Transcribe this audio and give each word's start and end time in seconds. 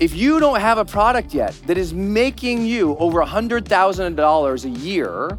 If 0.00 0.14
you 0.14 0.38
don't 0.38 0.60
have 0.60 0.78
a 0.78 0.84
product 0.84 1.34
yet 1.34 1.60
that 1.66 1.76
is 1.76 1.92
making 1.92 2.64
you 2.64 2.96
over 2.98 3.20
$100,000 3.20 4.64
a 4.64 4.68
year 4.68 5.36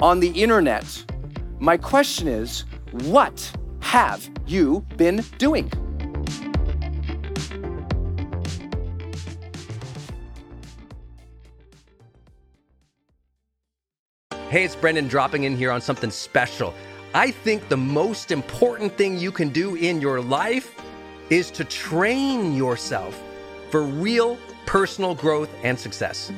on 0.00 0.18
the 0.18 0.30
internet, 0.30 1.04
my 1.60 1.76
question 1.76 2.26
is 2.26 2.64
what 2.90 3.52
have 3.78 4.28
you 4.44 4.84
been 4.96 5.18
doing? 5.38 5.70
Hey, 14.48 14.64
it's 14.64 14.74
Brendon 14.74 15.06
dropping 15.06 15.44
in 15.44 15.56
here 15.56 15.70
on 15.70 15.80
something 15.80 16.10
special. 16.10 16.74
I 17.14 17.30
think 17.30 17.68
the 17.68 17.76
most 17.76 18.32
important 18.32 18.96
thing 18.98 19.16
you 19.16 19.30
can 19.30 19.50
do 19.50 19.76
in 19.76 20.00
your 20.00 20.20
life 20.20 20.74
is 21.30 21.52
to 21.52 21.64
train 21.64 22.52
yourself 22.52 23.22
for 23.70 23.82
real 23.82 24.38
personal 24.66 25.14
growth 25.14 25.50
and 25.62 25.78
success. 25.78 26.30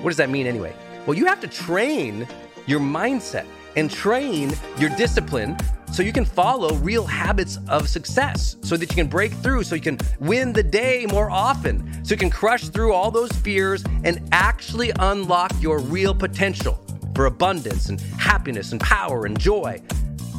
What 0.00 0.10
does 0.10 0.16
that 0.18 0.30
mean 0.30 0.46
anyway? 0.46 0.74
Well, 1.06 1.16
you 1.16 1.26
have 1.26 1.40
to 1.40 1.48
train 1.48 2.26
your 2.66 2.80
mindset 2.80 3.46
and 3.76 3.90
train 3.90 4.52
your 4.78 4.90
discipline 4.90 5.56
so 5.92 6.02
you 6.02 6.12
can 6.12 6.24
follow 6.24 6.74
real 6.76 7.06
habits 7.06 7.58
of 7.68 7.88
success 7.88 8.56
so 8.62 8.76
that 8.76 8.90
you 8.90 8.96
can 8.96 9.06
break 9.06 9.32
through, 9.32 9.62
so 9.62 9.74
you 9.74 9.80
can 9.80 9.98
win 10.20 10.52
the 10.52 10.62
day 10.62 11.06
more 11.10 11.30
often, 11.30 12.04
so 12.04 12.12
you 12.12 12.18
can 12.18 12.30
crush 12.30 12.68
through 12.68 12.92
all 12.92 13.10
those 13.10 13.32
fears 13.32 13.82
and 14.04 14.28
actually 14.32 14.92
unlock 14.98 15.52
your 15.60 15.78
real 15.78 16.14
potential 16.14 16.84
for 17.14 17.26
abundance 17.26 17.88
and 17.88 18.00
happiness 18.00 18.72
and 18.72 18.80
power 18.80 19.24
and 19.26 19.38
joy. 19.38 19.80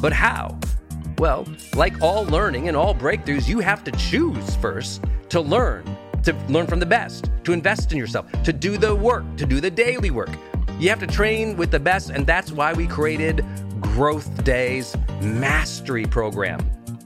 But 0.00 0.12
how? 0.12 0.58
Well, 1.18 1.46
like 1.74 2.00
all 2.00 2.24
learning 2.24 2.68
and 2.68 2.76
all 2.76 2.94
breakthroughs, 2.94 3.48
you 3.48 3.60
have 3.60 3.84
to 3.84 3.92
choose 3.92 4.56
first 4.56 5.04
to 5.30 5.40
learn, 5.40 5.84
to 6.24 6.34
learn 6.48 6.66
from 6.66 6.80
the 6.80 6.86
best, 6.86 7.30
to 7.44 7.52
invest 7.52 7.92
in 7.92 7.98
yourself, 7.98 8.30
to 8.42 8.52
do 8.52 8.76
the 8.76 8.94
work, 8.94 9.24
to 9.36 9.46
do 9.46 9.60
the 9.60 9.70
daily 9.70 10.10
work. 10.10 10.30
You 10.78 10.88
have 10.88 11.00
to 11.00 11.06
train 11.06 11.56
with 11.56 11.70
the 11.70 11.80
best, 11.80 12.10
and 12.10 12.26
that's 12.26 12.52
why 12.52 12.72
we 12.72 12.86
created 12.86 13.44
GrowthDay's 13.80 14.96
Mastery 15.22 16.06
Program. 16.06 16.60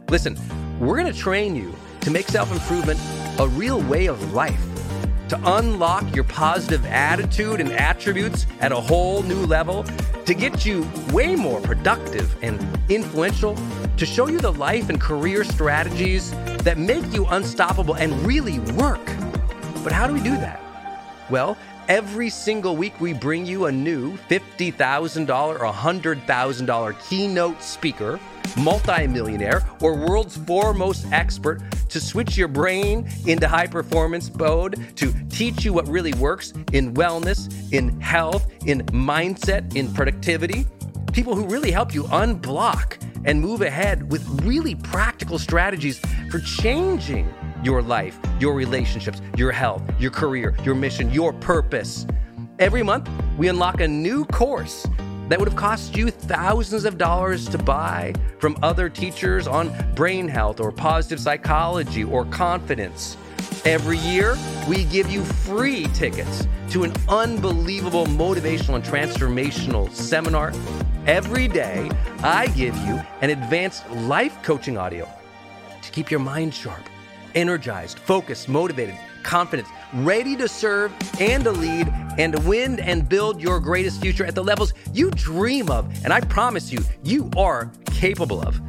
Listen, 0.08 0.38
we're 0.78 0.96
gonna 0.96 1.12
train 1.12 1.56
you 1.56 1.74
to 2.00 2.10
make 2.10 2.28
self 2.28 2.52
improvement 2.52 3.00
a 3.38 3.48
real 3.48 3.80
way 3.82 4.06
of 4.06 4.32
life 4.32 4.60
to 5.28 5.56
unlock 5.56 6.14
your 6.14 6.24
positive 6.24 6.84
attitude 6.86 7.60
and 7.60 7.72
attributes 7.72 8.46
at 8.60 8.72
a 8.72 8.76
whole 8.76 9.22
new 9.22 9.46
level, 9.46 9.84
to 10.26 10.34
get 10.34 10.64
you 10.64 10.88
way 11.12 11.34
more 11.34 11.60
productive 11.60 12.36
and 12.42 12.60
influential, 12.88 13.56
to 13.96 14.06
show 14.06 14.28
you 14.28 14.38
the 14.38 14.52
life 14.52 14.88
and 14.88 15.00
career 15.00 15.44
strategies 15.44 16.30
that 16.62 16.78
make 16.78 17.04
you 17.12 17.26
unstoppable 17.26 17.94
and 17.94 18.12
really 18.26 18.58
work. 18.74 19.04
But 19.82 19.92
how 19.92 20.06
do 20.06 20.14
we 20.14 20.20
do 20.20 20.36
that? 20.36 20.60
Well, 21.30 21.56
every 21.88 22.30
single 22.30 22.76
week 22.76 23.00
we 23.00 23.12
bring 23.12 23.46
you 23.46 23.66
a 23.66 23.72
new 23.72 24.16
$50,000 24.28 25.28
or 25.30 25.72
$100,000 25.72 27.08
keynote 27.08 27.62
speaker 27.62 28.18
multimillionaire, 28.56 29.62
or 29.80 29.96
world's 29.96 30.36
foremost 30.36 31.06
expert 31.12 31.62
to 31.88 32.00
switch 32.00 32.36
your 32.36 32.48
brain 32.48 33.08
into 33.26 33.48
high 33.48 33.66
performance 33.66 34.32
mode, 34.34 34.96
to 34.96 35.12
teach 35.28 35.64
you 35.64 35.72
what 35.72 35.88
really 35.88 36.12
works 36.14 36.52
in 36.72 36.94
wellness, 36.94 37.72
in 37.72 38.00
health, 38.00 38.50
in 38.66 38.82
mindset, 38.86 39.74
in 39.74 39.92
productivity. 39.92 40.66
People 41.12 41.34
who 41.34 41.46
really 41.46 41.70
help 41.70 41.94
you 41.94 42.04
unblock 42.04 42.98
and 43.25 43.41
move 43.41 43.62
ahead 43.62 44.11
with 44.11 44.27
really 44.42 44.75
practical 44.75 45.39
strategies 45.39 46.00
for 46.30 46.39
changing 46.41 47.33
your 47.62 47.83
life, 47.83 48.19
your 48.39 48.55
relationships, 48.55 49.20
your 49.36 49.53
health, 49.53 49.83
your 49.98 50.11
career, 50.11 50.55
your 50.64 50.75
mission, 50.75 51.11
your 51.11 51.33
purpose. 51.33 52.06
Every 52.58 52.83
month, 52.83 53.08
we 53.39 53.48
unlock 53.48 53.80
a 53.80 53.89
new 53.89 54.25
course 54.27 54.86
that 55.29 55.39
would 55.39 55.48
have 55.48 55.57
cost 55.57 55.96
you 55.96 56.11
thousands 56.11 56.84
of 56.84 56.98
dollars 56.98 57.48
to 57.48 57.58
buy 57.58 58.13
from 58.39 58.57
other 58.63 58.89
teachers 58.89 59.46
on 59.46 59.73
brain 59.95 60.29
health 60.29 60.61
or 60.61 60.70
positive 60.70 61.18
psychology 61.18 62.05
or 62.05 62.27
confidence. 62.27 63.17
Every 63.64 63.97
year, 63.97 64.36
we 64.69 64.85
give 64.85 65.11
you 65.11 65.25
free 65.25 65.85
tickets 65.95 66.47
to 66.69 66.83
an 66.83 66.92
unbelievable 67.08 68.05
motivational 68.05 68.75
and 68.75 68.85
transformational 68.85 69.91
seminar. 69.91 70.52
Every 71.07 71.48
day, 71.48 71.91
I 72.23 72.48
give 72.48 72.77
you 72.77 73.01
an 73.23 73.30
advanced 73.30 73.89
life 73.91 74.36
coaching 74.42 74.77
audio 74.77 75.08
to 75.80 75.91
keep 75.92 76.11
your 76.11 76.20
mind 76.20 76.52
sharp, 76.52 76.83
energized, 77.35 78.01
focused, 78.01 78.51
motivated, 78.51 78.98
confident, 79.23 79.67
ready 79.95 80.36
to 80.36 80.46
serve 80.46 80.92
and 81.19 81.45
to 81.45 81.51
lead 81.51 81.89
and 82.19 82.35
to 82.35 82.41
win 82.42 82.79
and 82.81 83.08
build 83.08 83.41
your 83.41 83.61
greatest 83.61 83.98
future 83.98 84.27
at 84.27 84.35
the 84.35 84.45
levels 84.45 84.75
you 84.92 85.11
dream 85.13 85.70
of. 85.70 85.91
And 86.05 86.13
I 86.13 86.20
promise 86.20 86.70
you, 86.70 86.81
you 87.02 87.31
are 87.35 87.73
capable 87.86 88.42
of. 88.42 88.61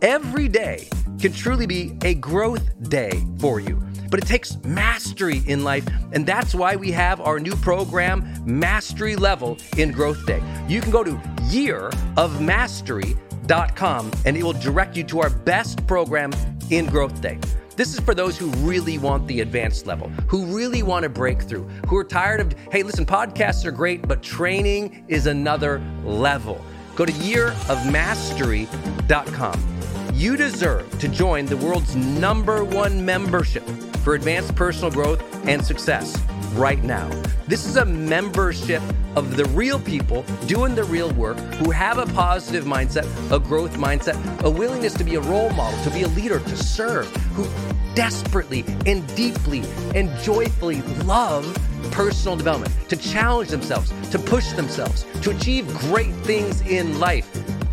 Every 0.00 0.48
day 0.48 0.88
can 1.20 1.34
truly 1.34 1.66
be 1.66 1.98
a 2.02 2.14
growth 2.14 2.64
day 2.88 3.22
for 3.38 3.60
you. 3.60 3.87
But 4.10 4.20
it 4.20 4.26
takes 4.26 4.56
mastery 4.64 5.42
in 5.46 5.64
life, 5.64 5.86
and 6.12 6.26
that's 6.26 6.54
why 6.54 6.76
we 6.76 6.90
have 6.92 7.20
our 7.20 7.38
new 7.38 7.54
program, 7.56 8.26
Mastery 8.44 9.16
Level 9.16 9.58
in 9.76 9.92
GrowthDay. 9.92 10.70
You 10.70 10.80
can 10.80 10.90
go 10.90 11.04
to 11.04 11.12
yearofmastery.com 11.50 14.10
and 14.24 14.36
it 14.36 14.42
will 14.42 14.52
direct 14.52 14.96
you 14.96 15.04
to 15.04 15.20
our 15.20 15.30
best 15.30 15.86
program 15.86 16.32
in 16.70 16.86
GrowthDay. 16.86 17.40
This 17.78 17.94
is 17.94 18.00
for 18.00 18.14
those 18.14 18.36
who 18.36 18.50
really 18.66 18.98
want 18.98 19.28
the 19.28 19.40
advanced 19.40 19.86
level, 19.86 20.08
who 20.26 20.44
really 20.46 20.82
want 20.82 21.04
a 21.04 21.08
breakthrough, 21.08 21.62
who 21.86 21.96
are 21.96 22.02
tired 22.02 22.40
of, 22.40 22.52
hey, 22.72 22.82
listen, 22.82 23.06
podcasts 23.06 23.64
are 23.64 23.70
great, 23.70 24.08
but 24.08 24.20
training 24.20 25.04
is 25.06 25.26
another 25.26 25.80
level. 26.04 26.60
Go 26.96 27.06
to 27.06 27.12
yearofmastery.com. 27.12 29.77
You 30.18 30.36
deserve 30.36 30.98
to 30.98 31.06
join 31.06 31.46
the 31.46 31.56
world's 31.56 31.94
number 31.94 32.64
one 32.64 33.04
membership 33.04 33.62
for 34.02 34.14
advanced 34.16 34.56
personal 34.56 34.90
growth 34.90 35.22
and 35.46 35.64
success 35.64 36.20
right 36.54 36.82
now. 36.82 37.08
This 37.46 37.64
is 37.64 37.76
a 37.76 37.84
membership 37.84 38.82
of 39.14 39.36
the 39.36 39.44
real 39.44 39.78
people 39.78 40.24
doing 40.48 40.74
the 40.74 40.82
real 40.82 41.12
work 41.12 41.38
who 41.60 41.70
have 41.70 41.98
a 41.98 42.06
positive 42.14 42.64
mindset, 42.64 43.06
a 43.30 43.38
growth 43.38 43.74
mindset, 43.74 44.18
a 44.42 44.50
willingness 44.50 44.92
to 44.94 45.04
be 45.04 45.14
a 45.14 45.20
role 45.20 45.50
model, 45.50 45.80
to 45.84 45.90
be 45.90 46.02
a 46.02 46.08
leader, 46.08 46.40
to 46.40 46.56
serve, 46.56 47.06
who 47.34 47.46
desperately 47.94 48.64
and 48.86 49.06
deeply 49.14 49.62
and 49.94 50.10
joyfully 50.24 50.82
love 51.04 51.46
personal 51.92 52.36
development, 52.36 52.74
to 52.88 52.96
challenge 52.96 53.50
themselves, 53.50 53.92
to 54.10 54.18
push 54.18 54.50
themselves, 54.54 55.06
to 55.22 55.30
achieve 55.30 55.68
great 55.78 56.12
things 56.24 56.60
in 56.62 56.98
life. 56.98 57.32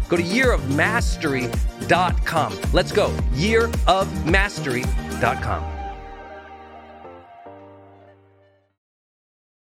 Go 0.09 0.17
to 0.17 0.23
yearofmastery.com. 0.23 1.74
Let's 2.73 2.91
go. 2.91 3.15
Year 3.33 3.65
of 3.87 4.07
Yearofmastery.com. 4.07 5.75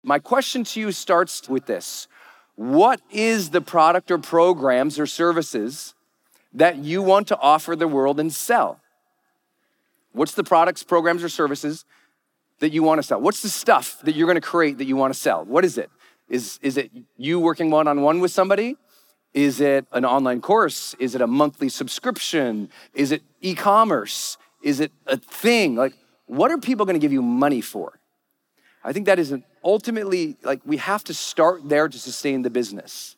My 0.02 0.18
question 0.18 0.64
to 0.64 0.80
you 0.80 0.90
starts 0.90 1.48
with 1.50 1.66
this 1.66 2.08
What 2.54 3.00
is 3.10 3.50
the 3.50 3.60
product 3.60 4.10
or 4.10 4.16
programs 4.16 4.98
or 4.98 5.06
services 5.06 5.94
that 6.54 6.78
you 6.78 7.02
want 7.02 7.28
to 7.28 7.38
offer 7.38 7.76
the 7.76 7.86
world 7.86 8.18
and 8.18 8.32
sell? 8.32 8.80
What's 10.12 10.32
the 10.32 10.44
products, 10.44 10.82
programs, 10.82 11.22
or 11.22 11.28
services 11.28 11.84
that 12.60 12.72
you 12.72 12.82
want 12.82 13.00
to 13.00 13.02
sell? 13.02 13.20
What's 13.20 13.42
the 13.42 13.50
stuff 13.50 14.00
that 14.04 14.14
you're 14.14 14.26
going 14.26 14.36
to 14.36 14.40
create 14.40 14.78
that 14.78 14.86
you 14.86 14.96
want 14.96 15.12
to 15.12 15.20
sell? 15.20 15.44
What 15.44 15.64
is 15.64 15.76
it? 15.76 15.90
Is, 16.28 16.58
is 16.62 16.78
it 16.78 16.90
you 17.16 17.38
working 17.38 17.70
one 17.70 17.86
on 17.86 18.00
one 18.00 18.20
with 18.20 18.30
somebody? 18.30 18.76
Is 19.38 19.60
it 19.60 19.86
an 19.92 20.04
online 20.04 20.40
course? 20.40 20.96
Is 20.98 21.14
it 21.14 21.20
a 21.20 21.28
monthly 21.28 21.68
subscription? 21.68 22.70
Is 22.92 23.12
it 23.12 23.22
e 23.40 23.54
commerce? 23.54 24.36
Is 24.64 24.80
it 24.80 24.90
a 25.06 25.16
thing? 25.16 25.76
Like, 25.76 25.94
what 26.26 26.50
are 26.50 26.58
people 26.58 26.84
going 26.84 26.98
to 26.98 27.00
give 27.00 27.12
you 27.12 27.22
money 27.22 27.60
for? 27.60 28.00
I 28.82 28.92
think 28.92 29.06
that 29.06 29.20
is 29.20 29.30
an 29.30 29.44
ultimately, 29.62 30.36
like, 30.42 30.60
we 30.64 30.78
have 30.78 31.04
to 31.04 31.14
start 31.14 31.68
there 31.68 31.88
to 31.88 31.98
sustain 32.00 32.42
the 32.42 32.50
business. 32.50 33.14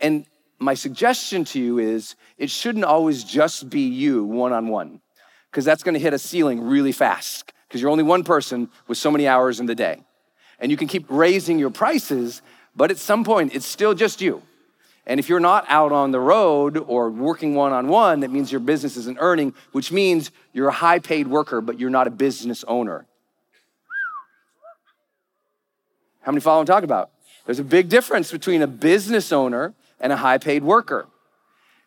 And 0.00 0.26
my 0.58 0.74
suggestion 0.74 1.44
to 1.44 1.60
you 1.60 1.78
is 1.78 2.16
it 2.36 2.50
shouldn't 2.50 2.84
always 2.84 3.22
just 3.22 3.70
be 3.70 3.82
you 3.82 4.24
one 4.24 4.52
on 4.52 4.66
one, 4.66 5.00
because 5.52 5.64
that's 5.64 5.84
going 5.84 5.94
to 5.94 6.00
hit 6.00 6.12
a 6.12 6.18
ceiling 6.18 6.60
really 6.60 6.90
fast, 6.90 7.52
because 7.68 7.80
you're 7.80 7.92
only 7.92 8.02
one 8.02 8.24
person 8.24 8.68
with 8.88 8.98
so 8.98 9.08
many 9.08 9.28
hours 9.28 9.60
in 9.60 9.66
the 9.66 9.76
day. 9.76 10.02
And 10.58 10.72
you 10.72 10.76
can 10.76 10.88
keep 10.88 11.06
raising 11.08 11.60
your 11.60 11.70
prices, 11.70 12.42
but 12.74 12.90
at 12.90 12.98
some 12.98 13.22
point, 13.22 13.54
it's 13.54 13.66
still 13.66 13.94
just 13.94 14.20
you. 14.20 14.42
And 15.10 15.18
if 15.18 15.28
you're 15.28 15.40
not 15.40 15.64
out 15.66 15.90
on 15.90 16.12
the 16.12 16.20
road 16.20 16.76
or 16.86 17.10
working 17.10 17.56
one 17.56 17.72
on 17.72 17.88
one, 17.88 18.20
that 18.20 18.30
means 18.30 18.52
your 18.52 18.60
business 18.60 18.96
isn't 18.96 19.18
earning, 19.18 19.54
which 19.72 19.90
means 19.90 20.30
you're 20.52 20.68
a 20.68 20.72
high 20.72 21.00
paid 21.00 21.26
worker, 21.26 21.60
but 21.60 21.80
you're 21.80 21.90
not 21.90 22.06
a 22.06 22.12
business 22.12 22.62
owner. 22.68 23.06
How 26.20 26.30
many 26.30 26.40
follow 26.40 26.60
I'm 26.60 26.66
talking 26.66 26.84
about? 26.84 27.10
There's 27.44 27.58
a 27.58 27.64
big 27.64 27.88
difference 27.88 28.30
between 28.30 28.62
a 28.62 28.68
business 28.68 29.32
owner 29.32 29.74
and 29.98 30.12
a 30.12 30.16
high 30.16 30.38
paid 30.38 30.62
worker. 30.62 31.08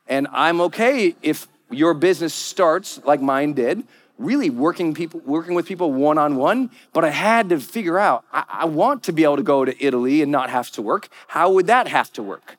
And 0.06 0.28
I'm 0.34 0.60
okay 0.60 1.16
if 1.22 1.48
your 1.72 1.94
business 1.94 2.34
starts 2.34 3.00
like 3.06 3.22
mine 3.22 3.54
did 3.54 3.88
really 4.20 4.50
working 4.50 4.94
people 4.94 5.22
working 5.25 5.56
with 5.56 5.66
people 5.66 5.92
one 5.92 6.20
on 6.20 6.36
one 6.36 6.70
but 6.94 7.04
i 7.04 7.10
had 7.10 7.50
to 7.50 7.60
figure 7.60 7.98
out 7.98 8.24
I, 8.31 8.44
I, 8.48 8.66
want 8.66 9.02
to 9.04 9.12
be 9.12 9.24
able 9.24 9.38
to 9.38 9.44
go 9.44 9.66
to 9.66 9.84
italy 9.84 10.22
and 10.22 10.31
not 10.31 10.52
have 10.52 10.70
to 10.74 10.84
work 10.84 11.10
how 11.30 11.52
would 11.54 11.66
that 11.66 11.88
have 11.88 12.14
to 12.14 12.22
work 12.22 12.58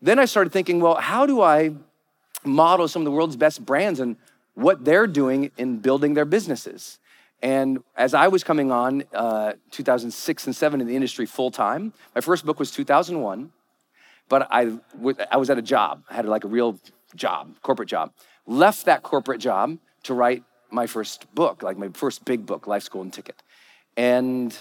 then 0.00 0.18
i 0.18 0.24
started 0.24 0.52
thinking 0.52 0.80
well 0.80 0.96
how 0.96 1.26
do 1.26 1.42
i 1.42 1.70
model 2.44 2.86
some 2.86 3.02
of 3.02 3.04
the 3.04 3.10
world's 3.10 3.36
best 3.36 3.64
brands 3.64 3.98
and 4.00 4.16
what 4.54 4.84
they're 4.84 5.06
doing 5.06 5.50
in 5.58 5.78
building 5.80 6.14
their 6.14 6.24
businesses? 6.24 6.98
And 7.42 7.82
as 7.96 8.14
i 8.14 8.28
was 8.28 8.42
coming 8.44 8.72
on 8.72 9.04
uh, 9.12 9.52
2006 9.70 10.46
and 10.46 10.56
7 10.56 10.80
in 10.80 10.86
the 10.86 10.96
industry 10.96 11.26
full 11.26 11.50
time 11.50 11.92
my 12.14 12.20
first 12.20 12.46
book 12.46 12.58
was 12.58 12.70
2001 12.70 13.52
but 14.28 14.48
I, 14.50 14.72
I 15.30 15.36
was 15.36 15.50
at 15.50 15.58
a 15.58 15.62
job. 15.62 16.02
I 16.10 16.14
had 16.14 16.26
like 16.26 16.44
a 16.44 16.48
real 16.48 16.78
job 17.14 17.54
corporate 17.62 17.88
job. 17.88 18.12
Left 18.46 18.84
that 18.86 19.02
corporate 19.02 19.40
job 19.40 19.78
to 20.04 20.14
write 20.14 20.44
my 20.70 20.86
first 20.86 21.32
book, 21.34 21.62
like 21.62 21.78
my 21.78 21.88
first 21.88 22.24
big 22.24 22.46
book, 22.46 22.66
Life's 22.66 22.88
Golden 22.88 23.10
Ticket. 23.10 23.42
And 23.96 24.56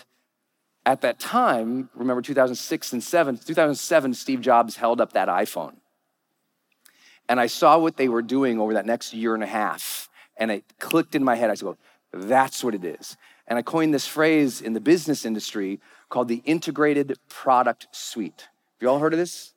at 0.85 1.01
that 1.01 1.19
time, 1.19 1.89
remember 1.95 2.21
2006 2.21 2.93
and 2.93 3.03
7, 3.03 3.37
2007, 3.37 4.13
Steve 4.13 4.41
Jobs 4.41 4.75
held 4.75 5.01
up 5.01 5.13
that 5.13 5.27
iPhone. 5.27 5.77
And 7.27 7.39
I 7.39 7.47
saw 7.47 7.77
what 7.79 7.97
they 7.97 8.07
were 8.07 8.21
doing 8.21 8.59
over 8.59 8.75
that 8.75 8.85
next 8.85 9.13
year 9.13 9.33
and 9.33 9.43
a 9.43 9.47
half. 9.47 10.09
And 10.37 10.51
it 10.51 10.63
clicked 10.79 11.15
in 11.15 11.23
my 11.23 11.35
head. 11.35 11.49
I 11.49 11.55
said, 11.55 11.65
well, 11.65 11.77
that's 12.13 12.63
what 12.63 12.75
it 12.75 12.85
is. 12.85 13.17
And 13.47 13.57
I 13.57 13.61
coined 13.61 13.93
this 13.93 14.07
phrase 14.07 14.61
in 14.61 14.73
the 14.73 14.79
business 14.79 15.25
industry 15.25 15.79
called 16.09 16.27
the 16.27 16.41
integrated 16.45 17.17
product 17.29 17.87
suite. 17.91 18.41
Have 18.41 18.81
you 18.81 18.89
all 18.89 18.99
heard 18.99 19.13
of 19.13 19.19
this? 19.19 19.53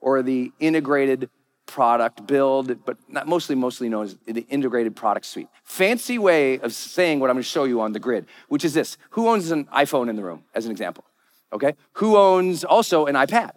Or 0.00 0.22
the 0.22 0.52
integrated 0.60 1.30
product 1.68 2.26
build, 2.26 2.84
but 2.84 2.96
not 3.08 3.28
mostly 3.28 3.54
mostly 3.54 3.88
known 3.88 4.06
as 4.06 4.16
the 4.26 4.44
integrated 4.48 4.96
product 4.96 5.26
suite. 5.26 5.48
Fancy 5.62 6.18
way 6.18 6.58
of 6.58 6.72
saying 6.72 7.20
what 7.20 7.30
I'm 7.30 7.34
going 7.34 7.44
to 7.44 7.48
show 7.48 7.64
you 7.64 7.80
on 7.80 7.92
the 7.92 8.00
grid, 8.00 8.26
which 8.48 8.64
is 8.64 8.74
this: 8.74 8.98
Who 9.10 9.28
owns 9.28 9.52
an 9.52 9.66
iPhone 9.66 10.08
in 10.10 10.16
the 10.16 10.24
room, 10.24 10.42
as 10.54 10.64
an 10.64 10.72
example? 10.72 11.04
Okay. 11.52 11.76
Who 11.92 12.16
owns 12.16 12.64
also 12.64 13.06
an 13.06 13.14
iPad? 13.14 13.52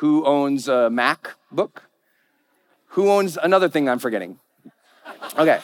Who 0.00 0.24
owns 0.24 0.66
a 0.66 0.90
MacBook? 0.90 1.82
Who 2.88 3.08
owns 3.08 3.38
another 3.40 3.68
thing 3.68 3.88
I'm 3.88 4.00
forgetting? 4.00 4.40
Okay. 5.38 5.60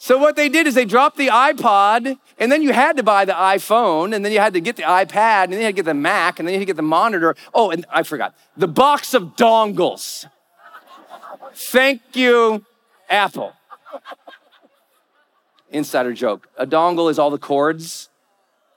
So 0.00 0.16
what 0.16 0.36
they 0.36 0.48
did 0.48 0.68
is 0.68 0.74
they 0.74 0.84
dropped 0.84 1.16
the 1.16 1.26
iPod, 1.26 2.18
and 2.38 2.52
then 2.52 2.62
you 2.62 2.72
had 2.72 2.96
to 2.96 3.02
buy 3.02 3.24
the 3.24 3.32
iPhone, 3.32 4.14
and 4.14 4.24
then 4.24 4.30
you 4.30 4.38
had 4.38 4.52
to 4.52 4.60
get 4.60 4.76
the 4.76 4.84
iPad, 4.84 5.44
and 5.44 5.54
then 5.54 5.60
you 5.60 5.66
had 5.66 5.74
to 5.74 5.82
get 5.82 5.86
the 5.86 5.94
Mac, 5.94 6.38
and 6.38 6.46
then 6.46 6.54
you 6.54 6.60
had 6.60 6.62
to 6.62 6.66
get 6.66 6.76
the 6.76 6.82
monitor. 6.82 7.34
Oh, 7.52 7.70
and 7.70 7.84
I 7.90 8.04
forgot 8.04 8.34
the 8.56 8.68
box 8.68 9.12
of 9.12 9.34
dongles. 9.36 10.26
Thank 11.52 12.00
you, 12.14 12.64
Apple. 13.10 13.52
Insider 15.70 16.12
joke. 16.12 16.48
A 16.56 16.66
dongle 16.66 17.10
is 17.10 17.18
all 17.18 17.30
the 17.30 17.38
cords, 17.38 18.08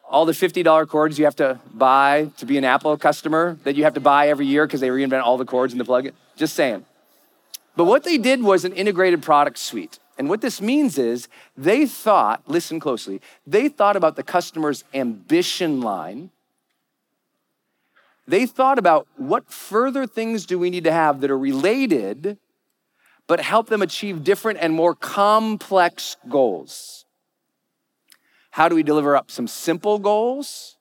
all 0.10 0.26
the 0.26 0.34
$50 0.34 0.88
cords 0.88 1.20
you 1.20 1.26
have 1.26 1.36
to 1.36 1.60
buy 1.72 2.32
to 2.38 2.46
be 2.46 2.58
an 2.58 2.66
Apple 2.66 2.98
customer 2.98 3.60
that 3.64 3.76
you 3.76 3.84
have 3.84 3.94
to 3.94 4.02
buy 4.02 4.28
every 4.28 4.48
year 4.48 4.66
because 4.66 4.82
they 4.82 4.90
reinvent 4.90 5.22
all 5.22 5.38
the 5.38 5.46
cords 5.46 5.72
in 5.72 5.78
the 5.78 5.86
plug. 5.86 6.10
Just 6.36 6.56
saying. 6.56 6.84
But 7.76 7.86
what 7.86 8.04
they 8.04 8.18
did 8.18 8.42
was 8.42 8.66
an 8.66 8.74
integrated 8.74 9.22
product 9.22 9.58
suite. 9.58 10.00
And 10.22 10.30
what 10.30 10.42
this 10.42 10.62
means 10.62 11.00
is 11.00 11.28
they 11.58 11.88
thought, 11.88 12.44
listen 12.46 12.80
closely, 12.80 13.22
they 13.48 13.68
thought 13.70 13.96
about 13.96 14.16
the 14.16 14.22
customer's 14.22 14.84
ambition 14.94 15.82
line. 15.82 16.30
They 18.28 18.46
thought 18.46 18.78
about 18.78 19.08
what 19.18 19.52
further 19.52 20.06
things 20.06 20.46
do 20.46 20.60
we 20.60 20.70
need 20.70 20.84
to 20.84 20.92
have 20.92 21.22
that 21.22 21.32
are 21.32 21.38
related, 21.40 22.38
but 23.26 23.40
help 23.40 23.66
them 23.66 23.82
achieve 23.82 24.24
different 24.24 24.60
and 24.62 24.76
more 24.76 24.94
complex 24.94 26.18
goals. 26.30 27.06
How 28.52 28.70
do 28.70 28.76
we 28.76 28.84
deliver 28.84 29.16
up 29.16 29.32
some 29.32 29.48
simple 29.48 29.98
goals 29.98 30.78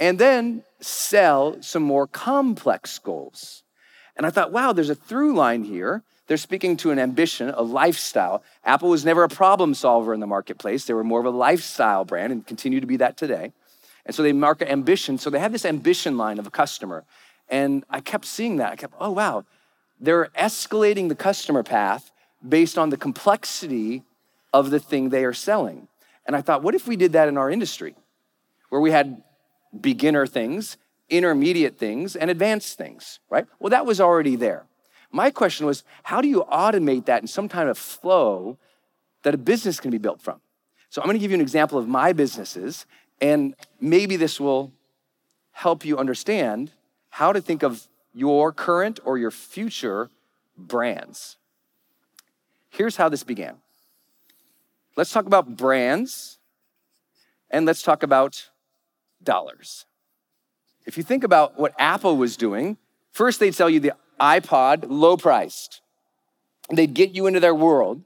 and 0.00 0.18
then 0.18 0.64
sell 0.80 1.62
some 1.62 1.84
more 1.84 2.08
complex 2.08 2.98
goals? 2.98 3.62
And 4.16 4.26
I 4.26 4.30
thought, 4.30 4.50
wow, 4.50 4.72
there's 4.72 4.90
a 4.90 4.96
through 4.96 5.36
line 5.36 5.62
here 5.62 6.02
they're 6.26 6.36
speaking 6.36 6.76
to 6.78 6.90
an 6.90 6.98
ambition, 6.98 7.50
a 7.50 7.62
lifestyle. 7.62 8.42
Apple 8.64 8.88
was 8.88 9.04
never 9.04 9.24
a 9.24 9.28
problem 9.28 9.74
solver 9.74 10.14
in 10.14 10.20
the 10.20 10.26
marketplace. 10.26 10.86
They 10.86 10.94
were 10.94 11.04
more 11.04 11.20
of 11.20 11.26
a 11.26 11.30
lifestyle 11.30 12.04
brand 12.04 12.32
and 12.32 12.46
continue 12.46 12.80
to 12.80 12.86
be 12.86 12.96
that 12.96 13.16
today. 13.16 13.52
And 14.06 14.14
so 14.14 14.22
they 14.22 14.32
market 14.32 14.70
ambition. 14.70 15.18
So 15.18 15.30
they 15.30 15.38
had 15.38 15.52
this 15.52 15.64
ambition 15.64 16.16
line 16.16 16.38
of 16.38 16.46
a 16.46 16.50
customer. 16.50 17.04
And 17.48 17.84
I 17.90 18.00
kept 18.00 18.24
seeing 18.24 18.56
that. 18.56 18.72
I 18.72 18.76
kept, 18.76 18.94
oh, 18.98 19.10
wow. 19.10 19.44
They're 20.00 20.30
escalating 20.38 21.08
the 21.08 21.14
customer 21.14 21.62
path 21.62 22.10
based 22.46 22.78
on 22.78 22.90
the 22.90 22.96
complexity 22.96 24.02
of 24.52 24.70
the 24.70 24.80
thing 24.80 25.10
they 25.10 25.24
are 25.24 25.32
selling. 25.32 25.88
And 26.26 26.34
I 26.34 26.40
thought, 26.40 26.62
what 26.62 26.74
if 26.74 26.86
we 26.86 26.96
did 26.96 27.12
that 27.12 27.28
in 27.28 27.36
our 27.36 27.50
industry, 27.50 27.96
where 28.70 28.80
we 28.80 28.90
had 28.90 29.22
beginner 29.78 30.26
things, 30.26 30.78
intermediate 31.10 31.78
things, 31.78 32.16
and 32.16 32.30
advanced 32.30 32.78
things, 32.78 33.20
right? 33.28 33.46
Well, 33.58 33.70
that 33.70 33.84
was 33.84 34.00
already 34.00 34.36
there. 34.36 34.64
My 35.14 35.30
question 35.30 35.64
was, 35.64 35.84
how 36.02 36.20
do 36.20 36.26
you 36.26 36.44
automate 36.50 37.04
that 37.04 37.22
in 37.22 37.28
some 37.28 37.48
kind 37.48 37.68
of 37.68 37.78
flow 37.78 38.58
that 39.22 39.32
a 39.32 39.38
business 39.38 39.78
can 39.78 39.92
be 39.92 39.98
built 39.98 40.20
from? 40.20 40.40
So 40.90 41.00
I'm 41.00 41.06
going 41.06 41.14
to 41.14 41.20
give 41.20 41.30
you 41.30 41.36
an 41.36 41.40
example 41.40 41.78
of 41.78 41.86
my 41.86 42.12
businesses, 42.12 42.84
and 43.20 43.54
maybe 43.80 44.16
this 44.16 44.40
will 44.40 44.72
help 45.52 45.84
you 45.84 45.98
understand 45.98 46.72
how 47.10 47.32
to 47.32 47.40
think 47.40 47.62
of 47.62 47.86
your 48.12 48.50
current 48.50 48.98
or 49.04 49.16
your 49.16 49.30
future 49.30 50.10
brands. 50.58 51.36
Here's 52.70 52.96
how 52.96 53.08
this 53.08 53.22
began. 53.22 53.58
Let's 54.96 55.12
talk 55.12 55.26
about 55.26 55.56
brands 55.56 56.38
and 57.52 57.66
let's 57.66 57.82
talk 57.82 58.02
about 58.02 58.50
dollars. 59.22 59.86
If 60.86 60.96
you 60.96 61.04
think 61.04 61.22
about 61.22 61.56
what 61.56 61.72
Apple 61.78 62.16
was 62.16 62.36
doing, 62.36 62.78
first 63.12 63.38
they'd 63.38 63.54
sell 63.54 63.70
you 63.70 63.78
the 63.78 63.92
iPod, 64.20 64.86
low 64.88 65.16
priced. 65.16 65.80
They'd 66.70 66.94
get 66.94 67.14
you 67.14 67.26
into 67.26 67.40
their 67.40 67.54
world. 67.54 68.02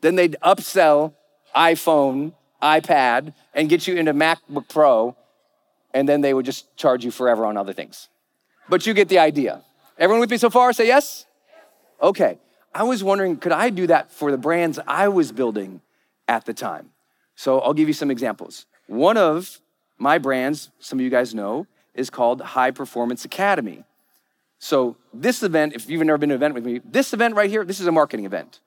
Then 0.00 0.16
they'd 0.16 0.36
upsell 0.42 1.14
iPhone, 1.54 2.32
iPad, 2.62 3.34
and 3.54 3.68
get 3.68 3.86
you 3.86 3.96
into 3.96 4.14
MacBook 4.14 4.68
Pro. 4.68 5.16
And 5.94 6.08
then 6.08 6.22
they 6.22 6.32
would 6.32 6.46
just 6.46 6.74
charge 6.76 7.04
you 7.04 7.10
forever 7.10 7.44
on 7.44 7.56
other 7.56 7.72
things. 7.72 8.08
But 8.68 8.86
you 8.86 8.94
get 8.94 9.08
the 9.08 9.18
idea. 9.18 9.62
Everyone 9.98 10.20
with 10.20 10.30
me 10.30 10.38
so 10.38 10.48
far? 10.48 10.72
Say 10.72 10.86
yes? 10.86 11.26
Okay. 12.00 12.38
I 12.74 12.84
was 12.84 13.04
wondering, 13.04 13.36
could 13.36 13.52
I 13.52 13.68
do 13.68 13.86
that 13.88 14.10
for 14.10 14.30
the 14.30 14.38
brands 14.38 14.78
I 14.86 15.08
was 15.08 15.30
building 15.30 15.82
at 16.26 16.46
the 16.46 16.54
time? 16.54 16.90
So 17.36 17.60
I'll 17.60 17.74
give 17.74 17.88
you 17.88 17.94
some 17.94 18.10
examples. 18.10 18.66
One 18.86 19.18
of 19.18 19.60
my 19.98 20.18
brands, 20.18 20.70
some 20.80 20.98
of 20.98 21.04
you 21.04 21.10
guys 21.10 21.34
know, 21.34 21.66
is 21.94 22.08
called 22.08 22.40
High 22.40 22.70
Performance 22.70 23.24
Academy. 23.24 23.84
So, 24.64 24.96
this 25.12 25.42
event, 25.42 25.72
if 25.74 25.90
you've 25.90 26.06
never 26.06 26.18
been 26.18 26.28
to 26.28 26.36
an 26.36 26.38
event 26.38 26.54
with 26.54 26.64
me, 26.64 26.80
this 26.84 27.12
event 27.12 27.34
right 27.34 27.50
here, 27.50 27.64
this 27.64 27.80
is 27.80 27.88
a 27.88 27.90
marketing 27.90 28.26
event. 28.26 28.60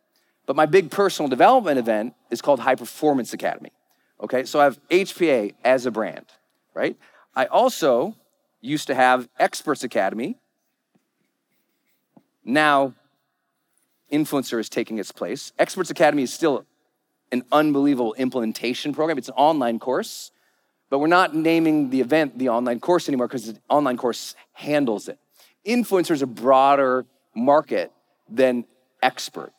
But 0.45 0.57
my 0.57 0.65
big 0.65 0.91
personal 0.91 1.29
development 1.29 1.79
event 1.79 2.15
is 2.29 2.41
called 2.41 2.59
High 2.59 2.75
Performance 2.75 3.31
Academy. 3.31 3.71
Okay, 4.19 4.43
so 4.43 4.59
I 4.59 4.65
have 4.65 4.77
HPA 4.89 5.53
as 5.63 5.85
a 5.85 5.91
brand, 5.91 6.25
right? 6.73 6.97
I 7.33 7.45
also 7.45 8.13
used 8.59 8.87
to 8.87 8.93
have 8.93 9.29
Experts 9.39 9.85
Academy. 9.85 10.37
Now, 12.43 12.93
Influencer 14.11 14.59
is 14.59 14.67
taking 14.67 14.97
its 14.97 15.13
place. 15.13 15.53
Experts 15.57 15.91
Academy 15.91 16.23
is 16.23 16.33
still 16.33 16.65
an 17.31 17.45
unbelievable 17.53 18.13
implementation 18.15 18.93
program. 18.93 19.17
It's 19.17 19.29
an 19.29 19.35
online 19.35 19.79
course, 19.79 20.31
but 20.89 20.99
we're 20.99 21.07
not 21.07 21.33
naming 21.33 21.89
the 21.89 22.01
event 22.01 22.37
the 22.37 22.49
online 22.49 22.81
course 22.81 23.07
anymore 23.07 23.29
because 23.29 23.53
the 23.53 23.61
online 23.69 23.95
course 23.95 24.35
handles 24.51 25.07
it 25.07 25.19
influencer 25.65 26.11
is 26.11 26.21
a 26.21 26.27
broader 26.27 27.05
market 27.35 27.91
than 28.29 28.65
expert. 29.01 29.51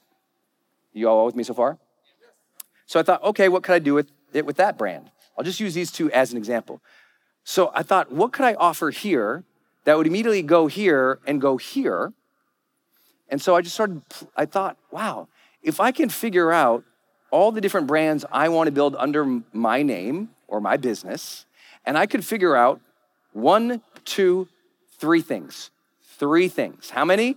You 0.93 1.09
all 1.09 1.27
with 1.27 1.37
me 1.37 1.45
so 1.45 1.55
far? 1.55 1.79
So 2.87 3.01
I 3.01 3.03
thought, 3.03 3.23
okay, 3.23 3.49
what 3.49 3.63
could 3.63 3.75
I 3.75 3.79
do 3.79 3.95
with 3.95 4.11
it 4.33 4.47
with 4.47 4.57
that 4.57 4.79
brand? 4.79 5.11
I'll 5.37 5.45
just 5.45 5.61
use 5.61 5.75
these 5.75 5.93
two 5.93 6.11
as 6.13 6.33
an 6.33 6.39
example. 6.39 6.81
So 7.45 7.71
I 7.75 7.83
thought, 7.83 8.11
what 8.11 8.33
could 8.33 8.45
I 8.45 8.55
offer 8.55 8.91
here 8.91 9.45
that 9.85 9.97
would 9.97 10.07
immediately 10.07 10.43
go 10.43 10.67
here 10.67 11.21
and 11.27 11.41
go 11.41 11.57
here? 11.57 12.13
And 13.29 13.43
so 13.43 13.55
I 13.55 13.61
just 13.61 13.75
started, 13.75 14.03
I 14.37 14.47
thought, 14.47 14.77
wow, 14.91 15.29
if 15.63 15.81
I 15.81 15.93
can 15.93 16.09
figure 16.09 16.53
out 16.53 16.85
all 17.31 17.53
the 17.53 17.61
different 17.61 17.87
brands 17.87 18.25
I 18.31 18.49
want 18.49 18.69
to 18.69 18.73
build 18.73 18.97
under 18.97 19.43
my 19.53 19.83
name 19.83 20.31
or 20.49 20.61
my 20.61 20.77
business, 20.77 21.45
and 21.85 21.99
I 21.99 22.07
could 22.07 22.25
figure 22.25 22.57
out 22.57 22.81
one, 23.33 23.83
two, 24.05 24.49
three 24.99 25.21
things 25.21 25.71
Three 26.19 26.49
things. 26.49 26.91
How 26.91 27.05
many? 27.05 27.37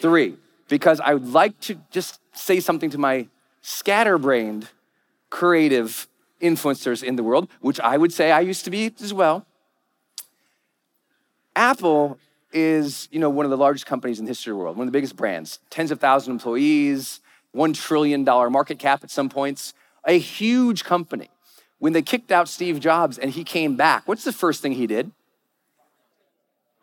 Three. 0.00 0.36
Because 0.68 1.00
I 1.00 1.14
would 1.14 1.28
like 1.28 1.58
to 1.60 1.80
just 1.90 2.20
say 2.32 2.60
something 2.60 2.90
to 2.90 2.98
my 2.98 3.28
scatterbrained 3.62 4.68
creative 5.30 6.08
influencers 6.40 7.02
in 7.02 7.16
the 7.16 7.22
world, 7.22 7.48
which 7.60 7.80
I 7.80 7.96
would 7.96 8.12
say 8.12 8.32
I 8.32 8.40
used 8.40 8.64
to 8.64 8.70
be 8.70 8.92
as 9.00 9.14
well. 9.14 9.46
Apple 11.56 12.18
is, 12.52 13.08
you 13.10 13.20
know, 13.20 13.30
one 13.30 13.46
of 13.46 13.50
the 13.50 13.56
largest 13.56 13.86
companies 13.86 14.18
in 14.18 14.24
the 14.24 14.30
history 14.30 14.50
of 14.50 14.58
the 14.58 14.62
world, 14.62 14.76
one 14.76 14.86
of 14.86 14.92
the 14.92 14.96
biggest 14.96 15.16
brands, 15.16 15.60
tens 15.70 15.90
of 15.90 16.00
thousands 16.00 16.28
of 16.28 16.32
employees, 16.34 17.20
$1 17.54 17.74
trillion 17.74 18.24
market 18.24 18.78
cap 18.78 19.04
at 19.04 19.10
some 19.10 19.28
points, 19.28 19.74
a 20.04 20.18
huge 20.18 20.84
company. 20.84 21.30
When 21.78 21.92
they 21.92 22.02
kicked 22.02 22.32
out 22.32 22.48
Steve 22.48 22.80
Jobs 22.80 23.18
and 23.18 23.30
he 23.30 23.44
came 23.44 23.76
back, 23.76 24.06
what's 24.06 24.24
the 24.24 24.32
first 24.32 24.62
thing 24.62 24.72
he 24.72 24.86
did? 24.86 25.12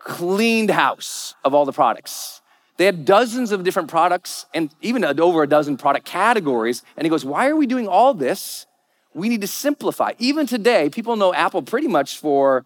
Cleaned 0.03 0.71
house 0.71 1.35
of 1.43 1.53
all 1.53 1.65
the 1.65 1.71
products. 1.71 2.41
They 2.77 2.85
had 2.85 3.05
dozens 3.05 3.51
of 3.51 3.63
different 3.63 3.89
products 3.89 4.47
and 4.53 4.73
even 4.81 5.03
over 5.03 5.43
a 5.43 5.47
dozen 5.47 5.77
product 5.77 6.05
categories. 6.05 6.81
And 6.97 7.05
he 7.05 7.09
goes, 7.09 7.23
Why 7.23 7.47
are 7.47 7.55
we 7.55 7.67
doing 7.67 7.87
all 7.87 8.13
this? 8.13 8.65
We 9.13 9.29
need 9.29 9.41
to 9.41 9.47
simplify. 9.47 10.13
Even 10.17 10.47
today, 10.47 10.89
people 10.89 11.15
know 11.15 11.33
Apple 11.33 11.61
pretty 11.61 11.87
much 11.87 12.17
for 12.17 12.65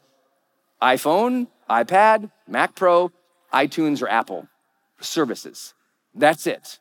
iPhone, 0.82 1.48
iPad, 1.70 2.32
Mac 2.48 2.76
Pro, 2.76 3.12
iTunes, 3.54 4.02
or 4.02 4.08
Apple 4.08 4.48
services. 5.02 5.74
That's 6.14 6.48
it. 6.48 6.80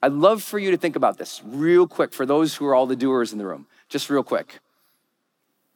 I'd 0.00 0.12
love 0.12 0.42
for 0.42 0.58
you 0.58 0.70
to 0.70 0.76
think 0.76 0.94
about 0.94 1.18
this 1.18 1.42
real 1.44 1.88
quick 1.88 2.12
for 2.12 2.24
those 2.24 2.54
who 2.54 2.66
are 2.66 2.74
all 2.74 2.86
the 2.86 2.94
doers 2.94 3.32
in 3.32 3.38
the 3.38 3.46
room, 3.46 3.66
just 3.88 4.08
real 4.10 4.22
quick. 4.22 4.60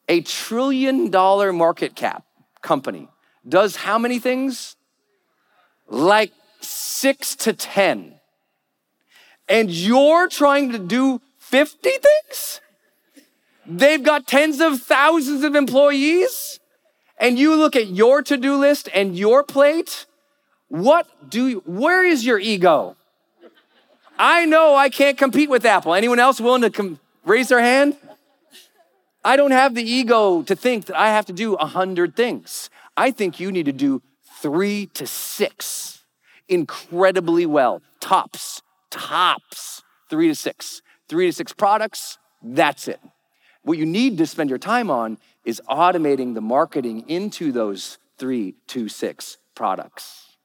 A 0.09 0.21
trillion 0.21 1.11
dollar 1.11 1.53
market 1.53 1.97
cap 1.97 2.25
company 2.61 3.09
does 3.49 3.77
how 3.77 3.99
many 3.99 4.19
things? 4.19 4.77
Like 5.89 6.33
six 6.61 7.35
to 7.37 7.53
10. 7.53 8.15
And 9.49 9.71
you're 9.71 10.29
trying 10.29 10.73
to 10.73 10.79
do 10.79 11.21
50 11.39 11.91
things? 11.91 12.61
They've 13.67 14.03
got 14.03 14.27
tens 14.27 14.61
of 14.61 14.81
thousands 14.81 15.45
of 15.45 15.55
employees. 15.55 16.61
And 17.19 17.39
you 17.39 17.55
look 17.55 17.77
at 17.77 17.89
your 17.89 18.23
to 18.23 18.37
do 18.37 18.57
list 18.57 18.89
and 18.95 19.17
your 19.17 19.45
plate. 19.45 20.07
What 20.69 21.07
do 21.29 21.47
you, 21.49 21.63
where 21.67 22.05
is 22.05 22.25
your 22.25 22.39
ego? 22.39 22.97
I 24.19 24.45
know 24.47 24.75
I 24.75 24.89
can't 24.89 25.19
compete 25.19 25.51
with 25.51 25.65
Apple. 25.65 25.95
Anyone 25.95 26.19
else 26.19 26.41
willing 26.41 26.63
to 26.63 26.71
com- 26.71 26.99
raise 27.25 27.49
their 27.49 27.61
hand? 27.61 27.97
I 29.25 29.37
don't 29.37 29.53
have 29.53 29.75
the 29.75 29.83
ego 29.83 30.43
to 30.43 30.57
think 30.57 30.87
that 30.87 30.99
I 30.99 31.09
have 31.09 31.27
to 31.27 31.33
do 31.33 31.55
a 31.55 31.67
hundred 31.67 32.17
things. 32.17 32.71
I 32.97 33.11
think 33.11 33.41
you 33.41 33.51
need 33.53 33.67
to 33.67 33.73
do 33.73 34.03
three 34.41 34.87
to 34.95 35.07
six 35.07 36.05
incredibly 36.49 37.47
well. 37.47 37.83
Tops, 38.01 38.63
tops, 38.91 39.83
three 40.11 40.29
to 40.29 40.35
six. 40.35 40.83
Three 41.09 41.27
to 41.27 41.33
six 41.33 41.53
products, 41.53 42.19
that's 42.43 42.89
it. 42.89 43.01
What 43.63 43.79
you 43.79 43.87
need 43.87 44.19
to 44.19 44.27
spend 44.27 44.51
your 44.51 44.59
time 44.59 44.91
on 44.91 45.19
is 45.45 45.61
automating 45.69 46.35
the 46.35 46.41
marketing 46.41 47.09
into 47.09 47.53
those 47.53 47.99
three 48.19 48.55
to 48.69 48.89
six 48.89 49.39
products. 49.55 50.37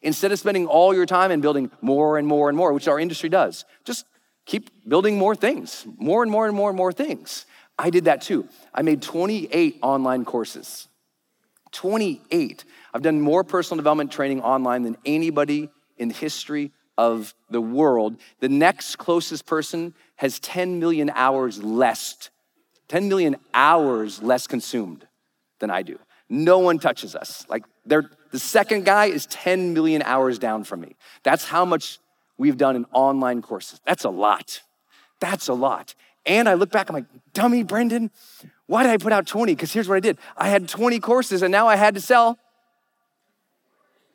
Instead 0.00 0.32
of 0.32 0.38
spending 0.38 0.66
all 0.66 0.94
your 0.94 1.06
time 1.06 1.30
and 1.30 1.42
building 1.42 1.70
more 1.80 2.18
and 2.18 2.26
more 2.26 2.48
and 2.48 2.58
more, 2.58 2.72
which 2.72 2.88
our 2.88 2.98
industry 2.98 3.28
does, 3.28 3.64
just 3.84 4.04
keep 4.46 4.70
building 4.88 5.16
more 5.16 5.34
things, 5.34 5.86
more 5.98 6.22
and 6.22 6.30
more 6.30 6.46
and 6.46 6.56
more 6.56 6.70
and 6.70 6.76
more 6.76 6.92
things. 6.92 7.46
I 7.78 7.90
did 7.90 8.04
that 8.04 8.22
too. 8.22 8.48
I 8.74 8.82
made 8.82 9.02
28 9.02 9.78
online 9.82 10.24
courses. 10.24 10.88
28. 11.72 12.64
I've 12.94 13.02
done 13.02 13.20
more 13.20 13.44
personal 13.44 13.76
development 13.76 14.12
training 14.12 14.40
online 14.42 14.82
than 14.82 14.96
anybody 15.04 15.70
in 15.98 16.08
the 16.08 16.14
history 16.14 16.72
of 16.98 17.34
the 17.50 17.60
world. 17.60 18.16
The 18.40 18.48
next 18.48 18.96
closest 18.96 19.46
person 19.46 19.94
has 20.16 20.38
10 20.40 20.78
million 20.78 21.10
hours 21.14 21.62
less, 21.62 22.30
10 22.88 23.08
million 23.08 23.36
hours 23.54 24.22
less 24.22 24.46
consumed 24.46 25.06
than 25.58 25.70
I 25.70 25.82
do. 25.82 25.98
No 26.28 26.58
one 26.58 26.78
touches 26.78 27.14
us. 27.14 27.46
Like 27.48 27.64
they're 27.84 28.10
the 28.30 28.38
second 28.38 28.86
guy 28.86 29.06
is 29.06 29.26
10 29.26 29.74
million 29.74 30.02
hours 30.02 30.38
down 30.38 30.64
from 30.64 30.80
me. 30.80 30.96
That's 31.22 31.44
how 31.44 31.64
much 31.64 31.98
we've 32.38 32.56
done 32.56 32.76
in 32.76 32.86
online 32.92 33.42
courses. 33.42 33.80
That's 33.84 34.04
a 34.04 34.10
lot. 34.10 34.62
That's 35.20 35.48
a 35.48 35.54
lot. 35.54 35.94
And 36.24 36.48
I 36.48 36.54
look 36.54 36.70
back, 36.70 36.88
I'm 36.88 36.94
like, 36.94 37.04
dummy, 37.34 37.62
Brendon, 37.62 38.10
why 38.72 38.82
did 38.84 38.90
I 38.90 38.96
put 38.96 39.12
out 39.12 39.26
20? 39.26 39.54
Because 39.54 39.70
here's 39.70 39.86
what 39.86 39.96
I 39.96 40.00
did 40.00 40.16
I 40.34 40.48
had 40.48 40.66
20 40.66 40.98
courses 40.98 41.42
and 41.42 41.52
now 41.52 41.68
I 41.68 41.76
had 41.76 41.94
to 41.94 42.00
sell 42.00 42.38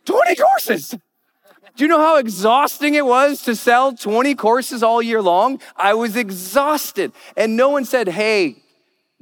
20 0.05 0.33
courses. 0.33 0.95
Do 1.75 1.83
you 1.83 1.87
know 1.87 1.99
how 1.99 2.17
exhausting 2.17 2.95
it 2.95 3.05
was 3.05 3.43
to 3.43 3.55
sell 3.55 3.95
20 3.95 4.33
courses 4.33 4.81
all 4.81 4.99
year 4.99 5.21
long? 5.21 5.61
I 5.75 5.93
was 5.93 6.15
exhausted. 6.15 7.11
And 7.35 7.55
no 7.55 7.69
one 7.69 7.85
said, 7.85 8.07
hey, 8.07 8.55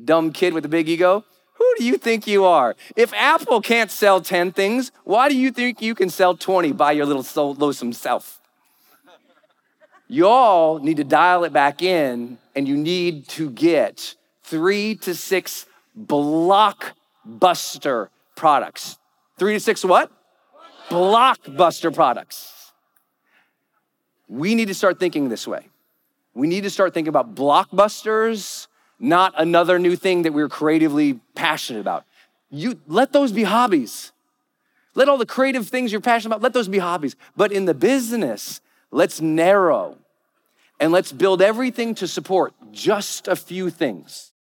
dumb 0.02 0.32
kid 0.32 0.54
with 0.54 0.64
a 0.64 0.70
big 0.70 0.88
ego, 0.88 1.26
who 1.56 1.74
do 1.78 1.84
you 1.84 1.98
think 1.98 2.28
you 2.28 2.46
are? 2.46 2.78
If 2.96 3.14
Apple 3.14 3.60
can't 3.60 3.92
sell 3.92 4.22
10 4.22 4.54
things, 4.54 4.94
why 5.04 5.28
do 5.28 5.36
you 5.38 5.52
think 5.52 5.82
you 5.82 5.96
can 5.96 6.10
sell 6.10 6.38
20 6.38 6.72
by 6.72 6.94
your 6.94 7.06
little 7.06 7.54
lonesome 7.56 7.92
self? 7.92 8.40
Y'all 10.08 10.80
need 10.80 10.96
to 10.96 11.04
dial 11.04 11.44
it 11.44 11.52
back 11.52 11.82
in 11.82 12.38
and 12.56 12.70
you 12.70 12.78
need 12.78 13.28
to 13.28 13.50
get 13.50 14.16
three 14.46 14.96
to 14.96 15.16
six 15.16 15.66
blockbuster 16.00 18.10
products. 18.36 18.98
Three 19.38 19.54
to 19.54 19.60
six 19.60 19.86
what? 19.86 20.12
Blockbuster 20.90 21.94
products. 21.94 22.72
We 24.28 24.56
need 24.56 24.70
to 24.70 24.74
start 24.74 25.00
thinking 25.00 25.30
this 25.30 25.48
way. 25.48 25.68
We 26.34 26.48
need 26.48 26.64
to 26.64 26.70
start 26.70 26.94
thinking 26.94 27.10
about 27.10 27.36
blockbusters 27.36 28.68
not 29.00 29.34
another 29.38 29.80
new 29.80 29.96
thing 29.96 30.24
that 30.24 30.34
we're 30.34 30.50
creatively 30.50 31.20
passionate 31.36 31.80
about. 31.80 32.06
You 32.50 32.80
let 32.88 33.12
those 33.12 33.32
be 33.32 33.44
hobbies. 33.44 34.12
Let 34.94 35.10
all 35.10 35.18
the 35.18 35.26
creative 35.26 35.68
things 35.68 35.92
you're 35.92 36.02
passionate 36.02 36.36
about, 36.36 36.42
let 36.42 36.54
those 36.54 36.70
be 36.70 36.78
hobbies. 36.78 37.16
But 37.36 37.52
in 37.52 37.66
the 37.66 37.74
business, 37.74 38.62
let's 38.92 39.20
narrow 39.20 39.98
and 40.80 40.92
let's 40.92 41.12
build 41.12 41.42
everything 41.42 41.96
to 41.96 42.08
support 42.08 42.54
just 42.72 43.28
a 43.28 43.36
few 43.36 43.70
things. 43.70 44.32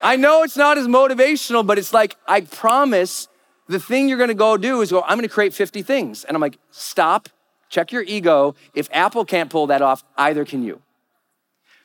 I 0.00 0.16
know 0.16 0.42
it's 0.42 0.56
not 0.56 0.78
as 0.78 0.86
motivational, 0.86 1.66
but 1.66 1.78
it's 1.78 1.92
like, 1.92 2.16
I 2.26 2.42
promise 2.42 3.28
the 3.68 3.80
thing 3.80 4.08
you're 4.08 4.18
gonna 4.18 4.34
go 4.34 4.56
do 4.56 4.80
is 4.80 4.90
go, 4.90 5.02
I'm 5.02 5.18
gonna 5.18 5.28
create 5.28 5.54
50 5.54 5.82
things. 5.82 6.24
And 6.24 6.36
I'm 6.36 6.40
like, 6.40 6.58
stop, 6.70 7.28
check 7.68 7.92
your 7.92 8.02
ego. 8.02 8.54
If 8.74 8.88
Apple 8.92 9.24
can't 9.24 9.50
pull 9.50 9.66
that 9.68 9.82
off, 9.82 10.04
either 10.16 10.44
can 10.44 10.62
you. 10.62 10.82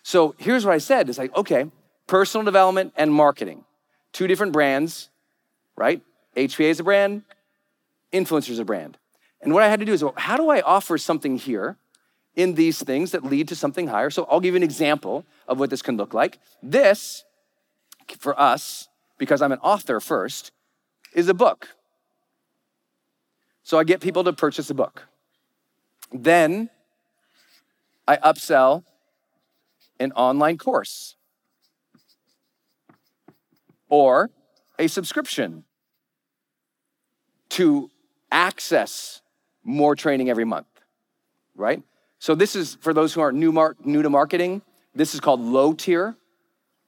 So 0.03 0.35
here's 0.37 0.65
what 0.65 0.73
I 0.73 0.79
said 0.79 1.09
it's 1.09 1.17
like, 1.17 1.35
okay, 1.35 1.65
personal 2.07 2.43
development 2.45 2.93
and 2.95 3.13
marketing. 3.13 3.63
Two 4.13 4.27
different 4.27 4.53
brands, 4.53 5.09
right? 5.75 6.01
HPA 6.35 6.69
is 6.69 6.79
a 6.79 6.83
brand, 6.83 7.23
influencers 8.11 8.59
a 8.59 8.65
brand. 8.65 8.97
And 9.41 9.53
what 9.53 9.63
I 9.63 9.69
had 9.69 9.79
to 9.79 9.85
do 9.85 9.93
is, 9.93 10.03
well, 10.03 10.13
how 10.17 10.37
do 10.37 10.49
I 10.49 10.61
offer 10.61 10.97
something 10.97 11.37
here 11.37 11.77
in 12.35 12.55
these 12.55 12.81
things 12.81 13.11
that 13.11 13.23
lead 13.23 13.47
to 13.47 13.55
something 13.55 13.87
higher? 13.87 14.09
So 14.09 14.27
I'll 14.29 14.39
give 14.39 14.53
you 14.53 14.57
an 14.57 14.63
example 14.63 15.25
of 15.47 15.59
what 15.59 15.69
this 15.69 15.81
can 15.81 15.97
look 15.97 16.13
like. 16.13 16.39
This, 16.61 17.23
for 18.15 18.39
us, 18.39 18.87
because 19.17 19.41
I'm 19.41 19.51
an 19.51 19.59
author 19.59 19.99
first, 19.99 20.51
is 21.13 21.29
a 21.29 21.33
book. 21.33 21.69
So 23.63 23.77
I 23.77 23.83
get 23.83 24.01
people 24.01 24.23
to 24.23 24.33
purchase 24.33 24.69
a 24.69 24.73
book. 24.73 25.07
Then 26.11 26.69
I 28.07 28.17
upsell 28.17 28.83
an 29.99 30.11
online 30.13 30.57
course 30.57 31.15
or 33.87 34.31
a 34.79 34.87
subscription 34.87 35.63
to 37.49 37.91
access 38.31 39.21
more 39.63 39.95
training 39.95 40.29
every 40.29 40.45
month, 40.45 40.67
right? 41.55 41.83
So 42.17 42.33
this 42.33 42.55
is 42.55 42.77
for 42.81 42.93
those 42.93 43.13
who 43.13 43.21
aren't 43.21 43.37
new, 43.37 43.51
mar- 43.51 43.75
new 43.83 44.01
to 44.01 44.09
marketing, 44.09 44.61
this 44.95 45.13
is 45.13 45.19
called 45.19 45.39
low 45.39 45.73
tier, 45.73 46.15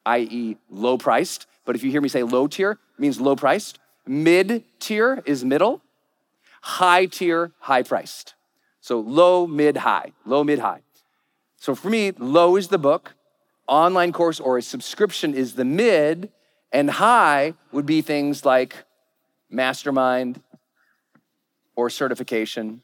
i.e., 0.05 0.57
low 0.69 0.97
priced. 0.97 1.47
But 1.65 1.75
if 1.75 1.83
you 1.83 1.91
hear 1.91 2.01
me 2.01 2.09
say 2.09 2.23
low 2.23 2.47
tier, 2.47 2.79
means 2.97 3.19
low 3.19 3.35
priced. 3.35 3.79
Mid 4.05 4.63
tier 4.79 5.23
is 5.25 5.45
middle. 5.45 5.81
High 6.61 7.05
tier, 7.05 7.51
high 7.59 7.83
priced. 7.83 8.35
So 8.81 8.99
low, 8.99 9.47
mid, 9.47 9.77
high. 9.77 10.11
Low, 10.25 10.43
mid, 10.43 10.59
high. 10.59 10.81
So 11.57 11.75
for 11.75 11.89
me, 11.89 12.11
low 12.11 12.57
is 12.57 12.67
the 12.67 12.77
book, 12.77 13.15
online 13.67 14.11
course 14.11 14.39
or 14.39 14.57
a 14.57 14.61
subscription 14.61 15.33
is 15.33 15.53
the 15.55 15.63
mid, 15.63 16.29
and 16.71 16.89
high 16.89 17.53
would 17.71 17.85
be 17.85 18.01
things 18.01 18.45
like 18.45 18.83
mastermind 19.49 20.41
or 21.75 21.89
certification 21.89 22.81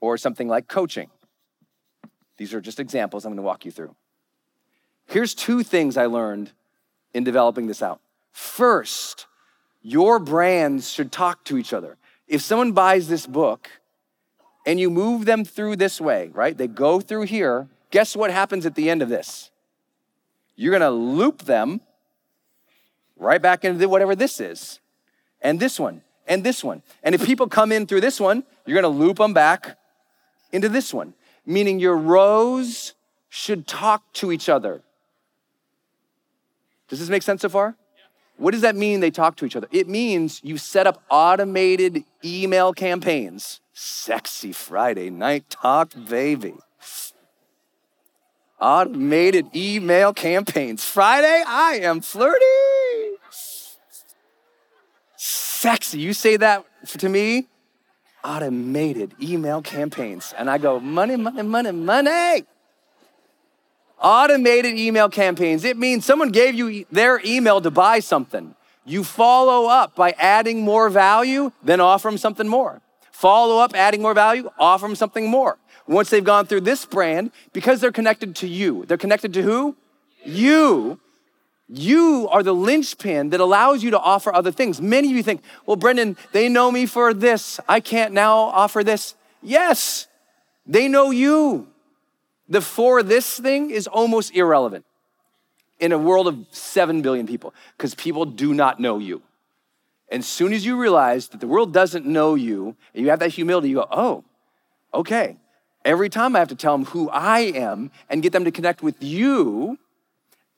or 0.00 0.16
something 0.16 0.46
like 0.46 0.68
coaching. 0.68 1.10
These 2.36 2.54
are 2.54 2.60
just 2.60 2.80
examples 2.80 3.24
I'm 3.24 3.30
going 3.32 3.36
to 3.36 3.42
walk 3.42 3.64
you 3.64 3.70
through. 3.70 3.94
Here's 5.10 5.34
two 5.34 5.62
things 5.62 5.96
I 5.96 6.06
learned 6.06 6.52
in 7.12 7.24
developing 7.24 7.66
this 7.66 7.82
out. 7.82 8.00
First, 8.32 9.26
your 9.82 10.18
brands 10.18 10.90
should 10.90 11.10
talk 11.10 11.44
to 11.44 11.58
each 11.58 11.72
other. 11.72 11.96
If 12.28 12.42
someone 12.42 12.72
buys 12.72 13.08
this 13.08 13.26
book 13.26 13.68
and 14.64 14.78
you 14.78 14.88
move 14.88 15.24
them 15.24 15.44
through 15.44 15.76
this 15.76 16.00
way, 16.00 16.30
right? 16.32 16.56
They 16.56 16.68
go 16.68 17.00
through 17.00 17.22
here, 17.22 17.68
guess 17.90 18.14
what 18.14 18.30
happens 18.30 18.66
at 18.66 18.76
the 18.76 18.88
end 18.88 19.02
of 19.02 19.08
this? 19.08 19.50
You're 20.54 20.70
going 20.70 20.80
to 20.80 20.90
loop 20.90 21.42
them 21.42 21.80
right 23.20 23.40
back 23.40 23.64
into 23.64 23.88
whatever 23.88 24.16
this 24.16 24.40
is, 24.40 24.80
and 25.42 25.60
this 25.60 25.78
one, 25.78 26.02
and 26.26 26.42
this 26.42 26.64
one. 26.64 26.82
And 27.02 27.14
if 27.14 27.24
people 27.24 27.46
come 27.46 27.70
in 27.70 27.86
through 27.86 28.00
this 28.00 28.18
one, 28.18 28.44
you're 28.66 28.80
gonna 28.80 28.88
loop 28.88 29.18
them 29.18 29.34
back 29.34 29.76
into 30.50 30.68
this 30.68 30.92
one. 30.92 31.14
meaning 31.46 31.80
your 31.80 31.96
rows 31.96 32.94
should 33.28 33.66
talk 33.66 34.12
to 34.12 34.30
each 34.30 34.48
other. 34.48 34.82
Does 36.90 36.98
this 36.98 37.08
make 37.08 37.22
sense 37.22 37.40
so 37.40 37.48
far? 37.48 37.76
What 38.36 38.50
does 38.50 38.62
that 38.62 38.74
mean 38.74 39.00
they 39.00 39.10
talk 39.10 39.36
to 39.36 39.44
each 39.44 39.54
other? 39.54 39.68
It 39.70 39.88
means 39.88 40.40
you 40.42 40.58
set 40.58 40.86
up 40.86 41.02
automated 41.08 42.04
email 42.24 42.72
campaigns. 42.72 43.60
Sexy 43.72 44.52
Friday 44.52 45.08
night 45.08 45.48
talk, 45.48 45.92
baby. 46.08 46.54
Automated 48.60 49.46
email 49.54 50.12
campaigns. 50.12 50.84
Friday, 50.84 51.42
I 51.46 51.80
am 51.82 52.00
flirty. 52.00 52.44
Sexy. 55.16 56.00
You 56.00 56.12
say 56.12 56.36
that 56.38 56.64
to 56.98 57.08
me, 57.08 57.46
automated 58.24 59.14
email 59.22 59.62
campaigns. 59.62 60.34
And 60.36 60.50
I 60.50 60.58
go, 60.58 60.80
money, 60.80 61.16
money, 61.16 61.42
money, 61.42 61.72
money. 61.72 62.44
Automated 64.00 64.78
email 64.78 65.08
campaigns. 65.08 65.64
It 65.64 65.76
means 65.76 66.04
someone 66.04 66.30
gave 66.30 66.54
you 66.54 66.86
their 66.90 67.20
email 67.24 67.60
to 67.60 67.70
buy 67.70 68.00
something. 68.00 68.54
You 68.84 69.04
follow 69.04 69.68
up 69.68 69.94
by 69.94 70.12
adding 70.12 70.62
more 70.62 70.88
value, 70.88 71.52
then 71.62 71.80
offer 71.80 72.08
them 72.08 72.18
something 72.18 72.48
more. 72.48 72.80
Follow 73.12 73.58
up, 73.58 73.74
adding 73.74 74.00
more 74.00 74.14
value, 74.14 74.50
offer 74.58 74.86
them 74.86 74.96
something 74.96 75.28
more. 75.28 75.58
Once 75.86 76.08
they've 76.08 76.24
gone 76.24 76.46
through 76.46 76.62
this 76.62 76.86
brand, 76.86 77.30
because 77.52 77.80
they're 77.80 77.92
connected 77.92 78.34
to 78.36 78.48
you, 78.48 78.86
they're 78.86 78.96
connected 78.96 79.34
to 79.34 79.42
who? 79.42 79.76
You. 80.24 80.98
You 81.68 82.28
are 82.32 82.42
the 82.42 82.54
linchpin 82.54 83.30
that 83.30 83.40
allows 83.40 83.82
you 83.84 83.90
to 83.90 83.98
offer 83.98 84.34
other 84.34 84.50
things. 84.50 84.80
Many 84.80 85.10
of 85.10 85.16
you 85.16 85.22
think, 85.22 85.42
well, 85.66 85.76
Brendon, 85.76 86.16
they 86.32 86.48
know 86.48 86.72
me 86.72 86.86
for 86.86 87.12
this. 87.12 87.60
I 87.68 87.80
can't 87.80 88.14
now 88.14 88.38
offer 88.38 88.82
this. 88.82 89.14
Yes, 89.42 90.08
they 90.66 90.88
know 90.88 91.10
you. 91.10 91.68
The 92.50 92.60
for 92.60 93.02
this 93.04 93.38
thing 93.38 93.70
is 93.70 93.86
almost 93.86 94.34
irrelevant 94.34 94.84
in 95.78 95.92
a 95.92 95.98
world 95.98 96.26
of 96.26 96.46
7 96.50 97.00
billion 97.00 97.26
people 97.26 97.54
because 97.76 97.94
people 97.94 98.26
do 98.26 98.52
not 98.52 98.80
know 98.80 98.98
you. 98.98 99.22
And 100.10 100.24
soon 100.24 100.52
as 100.52 100.66
you 100.66 100.76
realize 100.76 101.28
that 101.28 101.40
the 101.40 101.46
world 101.46 101.72
doesn't 101.72 102.04
know 102.04 102.34
you, 102.34 102.74
and 102.92 103.04
you 103.04 103.10
have 103.10 103.20
that 103.20 103.30
humility, 103.30 103.68
you 103.68 103.76
go, 103.76 103.86
oh, 103.92 104.24
okay. 104.92 105.36
Every 105.84 106.08
time 106.08 106.34
I 106.34 106.40
have 106.40 106.48
to 106.48 106.56
tell 106.56 106.76
them 106.76 106.86
who 106.86 107.08
I 107.10 107.40
am 107.40 107.92
and 108.10 108.20
get 108.20 108.32
them 108.32 108.44
to 108.44 108.50
connect 108.50 108.82
with 108.82 109.00
you 109.00 109.78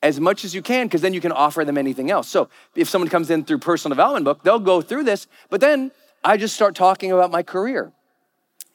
as 0.01 0.19
much 0.19 0.43
as 0.43 0.55
you 0.55 0.63
can, 0.63 0.87
because 0.87 1.01
then 1.01 1.13
you 1.13 1.21
can 1.21 1.31
offer 1.31 1.63
them 1.63 1.77
anything 1.77 2.09
else. 2.09 2.27
So 2.27 2.49
if 2.75 2.89
someone 2.89 3.09
comes 3.09 3.29
in 3.29 3.45
through 3.45 3.59
personal 3.59 3.93
development 3.93 4.25
book, 4.25 4.43
they'll 4.43 4.59
go 4.59 4.81
through 4.81 5.03
this, 5.03 5.27
but 5.51 5.61
then 5.61 5.91
I 6.23 6.35
just 6.37 6.55
start 6.55 6.73
talking 6.73 7.11
about 7.11 7.29
my 7.29 7.43
career. 7.43 7.91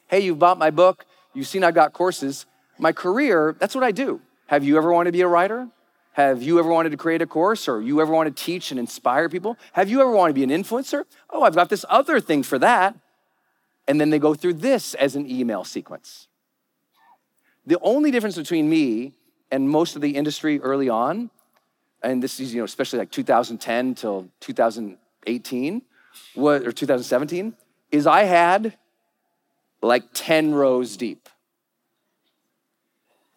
Hey, 0.07 0.21
you've 0.21 0.39
bought 0.39 0.59
my 0.59 0.71
book, 0.71 1.05
you've 1.35 1.49
seen 1.49 1.65
I've 1.65 1.75
got 1.75 1.93
courses 1.93 2.47
my 2.79 2.93
career, 2.93 3.57
that's 3.59 3.75
what 3.75 3.85
I 3.85 3.91
do. 3.91 4.21
Have 4.47 4.65
you 4.65 4.77
ever 4.77 4.93
wanted 4.93 5.09
to 5.09 5.13
be 5.13 5.21
a 5.21 5.29
writer? 5.29 5.69
Have 6.13 6.43
you 6.43 6.59
ever 6.59 6.69
wanted 6.69 6.91
to 6.91 6.97
create 6.97 7.23
a 7.23 7.27
course 7.27 7.69
or 7.69 7.81
you 7.81 8.01
ever 8.01 8.13
want 8.13 8.35
to 8.35 8.45
teach 8.45 8.71
and 8.71 8.81
inspire 8.81 9.29
people? 9.29 9.57
Have 9.73 9.89
you 9.89 10.01
ever 10.01 10.11
wanted 10.11 10.35
to 10.35 10.47
be 10.47 10.53
an 10.53 10.63
influencer? 10.63 11.05
Oh, 11.31 11.43
I've 11.43 11.55
got 11.55 11.69
this 11.69 11.85
other 11.89 12.21
thing 12.21 12.43
for 12.43 12.59
that. 12.59 12.97
And 13.87 14.01
then 14.01 14.11
they 14.11 14.19
go 14.19 14.35
through 14.35 14.55
this 14.55 14.95
as 14.95 15.17
an 15.17 15.31
email 15.31 15.65
sequence. 15.65 16.27
The 17.67 17.79
only 17.81 18.11
difference 18.11 18.37
between 18.37 18.69
me 18.69 19.13
and 19.51 19.69
most 19.69 19.95
of 19.95 20.03
the 20.03 20.17
industry 20.17 20.61
early 20.61 20.89
on, 20.89 21.31
and 22.03 22.23
this 22.23 22.41
is, 22.41 22.53
you 22.53 22.61
know, 22.61 22.65
especially 22.65 22.99
like 22.99 23.11
2010 23.11 23.95
till 23.95 24.29
2018 24.41 25.83
or 26.37 26.73
2017, 26.73 27.55
is 27.91 28.07
I 28.07 28.25
had 28.25 28.77
like 29.81 30.05
10 30.15 30.55
rows 30.55 30.97
deep. 30.97 31.29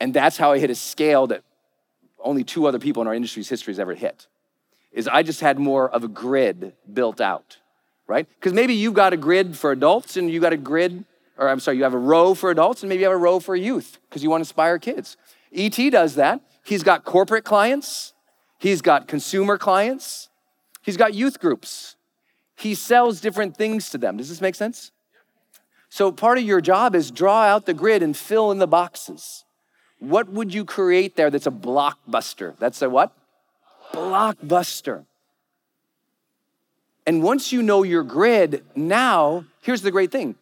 And 0.01 0.15
that's 0.15 0.36
how 0.36 0.51
I 0.51 0.58
hit 0.58 0.72
a 0.72 0.75
scale 0.75 1.27
that 1.27 1.43
only 2.24 2.43
two 2.43 2.65
other 2.65 2.79
people 2.79 3.03
in 3.03 3.08
our 3.08 3.13
industry's 3.13 3.48
history 3.48 3.72
has 3.72 3.79
ever 3.79 3.93
hit. 3.93 4.25
Is 4.91 5.08
I 5.08 5.22
just 5.22 5.42
had 5.42 5.59
more 5.59 5.92
of 5.92 6.03
a 6.03 6.07
grid 6.07 6.74
built 6.92 7.22
out, 7.22 7.59
right? 8.07 8.27
Because 8.27 8.51
maybe 8.51 8.74
you've 8.74 8.96
got 8.96 9.14
a 9.14 9.18
grid 9.18 9.55
for 9.55 9.72
adults 9.72 10.18
and 10.18 10.27
you 10.27 10.40
got 10.40 10.53
a 10.53 10.57
grid, 10.57 11.05
or 11.37 11.48
I'm 11.48 11.59
sorry, 11.59 11.77
you 11.77 11.83
have 11.83 11.94
a 11.94 12.00
row 12.00 12.33
for 12.33 12.50
adults 12.50 12.81
and 12.81 12.90
maybe 12.90 13.01
you 13.01 13.05
have 13.05 13.14
a 13.14 13.18
row 13.18 13.40
for 13.40 13.55
youth 13.55 14.00
because 14.09 14.24
you 14.24 14.31
want 14.31 14.40
to 14.42 14.50
inspire 14.50 14.79
kids. 14.79 15.18
ET 15.53 15.77
does 15.92 16.16
that. 16.16 16.42
He's 16.66 16.81
got 16.81 17.05
corporate 17.05 17.44
clients, 17.44 18.14
he's 18.57 18.81
got 18.81 19.07
consumer 19.07 19.59
clients, 19.59 20.29
he's 20.81 20.98
got 20.98 21.14
youth 21.14 21.40
groups. 21.40 21.96
He 22.55 22.74
sells 22.74 23.22
different 23.22 23.55
things 23.55 23.92
to 23.92 24.00
them. 24.00 24.18
Does 24.18 24.29
this 24.29 24.42
make 24.42 24.55
sense? 24.55 24.92
So 25.90 26.11
part 26.11 26.40
of 26.40 26.44
your 26.44 26.59
job 26.59 26.96
is 26.96 27.11
draw 27.11 27.44
out 27.44 27.68
the 27.68 27.75
grid 27.75 28.01
and 28.01 28.18
fill 28.18 28.51
in 28.51 28.57
the 28.57 28.68
boxes. 28.68 29.46
What 30.01 30.29
would 30.29 30.51
you 30.51 30.66
create 30.66 31.16
there 31.16 31.29
that's 31.29 31.46
a 31.46 31.51
blockbuster? 31.51 32.57
That's 32.57 32.81
a 32.81 32.90
what? 32.90 33.14
Blockbuster. 33.94 35.05
And 37.05 37.22
once 37.22 37.51
you 37.51 37.61
know 37.61 37.83
your 37.83 38.01
grid, 38.01 38.66
now, 38.75 39.46
here's 39.61 39.83
the 39.83 39.92
great 39.92 40.11
thing 40.11 40.35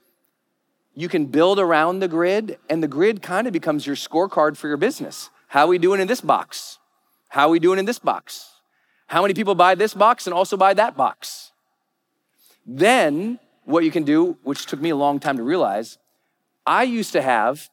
you 0.96 1.10
can 1.10 1.26
build 1.26 1.60
around 1.60 2.00
the 2.00 2.08
grid, 2.08 2.58
and 2.70 2.82
the 2.82 2.88
grid 2.88 3.22
kind 3.22 3.48
of 3.48 3.54
becomes 3.54 3.86
your 3.86 3.98
scorecard 3.98 4.56
for 4.56 4.70
your 4.70 4.78
business. 4.78 5.30
How 5.48 5.66
are 5.66 5.68
we 5.68 5.78
doing 5.78 6.00
in 6.00 6.08
this 6.08 6.22
box? 6.22 6.80
How 7.28 7.48
are 7.48 7.52
we 7.52 7.60
doing 7.60 7.80
in 7.80 7.86
this 7.86 8.00
box? 8.00 8.62
How 9.08 9.22
many 9.22 9.34
people 9.34 9.56
buy 9.56 9.76
this 9.76 9.94
box 9.94 10.26
and 10.26 10.34
also 10.34 10.56
buy 10.56 10.74
that 10.74 10.96
box? 10.96 11.52
Then, 12.66 13.40
what 13.66 13.84
you 13.84 13.92
can 13.92 14.04
do, 14.04 14.38
which 14.44 14.66
took 14.66 14.80
me 14.80 14.90
a 14.90 14.96
long 14.96 15.20
time 15.20 15.36
to 15.36 15.44
realize, 15.44 15.98
I 16.66 16.84
used 16.84 17.12
to 17.12 17.22
have 17.22 17.70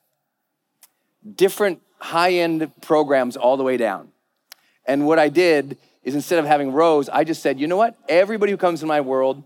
different 1.35 1.81
high 1.99 2.35
end 2.35 2.71
programs 2.83 3.37
all 3.37 3.57
the 3.57 3.63
way 3.63 3.77
down. 3.77 4.09
And 4.87 5.07
what 5.07 5.19
I 5.19 5.29
did 5.29 5.79
is 6.05 6.15
instead 6.15 6.39
of 6.39 6.47
having 6.47 6.73
rows, 6.73 7.09
I 7.09 7.25
just 7.25 7.43
said, 7.43 7.59
you 7.59 7.67
know 7.67 7.77
what? 7.77 7.97
Everybody 8.09 8.53
who 8.53 8.59
comes 8.59 8.83
in 8.83 8.89
my 8.89 9.01
world, 9.01 9.43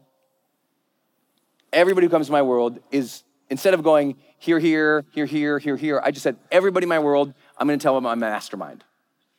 everybody 1.73 2.07
who 2.07 2.11
comes 2.11 2.27
to 2.27 2.33
my 2.33 2.43
world 2.43 2.79
is, 2.91 3.23
instead 3.49 3.73
of 3.73 3.83
going 3.83 4.17
here, 4.39 4.59
here, 4.59 5.05
here, 5.13 5.27
here, 5.27 5.59
here, 5.59 5.77
here, 5.77 6.01
I 6.05 6.11
just 6.11 6.23
said, 6.23 6.37
everybody 6.51 6.85
in 6.85 6.89
my 6.89 6.99
world, 6.99 7.33
I'm 7.57 7.67
gonna 7.67 7.79
tell 7.79 7.95
them 7.95 8.07
I'm 8.07 8.19
a 8.19 8.21
mastermind. 8.21 8.85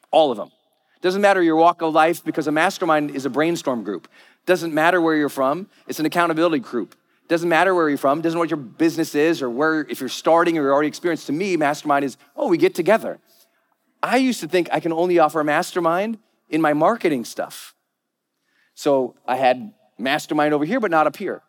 All 0.10 0.32
of 0.32 0.38
them. 0.38 0.51
Doesn't 1.01 1.21
matter 1.21 1.41
your 1.41 1.56
walk 1.56 1.82
of 1.82 1.93
life 1.93 2.23
because 2.23 2.47
a 2.47 2.51
mastermind 2.51 3.12
is 3.12 3.25
a 3.25 3.30
brainstorm 3.30 3.84
group. 3.84 4.08
Doesn't 4.45 4.73
matter 4.73 4.99
where 4.99 5.15
you're 5.15 5.30
from, 5.30 5.67
it's 5.88 5.99
an 5.99 6.06
accountability 6.06 6.60
group. 6.60 6.95
Doesn't 7.31 7.47
matter 7.47 7.73
where 7.73 7.87
you're 7.87 7.97
from, 7.97 8.19
doesn't 8.19 8.37
what 8.37 8.49
your 8.49 8.57
business 8.57 9.15
is 9.15 9.41
or 9.41 9.49
where, 9.49 9.85
if 9.87 10.01
you're 10.01 10.09
starting 10.09 10.57
or 10.57 10.63
you're 10.63 10.73
already 10.73 10.89
experienced. 10.89 11.27
To 11.27 11.31
me, 11.31 11.55
mastermind 11.55 12.03
is, 12.03 12.17
oh, 12.35 12.49
we 12.49 12.57
get 12.57 12.75
together. 12.75 13.19
I 14.03 14.17
used 14.17 14.41
to 14.41 14.49
think 14.49 14.67
I 14.69 14.81
can 14.81 14.91
only 14.91 15.17
offer 15.17 15.39
a 15.39 15.45
mastermind 15.45 16.17
in 16.49 16.59
my 16.59 16.73
marketing 16.73 17.23
stuff. 17.23 17.73
So 18.73 19.15
I 19.25 19.37
had 19.37 19.71
mastermind 19.97 20.53
over 20.53 20.65
here, 20.65 20.81
but 20.81 20.91
not 20.91 21.07
up 21.07 21.15
here. 21.15 21.41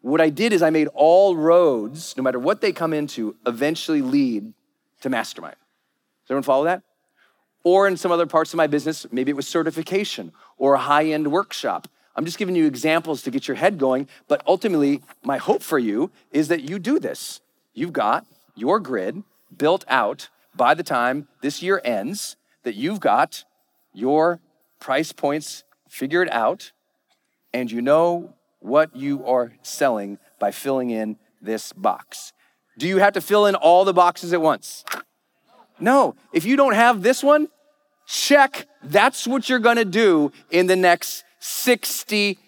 What 0.00 0.22
I 0.22 0.30
did 0.30 0.54
is 0.54 0.62
I 0.62 0.70
made 0.70 0.88
all 0.94 1.36
roads, 1.36 2.16
no 2.16 2.22
matter 2.22 2.38
what 2.38 2.62
they 2.62 2.72
come 2.72 2.94
into, 2.94 3.36
eventually 3.46 4.00
lead 4.00 4.54
to 5.02 5.10
mastermind. 5.10 5.56
Does 6.22 6.30
everyone 6.30 6.44
follow 6.44 6.64
that? 6.64 6.82
Or 7.62 7.86
in 7.86 7.98
some 7.98 8.10
other 8.10 8.24
parts 8.24 8.54
of 8.54 8.56
my 8.56 8.68
business, 8.68 9.04
maybe 9.12 9.28
it 9.28 9.36
was 9.36 9.46
certification 9.46 10.32
or 10.56 10.72
a 10.72 10.78
high 10.78 11.08
end 11.08 11.30
workshop. 11.30 11.88
I'm 12.16 12.24
just 12.24 12.38
giving 12.38 12.56
you 12.56 12.66
examples 12.66 13.22
to 13.22 13.30
get 13.30 13.46
your 13.46 13.56
head 13.56 13.78
going, 13.78 14.08
but 14.28 14.42
ultimately, 14.46 15.02
my 15.22 15.38
hope 15.38 15.62
for 15.62 15.78
you 15.78 16.10
is 16.32 16.48
that 16.48 16.68
you 16.68 16.78
do 16.78 16.98
this. 16.98 17.40
You've 17.72 17.92
got 17.92 18.26
your 18.56 18.80
grid 18.80 19.22
built 19.56 19.84
out 19.88 20.28
by 20.54 20.74
the 20.74 20.82
time 20.82 21.28
this 21.42 21.62
year 21.62 21.80
ends, 21.84 22.36
that 22.64 22.74
you've 22.74 23.00
got 23.00 23.44
your 23.94 24.40
price 24.80 25.12
points 25.12 25.64
figured 25.88 26.28
out, 26.30 26.72
and 27.52 27.70
you 27.70 27.80
know 27.80 28.34
what 28.58 28.94
you 28.94 29.24
are 29.24 29.52
selling 29.62 30.18
by 30.38 30.50
filling 30.50 30.90
in 30.90 31.16
this 31.40 31.72
box. 31.72 32.32
Do 32.78 32.86
you 32.86 32.98
have 32.98 33.14
to 33.14 33.20
fill 33.20 33.46
in 33.46 33.54
all 33.54 33.84
the 33.84 33.92
boxes 33.92 34.32
at 34.32 34.40
once? 34.40 34.84
No. 35.78 36.14
If 36.32 36.44
you 36.44 36.56
don't 36.56 36.74
have 36.74 37.02
this 37.02 37.22
one, 37.22 37.48
check. 38.06 38.66
That's 38.82 39.26
what 39.26 39.48
you're 39.48 39.58
gonna 39.58 39.84
do 39.84 40.32
in 40.50 40.66
the 40.66 40.76
next 40.76 41.24
60 41.40 42.38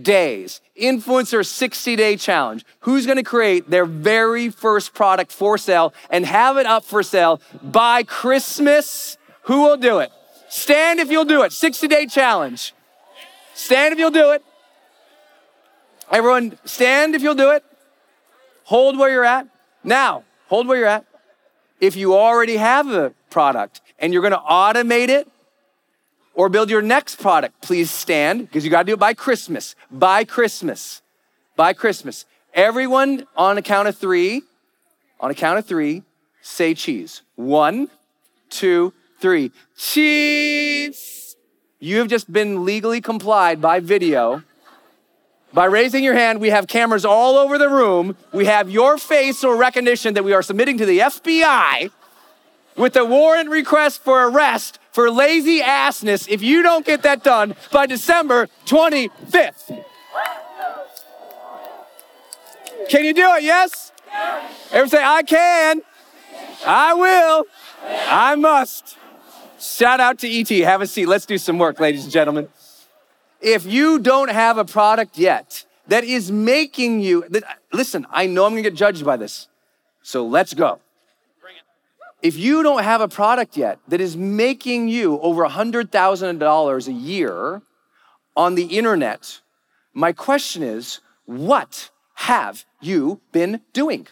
days. 0.00 0.60
Influencer 0.80 1.44
60 1.44 1.96
day 1.96 2.16
challenge. 2.16 2.64
Who's 2.80 3.06
gonna 3.06 3.22
create 3.22 3.68
their 3.68 3.84
very 3.84 4.48
first 4.48 4.94
product 4.94 5.32
for 5.32 5.58
sale 5.58 5.92
and 6.08 6.24
have 6.24 6.56
it 6.56 6.66
up 6.66 6.84
for 6.84 7.02
sale 7.02 7.40
by 7.62 8.02
Christmas? 8.02 9.18
Who 9.42 9.62
will 9.62 9.76
do 9.76 9.98
it? 9.98 10.10
Stand 10.48 11.00
if 11.00 11.10
you'll 11.10 11.24
do 11.24 11.42
it. 11.42 11.52
60 11.52 11.88
day 11.88 12.06
challenge. 12.06 12.74
Stand 13.54 13.92
if 13.92 13.98
you'll 13.98 14.10
do 14.10 14.32
it. 14.32 14.42
Everyone, 16.10 16.58
stand 16.64 17.14
if 17.14 17.22
you'll 17.22 17.34
do 17.34 17.50
it. 17.50 17.64
Hold 18.64 18.98
where 18.98 19.10
you're 19.10 19.24
at. 19.24 19.48
Now, 19.82 20.24
hold 20.48 20.68
where 20.68 20.78
you're 20.78 20.86
at. 20.86 21.06
If 21.80 21.96
you 21.96 22.14
already 22.14 22.56
have 22.58 22.88
a 22.88 23.12
product 23.30 23.80
and 23.98 24.12
you're 24.12 24.22
gonna 24.22 24.38
automate 24.38 25.08
it 25.08 25.28
or 26.34 26.48
build 26.48 26.70
your 26.70 26.82
next 26.82 27.16
product, 27.16 27.60
please 27.62 27.90
stand 27.90 28.40
because 28.40 28.64
you 28.64 28.70
got 28.70 28.82
to 28.82 28.86
do 28.86 28.94
it 28.94 28.98
by 28.98 29.14
Christmas. 29.14 29.74
By 29.90 30.24
Christmas. 30.24 31.02
By 31.56 31.72
Christmas. 31.72 32.24
Everyone 32.54 33.26
on 33.36 33.58
a 33.58 33.62
count 33.62 33.88
of 33.88 33.96
three, 33.96 34.42
on 35.20 35.30
a 35.30 35.34
count 35.34 35.58
of 35.58 35.66
three, 35.66 36.02
say 36.40 36.74
cheese. 36.74 37.22
One, 37.36 37.88
two, 38.50 38.92
three. 39.20 39.52
Cheese. 39.76 41.36
You 41.78 41.98
have 41.98 42.08
just 42.08 42.32
been 42.32 42.64
legally 42.64 43.00
complied 43.00 43.60
by 43.60 43.80
video. 43.80 44.42
By 45.52 45.66
raising 45.66 46.02
your 46.02 46.14
hand, 46.14 46.40
we 46.40 46.50
have 46.50 46.66
cameras 46.66 47.04
all 47.04 47.36
over 47.36 47.58
the 47.58 47.68
room. 47.68 48.16
We 48.32 48.46
have 48.46 48.70
your 48.70 48.96
facial 48.96 49.54
recognition 49.54 50.14
that 50.14 50.24
we 50.24 50.32
are 50.32 50.42
submitting 50.42 50.78
to 50.78 50.86
the 50.86 51.00
FBI 51.00 51.90
with 52.76 52.96
a 52.96 53.04
warrant 53.04 53.50
request 53.50 54.02
for 54.02 54.28
arrest 54.28 54.78
for 54.92 55.10
lazy 55.10 55.60
assness 55.60 56.28
if 56.28 56.42
you 56.42 56.62
don't 56.62 56.86
get 56.86 57.02
that 57.02 57.24
done 57.24 57.56
by 57.70 57.86
December 57.86 58.48
25th. 58.66 59.84
Can 62.88 63.04
you 63.04 63.14
do 63.14 63.34
it? 63.34 63.42
Yes? 63.42 63.92
Everyone 64.66 64.88
say, 64.88 65.02
I 65.02 65.22
can. 65.22 65.82
I 66.66 66.94
will. 66.94 67.46
I 68.08 68.34
must. 68.36 68.98
Shout 69.58 70.00
out 70.00 70.18
to 70.20 70.28
ET. 70.28 70.48
Have 70.64 70.82
a 70.82 70.86
seat. 70.86 71.06
Let's 71.06 71.24
do 71.26 71.38
some 71.38 71.58
work, 71.58 71.80
ladies 71.80 72.04
and 72.04 72.12
gentlemen. 72.12 72.48
If 73.40 73.64
you 73.64 73.98
don't 73.98 74.30
have 74.30 74.58
a 74.58 74.64
product 74.64 75.18
yet 75.18 75.64
that 75.88 76.04
is 76.04 76.30
making 76.30 77.00
you, 77.00 77.24
that, 77.30 77.44
listen, 77.72 78.06
I 78.10 78.26
know 78.26 78.44
I'm 78.44 78.52
gonna 78.52 78.62
get 78.62 78.74
judged 78.74 79.04
by 79.04 79.16
this. 79.16 79.48
So 80.02 80.26
let's 80.26 80.54
go. 80.54 80.80
If 82.22 82.36
you 82.36 82.62
don't 82.62 82.84
have 82.84 83.00
a 83.00 83.08
product 83.08 83.56
yet 83.56 83.80
that 83.88 84.00
is 84.00 84.16
making 84.16 84.88
you 84.88 85.18
over 85.20 85.44
$100,000 85.44 86.88
a 86.88 86.92
year 86.92 87.62
on 88.36 88.54
the 88.54 88.64
internet, 88.64 89.40
my 89.92 90.12
question 90.12 90.62
is, 90.62 91.00
what 91.26 91.90
have 92.14 92.64
you 92.80 93.20
been 93.32 93.60
doing? 93.72 94.06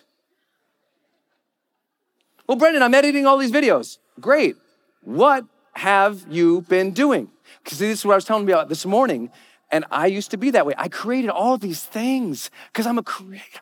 Well, 2.48 2.58
Brendon, 2.58 2.82
I'm 2.82 2.94
editing 2.94 3.26
all 3.26 3.38
these 3.38 3.52
videos. 3.52 3.98
Great. 4.18 4.56
What 5.02 5.44
have 5.74 6.26
you 6.28 6.62
been 6.62 6.90
doing? 6.90 7.30
Because 7.62 7.78
this 7.78 8.00
is 8.00 8.04
what 8.04 8.14
I 8.14 8.16
was 8.16 8.24
telling 8.24 8.48
you 8.48 8.52
about 8.52 8.68
this 8.68 8.84
morning. 8.84 9.30
And 9.70 9.84
I 9.88 10.06
used 10.06 10.32
to 10.32 10.36
be 10.36 10.50
that 10.50 10.66
way. 10.66 10.74
I 10.76 10.88
created 10.88 11.30
all 11.30 11.58
these 11.58 11.84
things 11.84 12.50
because 12.72 12.88
I'm 12.88 12.98
a 12.98 13.04
creator. 13.04 13.60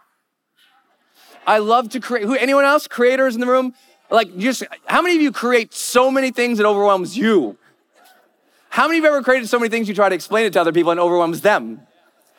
I 1.47 1.59
love 1.59 1.91
to 1.91 2.01
create. 2.01 2.27
Who, 2.27 2.35
anyone 2.35 2.65
else? 2.65 2.89
Creators 2.89 3.35
in 3.35 3.43
the 3.43 3.47
room? 3.47 3.75
Like, 4.11 4.37
just 4.39 4.65
how 4.87 5.03
many 5.03 5.17
of 5.17 5.23
you 5.23 5.33
create 5.33 5.75
so 5.75 6.11
many 6.11 6.31
things 6.31 6.59
that 6.59 6.67
overwhelms 6.67 7.17
you? 7.17 7.59
How 8.71 8.87
many 8.87 8.99
of 8.99 9.05
you 9.05 9.11
ever 9.11 9.23
created 9.23 9.49
so 9.49 9.59
many 9.59 9.69
things 9.69 9.89
you 9.89 9.95
try 9.95 10.09
to 10.09 10.15
explain 10.15 10.47
it 10.47 10.53
to 10.55 10.61
other 10.61 10.73
people 10.73 10.91
and 10.91 11.01
overwhelms 11.01 11.41
them? 11.41 11.83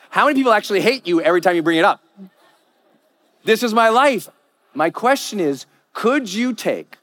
How 0.10 0.26
many 0.26 0.40
people 0.40 0.54
actually 0.54 0.82
hate 0.82 1.06
you 1.08 1.22
every 1.22 1.42
time 1.42 1.56
you 1.56 1.62
bring 1.62 1.78
it 1.78 1.86
up? 1.86 2.02
This 3.44 3.62
is 3.62 3.74
my 3.74 3.90
life. 3.90 4.30
My 4.74 4.90
question 4.90 5.40
is 5.40 5.66
could 5.94 6.32
you 6.32 6.54
take 6.54 6.98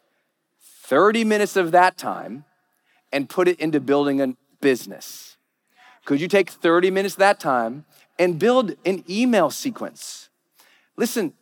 30 0.85 1.25
minutes 1.25 1.57
of 1.57 1.73
that 1.73 1.97
time 1.97 2.45
and 3.13 3.29
put 3.29 3.49
it 3.49 3.59
into 3.61 3.81
building 3.81 4.21
a 4.21 4.35
business? 4.61 5.37
Could 6.05 6.21
you 6.21 6.29
take 6.29 6.51
30 6.51 6.91
minutes 6.91 7.17
that 7.17 7.41
time 7.41 7.85
and 8.19 8.39
build 8.39 8.75
an 8.85 9.05
email 9.09 9.51
sequence? 9.51 10.29
Listen, 10.97 11.33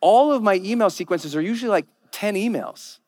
all 0.00 0.32
of 0.32 0.42
my 0.42 0.54
email 0.54 0.90
sequences 0.90 1.34
are 1.34 1.40
usually 1.40 1.70
like 1.70 1.86
10 2.12 2.34
emails. 2.34 2.98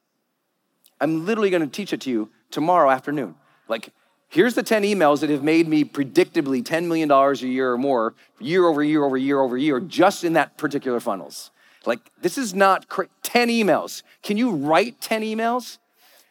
I'm 1.00 1.24
literally 1.26 1.50
gonna 1.50 1.66
teach 1.66 1.92
it 1.92 2.00
to 2.02 2.10
you 2.10 2.30
tomorrow 2.50 2.90
afternoon. 2.90 3.34
Like, 3.68 3.90
here's 4.28 4.54
the 4.54 4.62
10 4.62 4.82
emails 4.82 5.20
that 5.20 5.30
have 5.30 5.42
made 5.42 5.68
me 5.68 5.84
predictably 5.84 6.62
$10 6.62 6.86
million 6.86 7.10
a 7.10 7.34
year 7.34 7.72
or 7.72 7.78
more, 7.78 8.14
year 8.38 8.66
over 8.66 8.82
year 8.82 9.04
over 9.04 9.16
year 9.16 9.40
over 9.40 9.56
year, 9.56 9.80
just 9.80 10.24
in 10.24 10.34
that 10.34 10.56
particular 10.56 11.00
funnels. 11.00 11.50
Like, 11.86 12.00
this 12.20 12.36
is 12.36 12.54
not 12.54 12.88
cra- 12.88 13.08
10 13.22 13.48
emails. 13.48 14.02
Can 14.22 14.36
you 14.36 14.50
write 14.50 15.00
10 15.00 15.22
emails? 15.22 15.78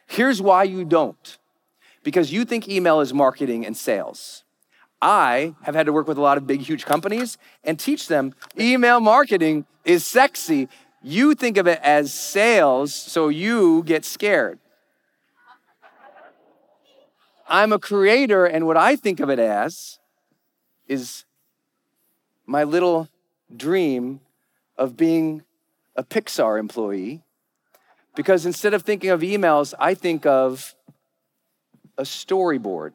Here's 0.07 0.41
why 0.41 0.63
you 0.63 0.85
don't 0.85 1.37
because 2.03 2.31
you 2.31 2.45
think 2.45 2.67
email 2.67 3.01
is 3.01 3.13
marketing 3.13 3.65
and 3.65 3.75
sales. 3.75 4.43
I 5.01 5.55
have 5.63 5.75
had 5.75 5.85
to 5.85 5.93
work 5.93 6.07
with 6.07 6.17
a 6.17 6.21
lot 6.21 6.37
of 6.37 6.47
big, 6.47 6.61
huge 6.61 6.85
companies 6.85 7.37
and 7.63 7.79
teach 7.79 8.07
them 8.07 8.33
email 8.59 8.99
marketing 8.99 9.65
is 9.85 10.05
sexy. 10.05 10.67
You 11.01 11.33
think 11.33 11.57
of 11.57 11.67
it 11.67 11.79
as 11.81 12.13
sales, 12.13 12.93
so 12.93 13.29
you 13.29 13.83
get 13.83 14.03
scared. 14.03 14.59
I'm 17.47 17.71
a 17.71 17.79
creator, 17.79 18.45
and 18.45 18.67
what 18.67 18.77
I 18.77 18.95
think 18.95 19.19
of 19.19 19.29
it 19.29 19.39
as 19.39 19.99
is 20.87 21.25
my 22.45 22.63
little 22.63 23.07
dream 23.55 24.19
of 24.77 24.97
being 24.97 25.43
a 25.95 26.03
Pixar 26.03 26.59
employee. 26.59 27.23
Because 28.15 28.45
instead 28.45 28.73
of 28.73 28.83
thinking 28.83 29.09
of 29.09 29.21
emails, 29.21 29.73
I 29.79 29.93
think 29.93 30.25
of 30.25 30.75
a 31.97 32.03
storyboard. 32.03 32.91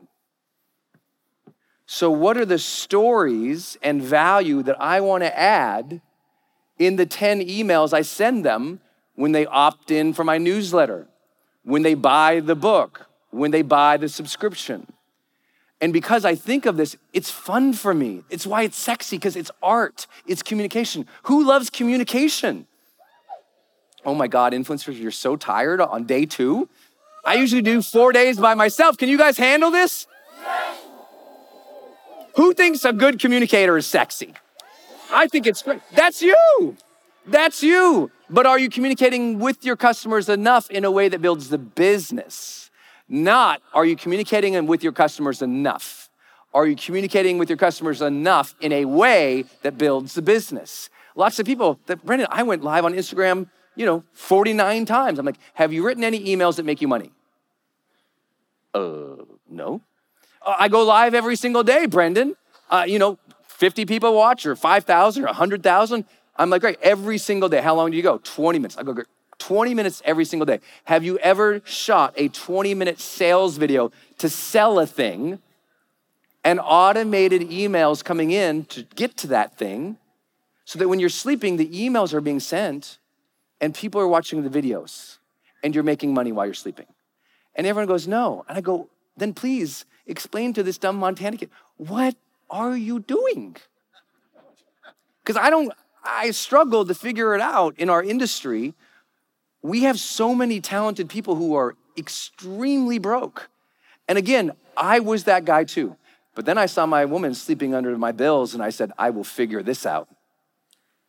So, 1.87 2.11
what 2.11 2.37
are 2.37 2.47
the 2.47 2.59
stories 2.59 3.77
and 3.83 4.03
value 4.03 4.63
that 4.63 4.81
I 4.81 5.01
want 5.01 5.23
to 5.23 5.39
add 5.39 6.01
in 6.79 6.97
the 6.97 7.07
10 7.07 7.41
emails 7.41 7.93
I 7.93 8.03
send 8.03 8.45
them 8.45 8.81
when 9.15 9.33
they 9.33 9.47
opt 9.47 9.91
in 9.91 10.13
for 10.13 10.25
my 10.25 10.39
newsletter, 10.39 11.07
when 11.63 11.83
they 11.83 11.95
buy 11.95 12.41
the 12.41 12.57
book, 12.57 13.07
when 13.31 13.51
they 13.51 13.63
buy 13.63 13.97
the 13.97 14.09
subscription? 14.09 14.87
And 15.81 15.93
because 15.93 16.25
I 16.25 16.35
think 16.35 16.67
of 16.67 16.77
this, 16.77 16.97
it's 17.13 17.31
fun 17.31 17.73
for 17.73 17.93
me. 17.93 18.23
It's 18.31 18.47
why 18.47 18.63
it's 18.63 18.77
sexy, 18.77 19.17
because 19.17 19.37
it's 19.37 19.51
art, 19.63 20.07
it's 20.27 20.43
communication. 20.43 21.07
Who 21.25 21.45
loves 21.47 21.69
communication? 21.69 22.67
Oh 24.05 24.15
my 24.15 24.27
God, 24.27 24.53
influencers, 24.53 24.99
you're 24.99 25.11
so 25.11 25.37
tired 25.37 25.81
on 25.81 26.05
day 26.05 26.27
two. 26.27 26.69
I 27.25 27.35
usually 27.35 27.63
do 27.63 27.81
four 27.83 28.13
days 28.13 28.39
by 28.39 28.55
myself. 28.55 28.97
Can 28.97 29.09
you 29.09 29.19
guys 29.19 29.39
handle 29.39 29.71
this? 29.71 30.07
Who 32.37 32.53
thinks 32.53 32.85
a 32.85 32.93
good 32.93 33.19
communicator 33.19 33.77
is 33.77 33.87
sexy? 33.87 34.35
I 35.15 35.29
think 35.29 35.47
it's 35.47 35.63
great. 35.63 35.81
That's 35.95 36.21
you. 36.21 36.77
That's 37.27 37.63
you. 37.63 38.11
But 38.29 38.47
are 38.47 38.59
you 38.59 38.69
communicating 38.69 39.39
with 39.39 39.65
your 39.65 39.77
customers 39.77 40.29
enough 40.29 40.71
in 40.71 40.85
a 40.85 40.91
way 40.91 41.09
that 41.09 41.23
builds 41.23 41.49
the 41.49 41.59
business? 41.59 42.71
Not 43.09 43.63
are 43.73 43.85
you 43.85 43.97
communicating 43.97 44.67
with 44.67 44.83
your 44.83 44.93
customers 44.93 45.41
enough? 45.41 46.11
Are 46.53 46.67
you 46.67 46.77
communicating 46.77 47.39
with 47.39 47.49
your 47.49 47.59
customers 47.59 48.01
enough 48.01 48.55
in 48.61 48.73
a 48.73 48.85
way 48.85 49.45
that 49.63 49.77
builds 49.79 50.15
the 50.15 50.23
business? 50.23 50.89
Lots 51.17 51.39
of 51.39 51.47
people 51.47 51.79
that, 51.87 52.05
Brendon, 52.05 52.29
I 52.31 52.43
went 52.43 52.63
live 52.63 52.85
on 52.85 52.95
Instagram, 52.95 53.49
you 53.77 53.87
know, 53.87 54.05
49 54.13 54.85
times. 54.85 55.19
I'm 55.19 55.27
like, 55.27 55.39
have 55.55 55.73
you 55.73 55.85
written 55.85 56.03
any 56.05 56.25
emails 56.25 56.57
that 56.57 56.65
make 56.65 56.81
you 56.81 56.89
money? 56.89 57.11
Uh, 58.73 59.17
no. 59.49 59.81
Uh, 60.43 60.55
I 60.59 60.69
go 60.69 60.83
live 60.83 61.15
every 61.15 61.37
single 61.37 61.63
day, 61.63 61.87
Brendon. 61.87 62.37
Uh, 62.71 62.85
you 62.87 62.99
know, 62.99 63.19
50 63.55 63.87
people 63.87 64.15
watch 64.15 64.47
or 64.47 64.57
5,000 64.57 65.23
or 65.23 65.27
100,000. 65.27 66.05
I'm 66.37 66.51
like, 66.51 66.61
great, 66.61 66.79
every 66.83 67.19
single 67.19 67.49
day. 67.49 67.61
How 67.61 67.75
long 67.75 67.91
do 67.93 67.97
you 67.97 68.03
go? 68.03 68.19
20 68.19 68.59
minutes. 68.59 68.77
I 68.77 68.83
go, 68.83 68.93
great. 68.93 69.07
20 69.39 69.75
minutes 69.75 70.03
every 70.05 70.25
single 70.25 70.47
day. 70.47 70.61
Have 70.85 71.05
you 71.05 71.19
ever 71.19 71.61
shot 71.65 72.15
a 72.17 72.29
20 72.29 72.75
minute 72.75 73.01
sales 73.01 73.57
video 73.57 73.93
to 74.19 74.29
sell 74.29 74.79
a 74.79 74.87
thing 74.87 75.39
and 76.43 76.61
automated 76.63 77.43
emails 77.43 78.05
coming 78.05 78.33
in 78.33 78.65
to 78.67 78.83
get 78.95 79.17
to 79.19 79.29
that 79.29 79.57
thing 79.57 79.99
so 80.65 80.79
that 80.79 80.89
when 80.89 80.99
you're 80.99 81.09
sleeping, 81.09 81.57
the 81.57 81.69
emails 81.69 82.13
are 82.13 82.21
being 82.21 82.41
sent 82.41 82.99
and 83.61 83.75
people 83.75 84.01
are 84.01 84.09
watching 84.09 84.43
the 84.43 84.51
videos 84.51 85.19
and 85.63 85.75
you're 85.75 85.85
making 85.85 86.13
money 86.13 86.33
while 86.33 86.47
you're 86.47 86.55
sleeping? 86.55 86.87
And 87.55 87.67
everyone 87.67 87.87
goes, 87.87 88.09
no. 88.09 88.45
And 88.49 88.59
I 88.59 88.61
go, 88.61 88.89
then 89.17 89.33
please 89.33 89.85
explain 90.07 90.53
to 90.55 90.63
this 90.63 90.77
dumb 90.77 90.97
Montana 90.97 91.37
kid, 91.37 91.51
what 91.77 92.17
are 92.55 92.77
you 92.77 93.01
doing? 93.01 93.57
Because 95.23 95.37
I 95.37 95.51
don't, 95.51 95.73
I 96.05 96.31
struggle 96.31 96.85
to 96.85 96.95
figure 96.95 97.35
it 97.35 97.41
out 97.41 97.79
in 97.79 97.91
our 97.91 98.03
industry. 98.03 98.75
We 99.63 99.83
have 99.83 99.99
so 99.99 100.35
many 100.35 100.61
talented 100.61 101.09
people 101.09 101.35
who 101.35 101.55
are 101.55 101.75
extremely 101.97 102.99
broke. 102.99 103.51
And 104.07 104.19
again, 104.19 104.53
I 104.77 105.01
was 105.01 105.25
that 105.25 105.45
guy 105.45 105.65
too. 105.65 105.97
But 106.35 106.47
then 106.47 106.59
I 106.59 106.67
saw 106.67 106.87
my 106.87 107.05
woman 107.05 107.35
sleeping 107.35 107.75
under 107.75 107.97
my 107.99 108.13
bills 108.13 108.55
and 108.55 108.63
I 108.63 108.71
said, 108.71 108.93
I 108.99 109.11
will 109.11 109.25
figure 109.25 109.63
this 109.63 109.87
out. 109.87 110.09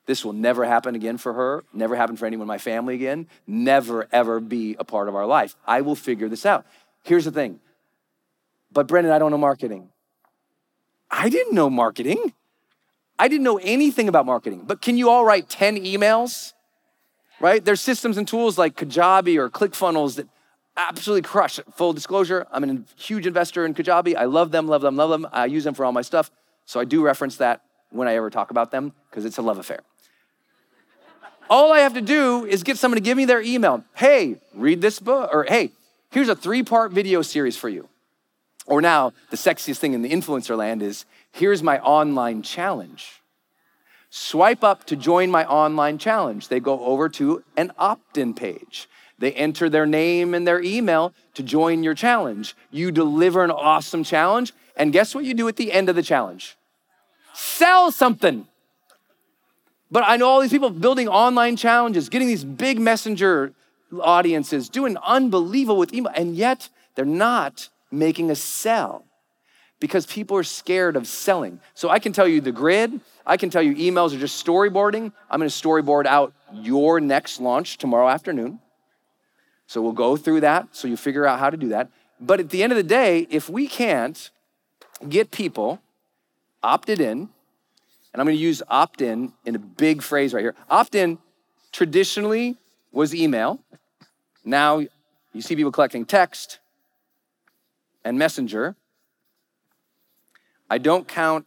This 0.08 0.24
will 0.24 0.34
never 0.34 0.66
happen 0.66 0.96
again 0.96 1.18
for 1.18 1.34
her, 1.34 1.64
never 1.74 1.96
happen 1.96 2.16
for 2.16 2.28
anyone 2.28 2.46
in 2.46 2.48
my 2.48 2.60
family 2.60 2.94
again, 2.94 3.28
never 3.48 4.08
ever 4.12 4.40
be 4.40 4.76
a 4.80 4.84
part 4.84 5.10
of 5.10 5.16
our 5.16 5.26
life. 5.26 5.56
I 5.66 5.82
will 5.82 5.96
figure 5.96 6.30
this 6.30 6.46
out. 6.46 6.66
Here's 7.04 7.26
the 7.26 7.32
thing. 7.32 7.60
But 8.72 8.88
Brendon, 8.88 9.12
I 9.12 9.20
don't 9.20 9.32
know 9.32 9.38
marketing. 9.38 9.90
I 11.18 11.30
didn't 11.30 11.56
know 11.56 11.70
marketing. 11.70 12.34
I 13.18 13.30
didn't 13.30 13.46
know 13.46 13.58
anything 13.58 14.10
about 14.10 14.26
marketing. 14.26 14.64
But 14.68 14.82
can 14.82 14.98
you 14.98 15.10
all 15.10 15.24
write 15.24 15.48
10 15.48 15.78
emails? 15.78 16.52
Right? 17.40 17.64
There's 17.64 17.80
systems 17.80 18.18
and 18.18 18.28
tools 18.28 18.58
like 18.58 18.76
Kajabi 18.76 19.38
or 19.38 19.50
ClickFunnels 19.50 20.18
that 20.18 20.28
absolutely 20.76 21.22
crush. 21.22 21.58
Full 21.76 21.94
disclosure, 21.94 22.46
I'm 22.52 22.64
a 22.70 22.84
huge 22.98 23.26
investor 23.26 23.66
in 23.66 23.74
Kajabi. 23.74 24.16
I 24.16 24.26
love 24.26 24.52
them, 24.52 24.68
love 24.68 24.82
them, 24.82 24.98
love 24.98 25.10
them. 25.10 25.26
I 25.32 25.46
use 25.46 25.64
them 25.64 25.74
for 25.74 25.86
all 25.86 25.94
my 25.94 26.02
stuff. 26.02 26.30
So 26.66 26.82
I 26.82 26.84
do 26.84 27.02
reference 27.02 27.38
that 27.38 27.62
when 27.92 28.10
I 28.10 28.16
ever 28.16 28.30
talk 28.30 28.52
about 28.52 28.72
them 28.72 28.92
because 29.10 29.24
it's 29.24 29.38
a 29.38 29.42
love 29.42 29.58
affair. 29.58 29.80
All 31.50 31.72
I 31.72 31.80
have 31.80 31.94
to 31.94 32.02
do 32.02 32.46
is 32.46 32.64
get 32.64 32.78
someone 32.78 32.98
to 32.98 33.04
give 33.04 33.16
me 33.16 33.24
their 33.24 33.42
email. 33.42 33.86
Hey, 33.96 34.42
read 34.54 34.82
this 34.82 35.00
book, 35.00 35.30
or 35.32 35.46
hey, 35.48 35.72
here's 36.12 36.28
a 36.28 36.36
three 36.36 36.64
part 36.64 36.92
video 36.92 37.22
series 37.22 37.56
for 37.56 37.70
you. 37.70 37.88
Or 38.66 38.82
now, 38.82 39.14
the 39.30 39.38
sexiest 39.38 39.78
thing 39.78 39.94
in 39.94 40.02
the 40.02 40.10
influencer 40.10 40.58
land 40.58 40.82
is 40.82 41.06
here's 41.32 41.62
my 41.62 41.80
online 41.80 42.42
challenge. 42.42 43.22
Swipe 44.10 44.64
up 44.64 44.86
to 44.86 44.96
join 44.96 45.30
my 45.30 45.46
online 45.46 45.98
challenge. 45.98 46.48
They 46.48 46.60
go 46.60 46.84
over 46.86 47.10
to 47.10 47.44
an 47.58 47.72
opt 47.78 48.18
in 48.18 48.34
page. 48.34 48.88
They 49.20 49.32
enter 49.34 49.70
their 49.70 49.86
name 49.86 50.34
and 50.34 50.48
their 50.48 50.62
email 50.62 51.14
to 51.36 51.44
join 51.44 51.84
your 51.84 51.94
challenge. 51.94 52.56
You 52.72 52.92
deliver 52.92 53.44
an 53.44 53.52
awesome 53.52 54.04
challenge, 54.04 54.54
and 54.76 54.92
guess 54.92 55.14
what 55.14 55.26
you 55.26 55.34
do 55.34 55.48
at 55.48 55.56
the 55.56 55.72
end 55.72 55.90
of 55.90 55.96
the 55.96 56.04
challenge? 56.04 56.58
Sell 57.34 57.92
something. 57.92 58.48
But 59.92 60.04
I 60.06 60.18
know 60.18 60.28
all 60.28 60.42
these 60.42 60.52
people 60.52 60.70
building 60.70 61.08
online 61.08 61.56
challenges, 61.56 62.10
getting 62.10 62.28
these 62.28 62.44
big 62.44 62.80
messenger 62.80 63.54
audiences, 64.02 64.68
doing 64.68 64.98
unbelievable 65.06 65.78
with 65.78 65.94
email, 65.94 66.12
and 66.16 66.36
yet 66.36 66.70
they're 66.96 67.06
not 67.06 67.70
making 68.00 68.32
a 68.32 68.36
sell 68.36 69.06
because 69.80 70.06
people 70.06 70.38
are 70.38 70.44
scared 70.44 70.96
of 70.96 71.08
selling. 71.08 71.60
So 71.74 71.90
I 71.90 72.00
can 72.00 72.14
tell 72.14 72.28
you 72.28 72.42
the 72.42 72.52
grid, 72.52 73.00
I 73.26 73.38
can 73.38 73.50
tell 73.50 73.62
you 73.62 73.76
emails 73.76 74.16
are 74.16 74.20
just 74.20 74.44
storyboarding. 74.46 75.12
I'm 75.30 75.40
gonna 75.40 75.50
storyboard 75.50 76.06
out 76.06 76.34
your 76.54 77.00
next 77.00 77.40
launch 77.40 77.78
tomorrow 77.78 78.08
afternoon. 78.08 78.60
So 79.68 79.82
we'll 79.82 79.94
go 79.94 80.16
through 80.16 80.42
that 80.42 80.70
so 80.72 80.88
you 80.88 80.96
figure 80.96 81.26
out 81.26 81.40
how 81.40 81.50
to 81.50 81.58
do 81.58 81.70
that. 81.70 81.90
But 82.20 82.40
at 82.40 82.50
the 82.50 82.64
end 82.64 82.72
of 82.72 82.78
the 82.78 82.84
day, 82.84 83.28
if 83.30 83.50
we 83.50 83.68
can't 83.68 84.30
get 85.10 85.32
people 85.32 85.82
opted 86.64 87.00
in, 87.00 87.30
and 88.14 88.22
I'm 88.22 88.26
gonna 88.26 88.34
use 88.38 88.64
opt 88.70 89.02
in 89.02 89.34
in 89.46 89.56
a 89.56 89.60
big 89.60 90.02
phrase 90.02 90.34
right 90.34 90.42
here. 90.42 90.56
Opt 90.70 90.96
in 90.96 91.18
traditionally 91.72 92.56
was 92.92 93.14
email. 93.14 93.60
Now 94.46 94.80
you 95.34 95.42
see 95.42 95.56
people 95.56 95.72
collecting 95.72 96.06
text 96.06 96.60
and 98.06 98.18
messenger. 98.18 98.78
I 100.70 100.78
don't 100.78 101.08
count 101.08 101.46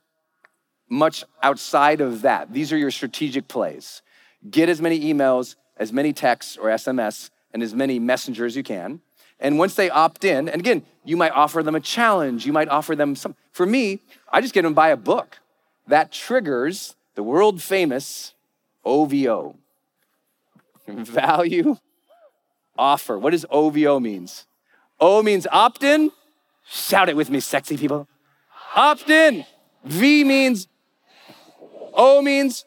much 0.91 1.25
outside 1.43 2.01
of 2.01 2.23
that. 2.23 2.53
These 2.53 2.73
are 2.73 2.77
your 2.77 2.91
strategic 2.91 3.49
plays. 3.49 4.03
Get 4.51 4.69
as 4.69 4.83
many 4.83 5.01
emails, 5.01 5.55
as 5.77 5.93
many 5.93 6.13
texts 6.13 6.57
or 6.57 6.69
SMS, 6.69 7.31
and 7.55 7.63
as 7.63 7.75
many 7.75 7.99
messengers 7.99 8.53
as 8.53 8.57
you 8.57 8.63
can. 8.63 9.01
And 9.41 9.59
once 9.59 9.75
they 9.75 9.89
opt 9.89 10.25
in, 10.25 10.49
and 10.49 10.61
again, 10.61 10.83
you 11.05 11.17
might 11.17 11.33
offer 11.33 11.63
them 11.63 11.77
a 11.77 11.81
challenge, 11.81 12.45
you 12.45 12.53
might 12.53 12.69
offer 12.69 12.97
them 12.97 13.15
some. 13.15 13.37
For 13.53 13.65
me, 13.65 14.01
I 14.31 14.41
just 14.41 14.53
get 14.53 14.63
them 14.63 14.75
buy 14.75 14.89
a 14.89 14.97
book 14.97 15.39
that 15.87 16.11
triggers 16.11 16.97
the 17.15 17.23
world 17.23 17.63
famous 17.63 18.35
OVO 18.85 19.57
value 20.89 21.77
offer. 22.77 23.19
What 23.19 23.31
does 23.31 23.47
OVO 23.51 24.01
means? 24.01 24.47
O 25.01 25.23
means 25.23 25.47
opt 25.51 25.83
in. 25.83 26.11
Shout 26.71 27.09
it 27.09 27.17
with 27.17 27.31
me, 27.31 27.41
sexy 27.41 27.77
people. 27.77 28.07
Opt 28.75 29.09
in. 29.09 29.45
V 29.85 30.25
means 30.25 30.69
O 31.95 32.23
means 32.23 32.65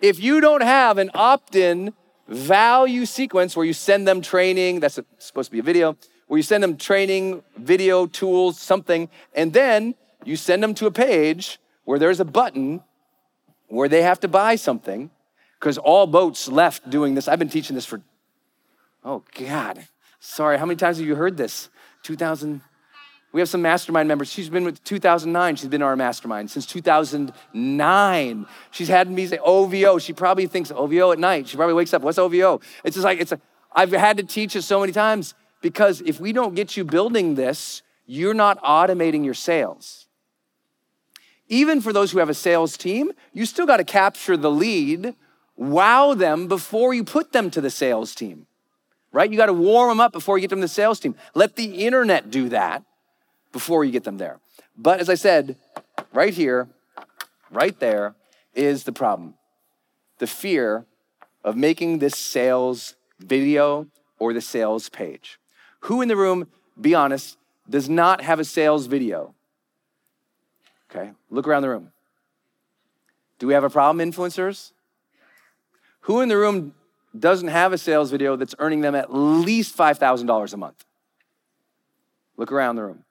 if 0.00 0.20
you 0.20 0.40
don't 0.40 0.62
have 0.62 0.98
an 0.98 1.10
opt 1.14 1.56
in 1.56 1.92
value 2.28 3.04
sequence 3.04 3.56
where 3.56 3.66
you 3.66 3.72
send 3.72 4.06
them 4.06 4.20
training, 4.20 4.80
that's 4.80 4.98
supposed 5.18 5.48
to 5.48 5.52
be 5.52 5.58
a 5.58 5.62
video, 5.62 5.96
where 6.26 6.38
you 6.38 6.42
send 6.42 6.62
them 6.62 6.76
training, 6.76 7.42
video, 7.56 8.06
tools, 8.06 8.60
something, 8.60 9.08
and 9.34 9.52
then 9.52 9.94
you 10.24 10.36
send 10.36 10.62
them 10.62 10.74
to 10.74 10.86
a 10.86 10.90
page 10.90 11.58
where 11.84 11.98
there's 11.98 12.20
a 12.20 12.24
button 12.24 12.82
where 13.68 13.88
they 13.88 14.02
have 14.02 14.20
to 14.20 14.28
buy 14.28 14.56
something 14.56 15.10
because 15.58 15.76
all 15.78 16.06
boats 16.06 16.48
left 16.48 16.88
doing 16.88 17.14
this. 17.14 17.28
I've 17.28 17.38
been 17.38 17.48
teaching 17.48 17.74
this 17.74 17.86
for, 17.86 18.00
oh 19.04 19.24
God, 19.38 19.86
sorry, 20.20 20.58
how 20.58 20.66
many 20.66 20.76
times 20.76 20.98
have 20.98 21.06
you 21.06 21.16
heard 21.16 21.36
this? 21.36 21.68
2000. 22.02 22.60
We 23.32 23.40
have 23.40 23.48
some 23.48 23.60
mastermind 23.62 24.08
members. 24.08 24.30
She's 24.30 24.48
been 24.48 24.64
with 24.64 24.82
2009. 24.84 25.56
She's 25.56 25.68
been 25.68 25.82
in 25.82 25.86
our 25.86 25.96
mastermind 25.96 26.50
since 26.50 26.64
2009. 26.64 28.46
She's 28.70 28.88
had 28.88 29.10
me 29.10 29.26
say 29.26 29.38
OVO. 29.38 29.98
She 29.98 30.12
probably 30.12 30.46
thinks 30.46 30.70
OVO 30.70 31.12
at 31.12 31.18
night. 31.18 31.48
She 31.48 31.56
probably 31.56 31.74
wakes 31.74 31.92
up, 31.92 32.02
what's 32.02 32.18
OVO? 32.18 32.60
It's 32.84 32.94
just 32.94 33.04
like, 33.04 33.20
it's 33.20 33.32
a, 33.32 33.40
I've 33.72 33.92
had 33.92 34.16
to 34.16 34.22
teach 34.22 34.56
it 34.56 34.62
so 34.62 34.80
many 34.80 34.92
times 34.92 35.34
because 35.60 36.00
if 36.02 36.18
we 36.20 36.32
don't 36.32 36.54
get 36.54 36.76
you 36.76 36.84
building 36.84 37.34
this, 37.34 37.82
you're 38.06 38.34
not 38.34 38.62
automating 38.62 39.24
your 39.24 39.34
sales. 39.34 40.06
Even 41.48 41.80
for 41.80 41.92
those 41.92 42.12
who 42.12 42.18
have 42.18 42.30
a 42.30 42.34
sales 42.34 42.76
team, 42.76 43.12
you 43.32 43.44
still 43.44 43.66
got 43.66 43.76
to 43.76 43.84
capture 43.84 44.36
the 44.36 44.50
lead, 44.50 45.14
wow 45.56 46.14
them 46.14 46.48
before 46.48 46.94
you 46.94 47.04
put 47.04 47.32
them 47.32 47.50
to 47.50 47.60
the 47.60 47.70
sales 47.70 48.14
team, 48.14 48.46
right? 49.12 49.30
You 49.30 49.36
got 49.36 49.46
to 49.46 49.52
warm 49.52 49.90
them 49.90 50.00
up 50.00 50.12
before 50.12 50.38
you 50.38 50.42
get 50.42 50.50
them 50.50 50.60
to 50.60 50.64
the 50.64 50.68
sales 50.68 51.00
team. 51.00 51.14
Let 51.34 51.56
the 51.56 51.84
internet 51.84 52.30
do 52.30 52.48
that 52.48 52.84
before 53.56 53.86
you 53.86 53.90
get 53.90 54.04
them 54.04 54.18
there. 54.18 54.38
But 54.76 55.00
as 55.00 55.08
I 55.08 55.14
said, 55.14 55.56
right 56.12 56.34
here, 56.34 56.68
right 57.50 57.80
there 57.80 58.14
is 58.54 58.84
the 58.84 58.92
problem 58.92 59.32
the 60.18 60.26
fear 60.26 60.84
of 61.42 61.56
making 61.56 61.98
this 61.98 62.16
sales 62.16 62.96
video 63.18 63.86
or 64.18 64.34
the 64.34 64.42
sales 64.42 64.90
page. 64.90 65.38
Who 65.88 66.02
in 66.02 66.08
the 66.08 66.16
room, 66.16 66.48
be 66.78 66.94
honest, 66.94 67.38
does 67.68 67.88
not 67.88 68.20
have 68.20 68.40
a 68.40 68.44
sales 68.44 68.86
video? 68.86 69.34
Okay, 70.90 71.12
look 71.30 71.48
around 71.48 71.62
the 71.62 71.70
room. 71.70 71.92
Do 73.38 73.46
we 73.46 73.54
have 73.54 73.64
a 73.64 73.70
problem, 73.70 74.06
influencers? 74.06 74.72
Who 76.00 76.20
in 76.20 76.28
the 76.28 76.36
room 76.36 76.74
doesn't 77.18 77.48
have 77.48 77.72
a 77.72 77.78
sales 77.78 78.10
video 78.10 78.36
that's 78.36 78.54
earning 78.58 78.82
them 78.82 78.94
at 78.94 79.14
least 79.14 79.76
$5,000 79.76 80.52
a 80.52 80.56
month? 80.58 80.84
Look 82.36 82.52
around 82.52 82.76
the 82.76 82.82
room. 82.82 83.04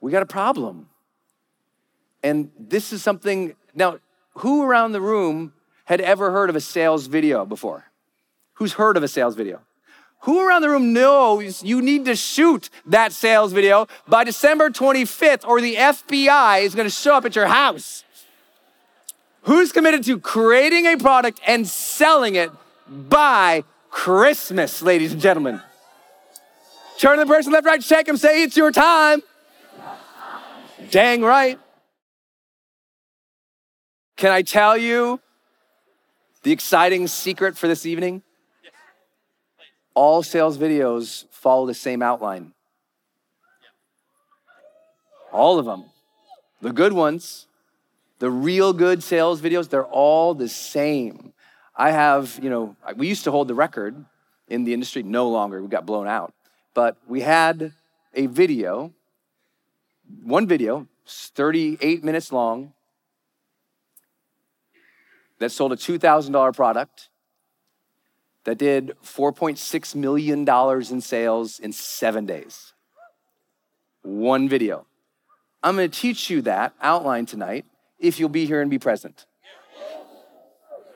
We 0.00 0.10
got 0.10 0.22
a 0.22 0.26
problem. 0.26 0.88
And 2.22 2.50
this 2.58 2.92
is 2.92 3.02
something, 3.02 3.54
now, 3.74 3.98
who 4.36 4.62
around 4.62 4.92
the 4.92 5.00
room 5.00 5.52
had 5.84 6.00
ever 6.00 6.30
heard 6.30 6.50
of 6.50 6.56
a 6.56 6.60
sales 6.60 7.06
video 7.06 7.44
before? 7.44 7.84
Who's 8.54 8.74
heard 8.74 8.96
of 8.96 9.02
a 9.02 9.08
sales 9.08 9.34
video? 9.34 9.60
Who 10.20 10.46
around 10.46 10.62
the 10.62 10.68
room 10.68 10.92
knows 10.92 11.62
you 11.62 11.80
need 11.80 12.04
to 12.04 12.14
shoot 12.14 12.68
that 12.86 13.12
sales 13.12 13.52
video 13.52 13.88
by 14.06 14.24
December 14.24 14.68
25th 14.68 15.48
or 15.48 15.62
the 15.62 15.76
FBI 15.76 16.62
is 16.62 16.74
gonna 16.74 16.90
show 16.90 17.14
up 17.14 17.24
at 17.24 17.34
your 17.34 17.46
house? 17.46 18.04
Who's 19.42 19.72
committed 19.72 20.04
to 20.04 20.20
creating 20.20 20.86
a 20.86 20.98
product 20.98 21.40
and 21.46 21.66
selling 21.66 22.34
it 22.34 22.50
by 22.86 23.64
Christmas, 23.90 24.82
ladies 24.82 25.12
and 25.12 25.22
gentlemen? 25.22 25.62
Turn 26.98 27.18
to 27.18 27.24
the 27.24 27.32
person 27.32 27.52
left, 27.52 27.64
right, 27.64 27.80
check 27.80 28.06
him, 28.06 28.18
say, 28.18 28.42
It's 28.42 28.58
your 28.58 28.70
time. 28.70 29.22
Dang 30.90 31.22
right. 31.22 31.58
Can 34.16 34.32
I 34.32 34.42
tell 34.42 34.76
you 34.76 35.20
the 36.42 36.52
exciting 36.52 37.06
secret 37.06 37.56
for 37.56 37.68
this 37.68 37.86
evening? 37.86 38.22
all 39.94 40.22
sales 40.22 40.56
videos 40.56 41.26
follow 41.30 41.66
the 41.66 41.74
same 41.74 42.02
outline. 42.02 42.52
All 45.32 45.58
of 45.58 45.66
them. 45.66 45.84
The 46.62 46.72
good 46.72 46.92
ones, 46.92 47.46
the 48.18 48.30
real 48.30 48.72
good 48.72 49.02
sales 49.02 49.40
videos, 49.40 49.68
they're 49.68 49.84
all 49.84 50.34
the 50.34 50.48
same. 50.48 51.34
I 51.76 51.90
have, 51.90 52.38
you 52.42 52.50
know, 52.50 52.76
we 52.96 53.08
used 53.08 53.24
to 53.24 53.30
hold 53.30 53.48
the 53.48 53.54
record 53.54 54.04
in 54.48 54.64
the 54.64 54.72
industry, 54.72 55.02
no 55.02 55.28
longer, 55.28 55.62
we 55.62 55.68
got 55.68 55.86
blown 55.86 56.08
out. 56.08 56.32
But 56.74 56.96
we 57.06 57.20
had 57.20 57.72
a 58.14 58.26
video, 58.26 58.92
one 60.22 60.46
video, 60.46 60.86
38 61.06 62.04
minutes 62.04 62.32
long, 62.32 62.72
that 65.38 65.50
sold 65.50 65.72
a 65.72 65.76
$2,000 65.76 66.54
product 66.54 67.08
that 68.44 68.58
did 68.58 68.92
$4.6 69.04 69.94
million 69.94 70.48
in 70.48 71.00
sales 71.00 71.58
in 71.58 71.72
seven 71.72 72.26
days. 72.26 72.72
One 74.02 74.48
video. 74.48 74.86
I'm 75.62 75.76
gonna 75.76 75.88
teach 75.88 76.30
you 76.30 76.40
that 76.42 76.72
outline 76.80 77.26
tonight 77.26 77.66
if 77.98 78.18
you'll 78.18 78.30
be 78.30 78.46
here 78.46 78.62
and 78.62 78.70
be 78.70 78.78
present. 78.78 79.26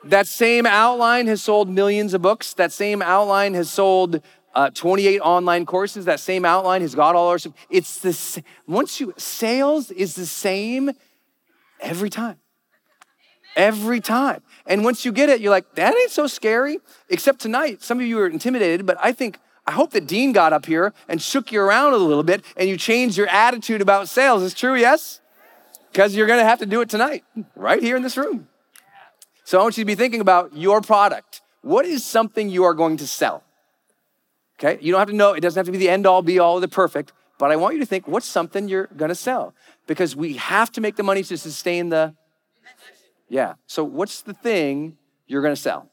That 0.03 0.27
same 0.27 0.65
outline 0.65 1.27
has 1.27 1.41
sold 1.41 1.69
millions 1.69 2.13
of 2.13 2.21
books. 2.21 2.53
That 2.53 2.71
same 2.71 3.01
outline 3.01 3.53
has 3.55 3.71
sold 3.71 4.21
uh, 4.55 4.71
28 4.71 5.19
online 5.19 5.65
courses. 5.65 6.05
That 6.05 6.19
same 6.19 6.45
outline 6.45 6.81
has 6.81 6.95
got 6.95 7.15
all 7.15 7.27
our. 7.27 7.37
It's 7.69 7.99
the 7.99 8.43
once 8.65 8.99
you 8.99 9.13
sales 9.17 9.91
is 9.91 10.15
the 10.15 10.25
same 10.25 10.91
every 11.79 12.09
time 12.09 12.37
every 13.55 13.99
time. 13.99 14.41
And 14.65 14.83
once 14.83 15.05
you 15.05 15.11
get 15.11 15.29
it, 15.29 15.41
you're 15.41 15.51
like, 15.51 15.75
that 15.75 15.95
ain't 15.95 16.11
so 16.11 16.27
scary. 16.27 16.79
Except 17.09 17.39
tonight, 17.39 17.81
some 17.81 17.99
of 17.99 18.05
you 18.05 18.19
are 18.19 18.27
intimidated, 18.27 18.85
but 18.85 18.97
I 19.01 19.11
think, 19.11 19.39
I 19.65 19.71
hope 19.71 19.91
that 19.91 20.07
Dean 20.07 20.31
got 20.31 20.53
up 20.53 20.65
here 20.65 20.93
and 21.07 21.21
shook 21.21 21.51
you 21.51 21.61
around 21.61 21.93
a 21.93 21.97
little 21.97 22.23
bit 22.23 22.43
and 22.57 22.69
you 22.69 22.77
changed 22.77 23.17
your 23.17 23.27
attitude 23.27 23.81
about 23.81 24.09
sales. 24.09 24.43
Is 24.43 24.53
true, 24.53 24.75
yes? 24.75 25.21
Because 25.91 26.15
you're 26.15 26.27
gonna 26.27 26.43
have 26.43 26.59
to 26.59 26.65
do 26.65 26.81
it 26.81 26.89
tonight, 26.89 27.23
right 27.55 27.81
here 27.81 27.95
in 27.95 28.03
this 28.03 28.17
room. 28.17 28.47
So 29.45 29.59
I 29.59 29.63
want 29.63 29.77
you 29.77 29.83
to 29.83 29.85
be 29.85 29.95
thinking 29.95 30.21
about 30.21 30.55
your 30.55 30.81
product. 30.81 31.41
What 31.61 31.85
is 31.85 32.03
something 32.03 32.49
you 32.49 32.63
are 32.63 32.73
going 32.73 32.97
to 32.97 33.07
sell? 33.07 33.43
Okay, 34.59 34.77
you 34.81 34.91
don't 34.91 34.99
have 34.99 35.09
to 35.09 35.15
know, 35.15 35.33
it 35.33 35.41
doesn't 35.41 35.59
have 35.59 35.65
to 35.65 35.71
be 35.71 35.77
the 35.77 35.89
end 35.89 36.05
all 36.05 36.21
be 36.21 36.39
all, 36.39 36.59
the 36.59 36.67
perfect, 36.67 37.11
but 37.37 37.51
I 37.51 37.57
want 37.57 37.75
you 37.75 37.81
to 37.81 37.85
think 37.85 38.07
what's 38.07 38.25
something 38.25 38.69
you're 38.69 38.87
gonna 38.95 39.15
sell? 39.15 39.53
Because 39.85 40.15
we 40.15 40.33
have 40.37 40.71
to 40.73 40.81
make 40.81 40.95
the 40.95 41.03
money 41.03 41.23
to 41.23 41.37
sustain 41.37 41.89
the. 41.89 42.15
Yeah, 43.27 43.55
so 43.67 43.83
what's 43.83 44.21
the 44.21 44.33
thing 44.33 44.97
you're 45.27 45.41
gonna 45.41 45.55
sell? 45.55 45.91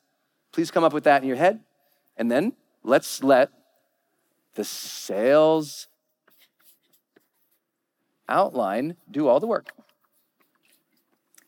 Please 0.52 0.70
come 0.70 0.84
up 0.84 0.92
with 0.92 1.04
that 1.04 1.22
in 1.22 1.28
your 1.28 1.36
head. 1.36 1.60
And 2.16 2.30
then 2.30 2.52
let's 2.84 3.24
let 3.24 3.50
the 4.54 4.64
sales 4.64 5.88
outline 8.28 8.96
do 9.10 9.26
all 9.26 9.40
the 9.40 9.46
work. 9.46 9.72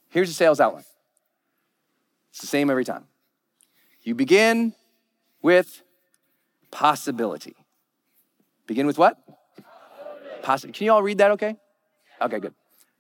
Here's 0.09 0.29
the 0.29 0.35
sales 0.35 0.59
outline. 0.59 0.85
It's 2.31 2.41
the 2.41 2.47
same 2.47 2.71
every 2.71 2.85
time. 2.85 3.05
You 4.03 4.15
begin 4.17 4.75
with 5.43 5.84
possibility. 6.75 7.55
Begin 8.67 8.87
with 8.87 8.99
what? 8.99 9.17
Possi- 10.43 10.75
Can 10.75 10.85
you 10.85 10.93
all 10.93 11.03
read 11.03 11.19
that 11.19 11.31
okay? 11.31 11.57
Okay, 12.21 12.41
good. 12.41 12.53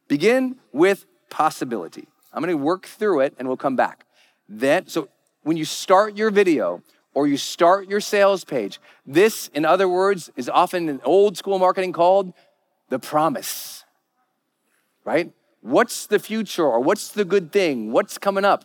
Begin 0.08 0.56
with 0.72 1.04
possibility. 1.28 2.06
I'm 2.32 2.44
to 2.44 2.54
work 2.54 2.86
through 2.86 3.20
it 3.20 3.34
and 3.36 3.48
we'll 3.48 3.56
come 3.56 3.76
back. 3.76 4.06
Then 4.48 4.86
so 4.86 5.08
when 5.42 5.56
you 5.56 5.64
start 5.64 6.16
your 6.16 6.30
video 6.30 6.82
or 7.14 7.26
you 7.26 7.36
start 7.36 7.88
your 7.88 8.00
sales 8.00 8.44
page, 8.44 8.80
this 9.06 9.48
in 9.48 9.64
other 9.64 9.88
words 9.88 10.30
is 10.36 10.48
often 10.48 10.88
in 10.88 11.00
old 11.04 11.36
school 11.36 11.58
marketing 11.58 11.92
called 11.92 12.32
the 12.90 12.98
promise. 12.98 13.84
Right? 15.04 15.32
What's 15.62 16.06
the 16.06 16.18
future 16.18 16.64
or 16.64 16.80
what's 16.80 17.08
the 17.08 17.24
good 17.24 17.50
thing? 17.50 17.90
What's 17.90 18.18
coming 18.18 18.44
up? 18.44 18.64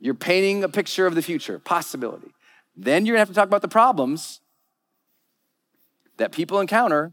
You're 0.00 0.14
painting 0.14 0.64
a 0.64 0.68
picture 0.68 1.06
of 1.06 1.14
the 1.14 1.22
future, 1.22 1.60
possibility. 1.60 2.32
Then 2.76 3.04
you're 3.06 3.14
gonna 3.14 3.20
have 3.20 3.28
to 3.28 3.34
talk 3.34 3.48
about 3.48 3.62
the 3.62 3.68
problems 3.68 4.40
that 6.16 6.32
people 6.32 6.60
encounter 6.60 7.12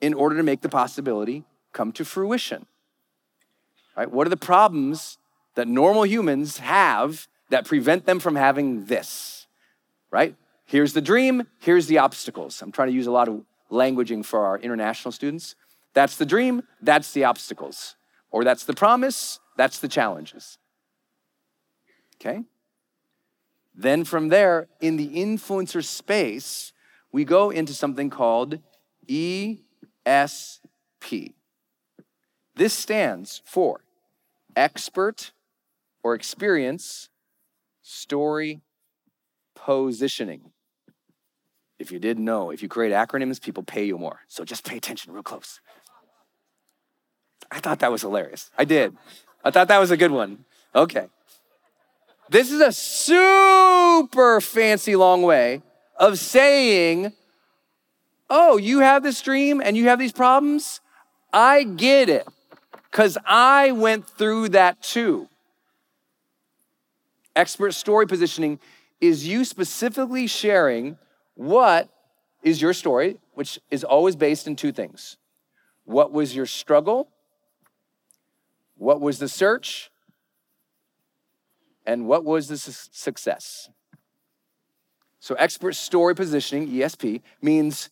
in 0.00 0.14
order 0.14 0.36
to 0.36 0.42
make 0.42 0.60
the 0.60 0.68
possibility 0.68 1.44
come 1.72 1.92
to 1.92 2.04
fruition. 2.04 2.66
Right? 3.96 4.10
What 4.10 4.26
are 4.26 4.30
the 4.30 4.36
problems 4.36 5.18
that 5.54 5.68
normal 5.68 6.04
humans 6.06 6.58
have 6.58 7.28
that 7.50 7.66
prevent 7.66 8.06
them 8.06 8.18
from 8.18 8.36
having 8.36 8.86
this? 8.86 9.46
Right? 10.10 10.34
Here's 10.66 10.92
the 10.92 11.00
dream, 11.00 11.46
here's 11.58 11.86
the 11.86 11.98
obstacles. 11.98 12.62
I'm 12.62 12.72
trying 12.72 12.88
to 12.88 12.94
use 12.94 13.06
a 13.06 13.12
lot 13.12 13.28
of 13.28 13.44
languaging 13.70 14.24
for 14.24 14.44
our 14.44 14.58
international 14.58 15.12
students. 15.12 15.54
That's 15.92 16.16
the 16.16 16.26
dream, 16.26 16.62
that's 16.80 17.12
the 17.12 17.24
obstacles. 17.24 17.96
Or 18.30 18.44
that's 18.44 18.64
the 18.64 18.74
promise, 18.74 19.38
that's 19.56 19.78
the 19.78 19.88
challenges. 19.88 20.58
Okay? 22.16 22.42
Then 23.74 24.04
from 24.04 24.28
there, 24.28 24.68
in 24.80 24.96
the 24.96 25.08
influencer 25.08 25.84
space, 25.84 26.72
we 27.10 27.24
go 27.24 27.50
into 27.50 27.74
something 27.74 28.08
called 28.10 28.60
ESP. 29.08 29.58
This 32.56 32.72
stands 32.72 33.42
for 33.44 33.80
expert 34.54 35.32
or 36.04 36.14
experience 36.14 37.08
story 37.82 38.60
positioning. 39.54 40.52
If 41.78 41.90
you 41.90 41.98
didn't 41.98 42.24
know, 42.24 42.50
if 42.50 42.62
you 42.62 42.68
create 42.68 42.92
acronyms, 42.92 43.42
people 43.42 43.64
pay 43.64 43.84
you 43.84 43.98
more. 43.98 44.20
So 44.28 44.44
just 44.44 44.64
pay 44.64 44.76
attention 44.76 45.12
real 45.12 45.24
close. 45.24 45.60
I 47.50 47.58
thought 47.58 47.80
that 47.80 47.90
was 47.90 48.02
hilarious. 48.02 48.50
I 48.56 48.64
did. 48.64 48.96
I 49.44 49.50
thought 49.50 49.68
that 49.68 49.78
was 49.78 49.90
a 49.90 49.96
good 49.96 50.12
one. 50.12 50.44
Okay. 50.74 51.08
This 52.30 52.50
is 52.50 52.60
a 52.60 52.72
super 52.72 54.40
fancy 54.40 54.96
long 54.96 55.22
way 55.22 55.62
of 55.96 56.18
saying, 56.18 57.12
Oh, 58.30 58.56
you 58.56 58.80
have 58.80 59.02
this 59.02 59.20
dream 59.20 59.60
and 59.62 59.76
you 59.76 59.88
have 59.88 59.98
these 59.98 60.12
problems? 60.12 60.80
I 61.32 61.64
get 61.64 62.08
it 62.08 62.26
because 62.90 63.18
I 63.26 63.72
went 63.72 64.08
through 64.08 64.50
that 64.50 64.82
too. 64.82 65.28
Expert 67.36 67.72
story 67.72 68.06
positioning 68.06 68.58
is 69.00 69.26
you 69.26 69.44
specifically 69.44 70.26
sharing 70.26 70.96
what 71.34 71.88
is 72.42 72.62
your 72.62 72.72
story, 72.72 73.18
which 73.34 73.58
is 73.70 73.84
always 73.84 74.16
based 74.16 74.46
in 74.46 74.56
two 74.56 74.72
things. 74.72 75.16
What 75.84 76.12
was 76.12 76.34
your 76.34 76.46
struggle? 76.46 77.08
What 78.76 79.00
was 79.00 79.18
the 79.18 79.28
search? 79.28 79.90
And 81.86 82.06
what 82.06 82.24
was 82.24 82.48
the 82.48 82.56
su- 82.56 82.88
success? 82.92 83.68
So, 85.20 85.34
expert 85.36 85.74
story 85.74 86.14
positioning, 86.14 86.68
ESP, 86.68 87.22
means, 87.40 87.88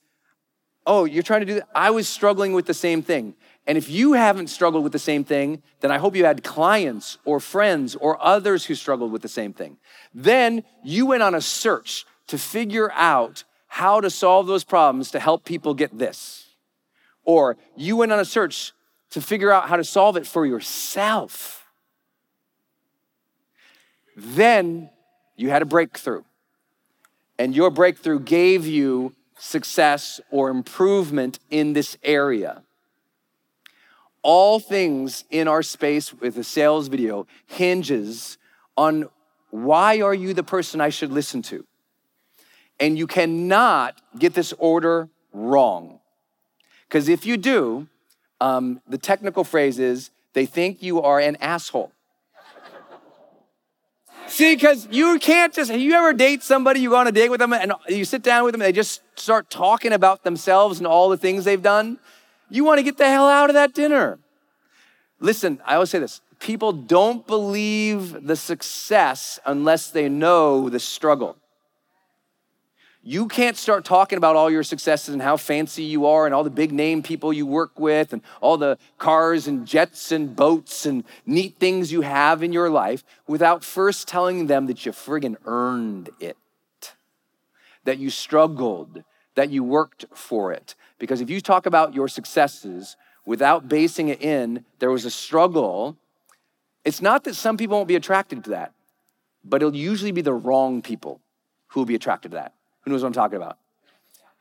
oh, 0.86 1.04
you're 1.04 1.22
trying 1.22 1.40
to 1.40 1.46
do 1.46 1.54
that? 1.54 1.68
I 1.74 1.90
was 1.90 2.08
struggling 2.08 2.52
with 2.52 2.66
the 2.66 2.74
same 2.74 3.02
thing. 3.02 3.34
And 3.66 3.78
if 3.78 3.88
you 3.88 4.14
haven't 4.14 4.48
struggled 4.48 4.82
with 4.82 4.92
the 4.92 4.98
same 4.98 5.24
thing, 5.24 5.62
then 5.80 5.90
I 5.90 5.98
hope 5.98 6.16
you 6.16 6.24
had 6.24 6.42
clients 6.42 7.18
or 7.24 7.38
friends 7.38 7.94
or 7.96 8.22
others 8.22 8.66
who 8.66 8.74
struggled 8.74 9.12
with 9.12 9.22
the 9.22 9.28
same 9.28 9.52
thing. 9.52 9.78
Then 10.12 10.64
you 10.82 11.06
went 11.06 11.22
on 11.22 11.34
a 11.34 11.40
search 11.40 12.04
to 12.26 12.38
figure 12.38 12.90
out 12.92 13.44
how 13.68 14.00
to 14.00 14.10
solve 14.10 14.46
those 14.46 14.64
problems 14.64 15.10
to 15.12 15.20
help 15.20 15.44
people 15.44 15.74
get 15.74 15.96
this. 15.96 16.48
Or 17.24 17.56
you 17.76 17.96
went 17.96 18.12
on 18.12 18.18
a 18.20 18.24
search 18.24 18.72
to 19.10 19.20
figure 19.20 19.52
out 19.52 19.68
how 19.68 19.76
to 19.76 19.84
solve 19.84 20.16
it 20.16 20.26
for 20.26 20.44
yourself. 20.44 21.61
Then 24.16 24.90
you 25.36 25.50
had 25.50 25.62
a 25.62 25.66
breakthrough. 25.66 26.22
And 27.38 27.54
your 27.54 27.70
breakthrough 27.70 28.20
gave 28.20 28.66
you 28.66 29.14
success 29.38 30.20
or 30.30 30.50
improvement 30.50 31.38
in 31.50 31.72
this 31.72 31.96
area. 32.02 32.62
All 34.22 34.60
things 34.60 35.24
in 35.30 35.48
our 35.48 35.62
space 35.62 36.14
with 36.14 36.36
a 36.38 36.44
sales 36.44 36.88
video 36.88 37.26
hinges 37.46 38.38
on 38.76 39.08
why 39.50 40.00
are 40.00 40.14
you 40.14 40.32
the 40.32 40.44
person 40.44 40.80
I 40.80 40.90
should 40.90 41.10
listen 41.10 41.42
to? 41.42 41.66
And 42.78 42.96
you 42.96 43.06
cannot 43.06 44.00
get 44.18 44.34
this 44.34 44.54
order 44.58 45.08
wrong. 45.32 45.98
Because 46.88 47.08
if 47.08 47.26
you 47.26 47.36
do, 47.36 47.88
um, 48.40 48.80
the 48.86 48.98
technical 48.98 49.44
phrase 49.44 49.78
is 49.78 50.10
they 50.34 50.46
think 50.46 50.82
you 50.82 51.02
are 51.02 51.18
an 51.18 51.36
asshole. 51.36 51.92
See, 54.32 54.54
because 54.54 54.88
you 54.90 55.18
can't 55.18 55.52
just, 55.52 55.70
you 55.70 55.92
ever 55.92 56.14
date 56.14 56.42
somebody, 56.42 56.80
you 56.80 56.88
go 56.88 56.96
on 56.96 57.06
a 57.06 57.12
date 57.12 57.30
with 57.30 57.38
them 57.38 57.52
and 57.52 57.74
you 57.86 58.06
sit 58.06 58.22
down 58.22 58.44
with 58.44 58.52
them 58.52 58.62
and 58.62 58.66
they 58.66 58.72
just 58.72 59.02
start 59.14 59.50
talking 59.50 59.92
about 59.92 60.24
themselves 60.24 60.78
and 60.78 60.86
all 60.86 61.10
the 61.10 61.18
things 61.18 61.44
they've 61.44 61.60
done? 61.60 61.98
You 62.48 62.64
want 62.64 62.78
to 62.78 62.82
get 62.82 62.96
the 62.96 63.04
hell 63.04 63.28
out 63.28 63.50
of 63.50 63.54
that 63.54 63.74
dinner. 63.74 64.18
Listen, 65.20 65.60
I 65.66 65.74
always 65.74 65.90
say 65.90 65.98
this 65.98 66.22
people 66.38 66.72
don't 66.72 67.26
believe 67.26 68.26
the 68.26 68.34
success 68.34 69.38
unless 69.44 69.90
they 69.90 70.08
know 70.08 70.70
the 70.70 70.80
struggle. 70.80 71.36
You 73.04 73.26
can't 73.26 73.56
start 73.56 73.84
talking 73.84 74.16
about 74.16 74.36
all 74.36 74.48
your 74.48 74.62
successes 74.62 75.12
and 75.12 75.20
how 75.20 75.36
fancy 75.36 75.82
you 75.82 76.06
are 76.06 76.24
and 76.24 76.32
all 76.32 76.44
the 76.44 76.50
big 76.50 76.70
name 76.70 77.02
people 77.02 77.32
you 77.32 77.44
work 77.46 77.78
with 77.80 78.12
and 78.12 78.22
all 78.40 78.56
the 78.56 78.78
cars 78.96 79.48
and 79.48 79.66
jets 79.66 80.12
and 80.12 80.36
boats 80.36 80.86
and 80.86 81.02
neat 81.26 81.56
things 81.56 81.90
you 81.90 82.02
have 82.02 82.44
in 82.44 82.52
your 82.52 82.70
life 82.70 83.02
without 83.26 83.64
first 83.64 84.06
telling 84.06 84.46
them 84.46 84.66
that 84.66 84.86
you 84.86 84.92
friggin' 84.92 85.36
earned 85.46 86.10
it, 86.20 86.36
that 87.82 87.98
you 87.98 88.08
struggled, 88.08 89.02
that 89.34 89.50
you 89.50 89.64
worked 89.64 90.04
for 90.14 90.52
it. 90.52 90.76
Because 91.00 91.20
if 91.20 91.28
you 91.28 91.40
talk 91.40 91.66
about 91.66 91.94
your 91.94 92.06
successes 92.06 92.96
without 93.26 93.68
basing 93.68 94.10
it 94.10 94.22
in, 94.22 94.64
there 94.78 94.92
was 94.92 95.04
a 95.04 95.10
struggle, 95.10 95.96
it's 96.84 97.02
not 97.02 97.24
that 97.24 97.34
some 97.34 97.56
people 97.56 97.76
won't 97.76 97.88
be 97.88 97.96
attracted 97.96 98.44
to 98.44 98.50
that, 98.50 98.72
but 99.44 99.60
it'll 99.60 99.74
usually 99.74 100.12
be 100.12 100.22
the 100.22 100.32
wrong 100.32 100.82
people 100.82 101.20
who 101.68 101.80
will 101.80 101.86
be 101.86 101.96
attracted 101.96 102.30
to 102.30 102.36
that. 102.36 102.54
Who 102.82 102.90
knows 102.90 103.02
what 103.02 103.08
I'm 103.08 103.12
talking 103.12 103.36
about? 103.36 103.58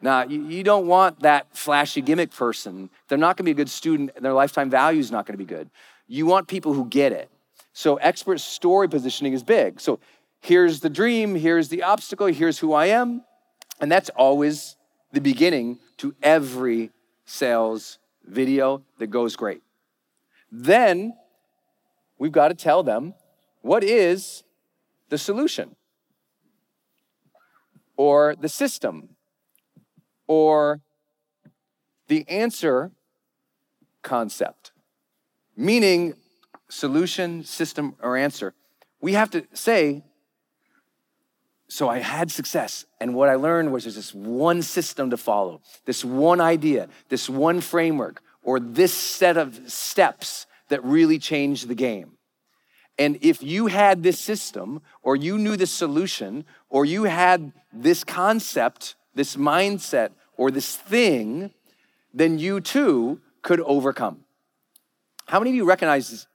Now, 0.01 0.23
you, 0.23 0.47
you 0.47 0.63
don't 0.63 0.87
want 0.87 1.19
that 1.21 1.55
flashy 1.55 2.01
gimmick 2.01 2.31
person. 2.31 2.89
They're 3.07 3.17
not 3.17 3.37
gonna 3.37 3.45
be 3.45 3.51
a 3.51 3.55
good 3.55 3.69
student, 3.69 4.11
and 4.15 4.25
their 4.25 4.33
lifetime 4.33 4.69
value 4.69 4.99
is 4.99 5.11
not 5.11 5.25
gonna 5.25 5.37
be 5.37 5.45
good. 5.45 5.69
You 6.07 6.25
want 6.25 6.47
people 6.47 6.73
who 6.73 6.85
get 6.85 7.11
it. 7.11 7.29
So, 7.73 7.95
expert 7.97 8.39
story 8.39 8.89
positioning 8.89 9.33
is 9.33 9.43
big. 9.43 9.79
So, 9.79 9.99
here's 10.41 10.79
the 10.79 10.89
dream, 10.89 11.35
here's 11.35 11.69
the 11.69 11.83
obstacle, 11.83 12.27
here's 12.27 12.59
who 12.59 12.73
I 12.73 12.87
am. 12.87 13.23
And 13.79 13.91
that's 13.91 14.09
always 14.09 14.75
the 15.11 15.21
beginning 15.21 15.79
to 15.97 16.15
every 16.21 16.91
sales 17.25 17.99
video 18.25 18.83
that 18.97 19.07
goes 19.07 19.35
great. 19.35 19.61
Then 20.51 21.13
we've 22.17 22.31
got 22.31 22.49
to 22.49 22.53
tell 22.53 22.83
them 22.83 23.13
what 23.61 23.83
is 23.83 24.43
the 25.09 25.17
solution 25.17 25.75
or 27.97 28.35
the 28.35 28.49
system 28.49 29.09
or 30.27 30.81
the 32.07 32.27
answer 32.27 32.91
concept, 34.01 34.71
meaning 35.55 36.13
solution, 36.69 37.43
system, 37.43 37.95
or 38.01 38.17
answer. 38.17 38.53
we 39.01 39.13
have 39.13 39.29
to 39.31 39.45
say, 39.53 40.03
so 41.67 41.87
I 41.87 41.99
had 41.99 42.31
success. 42.31 42.85
And 42.99 43.15
what 43.15 43.29
I 43.29 43.35
learned 43.35 43.71
was 43.71 43.83
there's 43.83 43.95
this 43.95 44.13
one 44.13 44.61
system 44.61 45.09
to 45.09 45.17
follow, 45.17 45.61
this 45.85 46.03
one 46.03 46.41
idea, 46.41 46.89
this 47.09 47.29
one 47.29 47.61
framework, 47.61 48.21
or 48.43 48.59
this 48.59 48.93
set 48.93 49.37
of 49.37 49.71
steps 49.71 50.45
that 50.67 50.83
really 50.83 51.17
changed 51.17 51.67
the 51.67 51.75
game. 51.75 52.17
And 53.01 53.17
if 53.21 53.41
you 53.41 53.65
had 53.65 54.03
this 54.03 54.19
system, 54.19 54.79
or 55.01 55.15
you 55.15 55.39
knew 55.39 55.57
this 55.57 55.71
solution, 55.71 56.45
or 56.69 56.85
you 56.85 57.05
had 57.05 57.51
this 57.73 58.03
concept, 58.03 58.93
this 59.15 59.35
mindset, 59.35 60.11
or 60.37 60.51
this 60.51 60.75
thing, 60.75 61.49
then 62.13 62.37
you 62.37 62.61
too 62.61 63.19
could 63.41 63.59
overcome. 63.61 64.19
How 65.25 65.39
many 65.39 65.49
of 65.49 65.55
you 65.55 65.65
recognize 65.65 66.27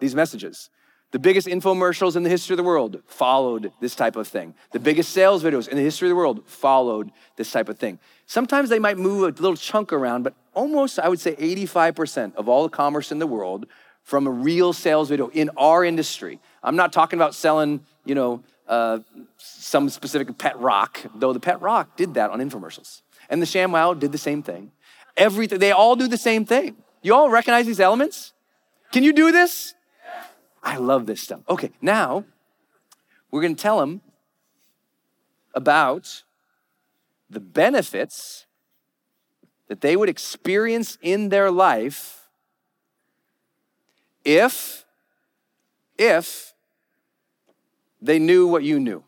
these 0.00 0.16
messages? 0.16 0.68
The 1.12 1.20
biggest 1.20 1.46
infomercials 1.46 2.16
in 2.16 2.24
the 2.24 2.28
history 2.28 2.54
of 2.54 2.58
the 2.58 2.64
world 2.64 3.02
followed 3.06 3.70
this 3.80 3.94
type 3.94 4.16
of 4.16 4.26
thing. 4.26 4.54
The 4.72 4.80
biggest 4.80 5.12
sales 5.12 5.44
videos 5.44 5.68
in 5.68 5.76
the 5.76 5.82
history 5.84 6.08
of 6.08 6.10
the 6.10 6.16
world 6.16 6.42
followed 6.48 7.12
this 7.36 7.52
type 7.52 7.68
of 7.68 7.78
thing. 7.78 8.00
Sometimes 8.26 8.68
they 8.68 8.80
might 8.80 8.98
move 8.98 9.22
a 9.22 9.26
little 9.40 9.54
chunk 9.54 9.92
around, 9.92 10.24
but 10.24 10.34
almost, 10.54 10.98
I 10.98 11.08
would 11.08 11.20
say, 11.20 11.36
85% 11.36 12.34
of 12.34 12.48
all 12.48 12.64
the 12.64 12.68
commerce 12.68 13.12
in 13.12 13.20
the 13.20 13.28
world 13.28 13.66
from 14.02 14.26
a 14.26 14.30
real 14.30 14.72
sales 14.72 15.08
video 15.08 15.28
in 15.28 15.50
our 15.56 15.84
industry. 15.84 16.40
I'm 16.62 16.76
not 16.76 16.92
talking 16.92 17.18
about 17.18 17.34
selling, 17.34 17.80
you 18.04 18.14
know, 18.14 18.42
uh, 18.66 19.00
some 19.36 19.88
specific 19.88 20.38
pet 20.38 20.58
rock, 20.60 21.00
though 21.14 21.32
the 21.32 21.40
pet 21.40 21.60
rock 21.60 21.96
did 21.96 22.14
that 22.14 22.30
on 22.30 22.40
infomercials. 22.40 23.02
And 23.28 23.40
the 23.40 23.46
ShamWow 23.46 23.98
did 23.98 24.12
the 24.12 24.18
same 24.18 24.42
thing. 24.42 24.72
Everything, 25.16 25.58
they 25.58 25.72
all 25.72 25.96
do 25.96 26.08
the 26.08 26.16
same 26.16 26.44
thing. 26.44 26.76
You 27.02 27.14
all 27.14 27.30
recognize 27.30 27.66
these 27.66 27.80
elements? 27.80 28.32
Can 28.92 29.02
you 29.02 29.12
do 29.12 29.32
this? 29.32 29.74
I 30.62 30.76
love 30.76 31.06
this 31.06 31.20
stuff. 31.20 31.40
Okay, 31.48 31.70
now 31.80 32.24
we're 33.30 33.40
going 33.40 33.56
to 33.56 33.62
tell 33.62 33.78
them 33.78 34.02
about 35.54 36.22
the 37.28 37.40
benefits 37.40 38.46
that 39.68 39.80
they 39.80 39.96
would 39.96 40.08
experience 40.08 40.98
in 41.00 41.28
their 41.28 41.50
life 41.50 42.19
if 44.24 44.84
if 45.98 46.54
they 48.00 48.18
knew 48.18 48.46
what 48.46 48.62
you 48.62 48.80
knew 48.80 49.04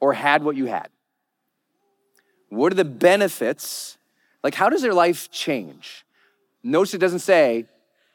or 0.00 0.12
had 0.12 0.44
what 0.44 0.56
you 0.56 0.66
had. 0.66 0.88
What 2.48 2.72
are 2.72 2.76
the 2.76 2.84
benefits? 2.84 3.98
Like 4.42 4.54
how 4.54 4.68
does 4.68 4.82
their 4.82 4.94
life 4.94 5.30
change? 5.30 6.04
Notice 6.62 6.94
it 6.94 6.98
doesn't 6.98 7.20
say 7.20 7.66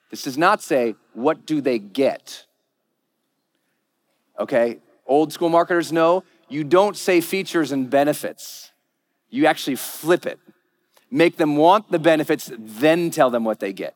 this 0.09 0.23
does 0.23 0.37
not 0.37 0.61
say 0.61 0.95
what 1.13 1.45
do 1.45 1.59
they 1.59 1.79
get? 1.79 2.47
okay? 4.39 4.79
Old 5.05 5.33
school 5.33 5.49
marketers 5.49 5.91
know 5.91 6.23
you 6.49 6.63
don't 6.63 6.95
say 6.95 7.21
features 7.21 7.71
and 7.71 7.89
benefits, 7.89 8.71
you 9.29 9.45
actually 9.45 9.75
flip 9.75 10.25
it. 10.25 10.39
Make 11.09 11.37
them 11.37 11.55
want 11.55 11.91
the 11.91 11.99
benefits, 11.99 12.51
then 12.57 13.11
tell 13.11 13.29
them 13.29 13.43
what 13.43 13.59
they 13.59 13.73
get. 13.73 13.95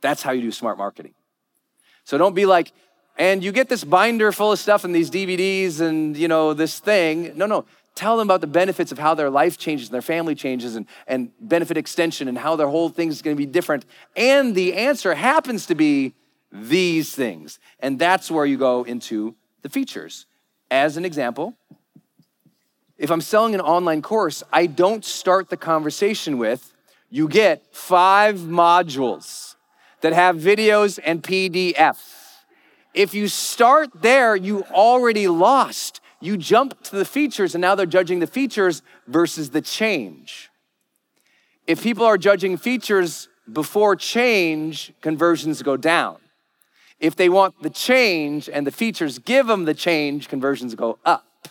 That's 0.00 0.22
how 0.22 0.32
you 0.32 0.42
do 0.42 0.52
smart 0.52 0.78
marketing. 0.78 1.14
So 2.04 2.18
don't 2.18 2.34
be 2.34 2.46
like, 2.46 2.72
and 3.18 3.42
you 3.42 3.52
get 3.52 3.68
this 3.68 3.82
binder 3.82 4.30
full 4.32 4.52
of 4.52 4.58
stuff 4.58 4.84
and 4.84 4.94
these 4.94 5.10
DVDs 5.10 5.80
and 5.80 6.16
you 6.16 6.28
know 6.28 6.54
this 6.54 6.78
thing. 6.78 7.32
No, 7.36 7.46
no. 7.46 7.64
Tell 7.94 8.16
them 8.16 8.28
about 8.28 8.40
the 8.40 8.46
benefits 8.46 8.92
of 8.92 8.98
how 8.98 9.14
their 9.14 9.28
life 9.28 9.58
changes 9.58 9.88
and 9.88 9.94
their 9.94 10.02
family 10.02 10.36
changes 10.36 10.76
and, 10.76 10.86
and 11.08 11.32
benefit 11.40 11.76
extension 11.76 12.28
and 12.28 12.38
how 12.38 12.54
their 12.54 12.68
whole 12.68 12.88
thing 12.88 13.08
is 13.08 13.22
going 13.22 13.36
to 13.36 13.38
be 13.38 13.44
different. 13.44 13.84
And 14.16 14.54
the 14.54 14.74
answer 14.74 15.14
happens 15.14 15.66
to 15.66 15.74
be 15.74 16.14
these 16.52 17.12
things. 17.12 17.58
And 17.80 17.98
that's 17.98 18.30
where 18.30 18.46
you 18.46 18.56
go 18.56 18.84
into 18.84 19.34
the 19.62 19.68
features. 19.68 20.26
As 20.70 20.96
an 20.96 21.04
example, 21.04 21.56
if 22.98 23.10
I'm 23.10 23.20
selling 23.20 23.54
an 23.54 23.60
online 23.60 24.00
course, 24.00 24.44
I 24.52 24.66
don't 24.66 25.04
start 25.04 25.50
the 25.50 25.56
conversation 25.56 26.38
with, 26.38 26.72
you 27.10 27.28
get 27.28 27.64
five 27.74 28.36
modules 28.36 29.47
that 30.00 30.12
have 30.12 30.36
videos 30.36 30.98
and 31.04 31.22
PDFs. 31.22 32.14
If 32.94 33.14
you 33.14 33.28
start 33.28 33.90
there, 33.94 34.34
you 34.34 34.64
already 34.70 35.28
lost. 35.28 36.00
You 36.20 36.36
jump 36.36 36.82
to 36.84 36.96
the 36.96 37.04
features, 37.04 37.54
and 37.54 37.62
now 37.62 37.74
they're 37.74 37.86
judging 37.86 38.18
the 38.18 38.26
features 38.26 38.82
versus 39.06 39.50
the 39.50 39.60
change. 39.60 40.50
If 41.66 41.82
people 41.82 42.04
are 42.04 42.18
judging 42.18 42.56
features 42.56 43.28
before 43.50 43.94
change, 43.94 44.92
conversions 45.00 45.62
go 45.62 45.76
down. 45.76 46.16
If 46.98 47.14
they 47.14 47.28
want 47.28 47.62
the 47.62 47.70
change 47.70 48.48
and 48.48 48.66
the 48.66 48.72
features 48.72 49.18
give 49.18 49.46
them 49.46 49.64
the 49.64 49.74
change, 49.74 50.28
conversions 50.28 50.74
go 50.74 50.98
up. 51.04 51.48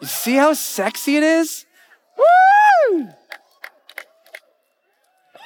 You 0.00 0.08
see 0.08 0.34
how 0.34 0.54
sexy 0.54 1.16
it 1.16 1.22
is? 1.22 1.66
Woo! 2.16 3.08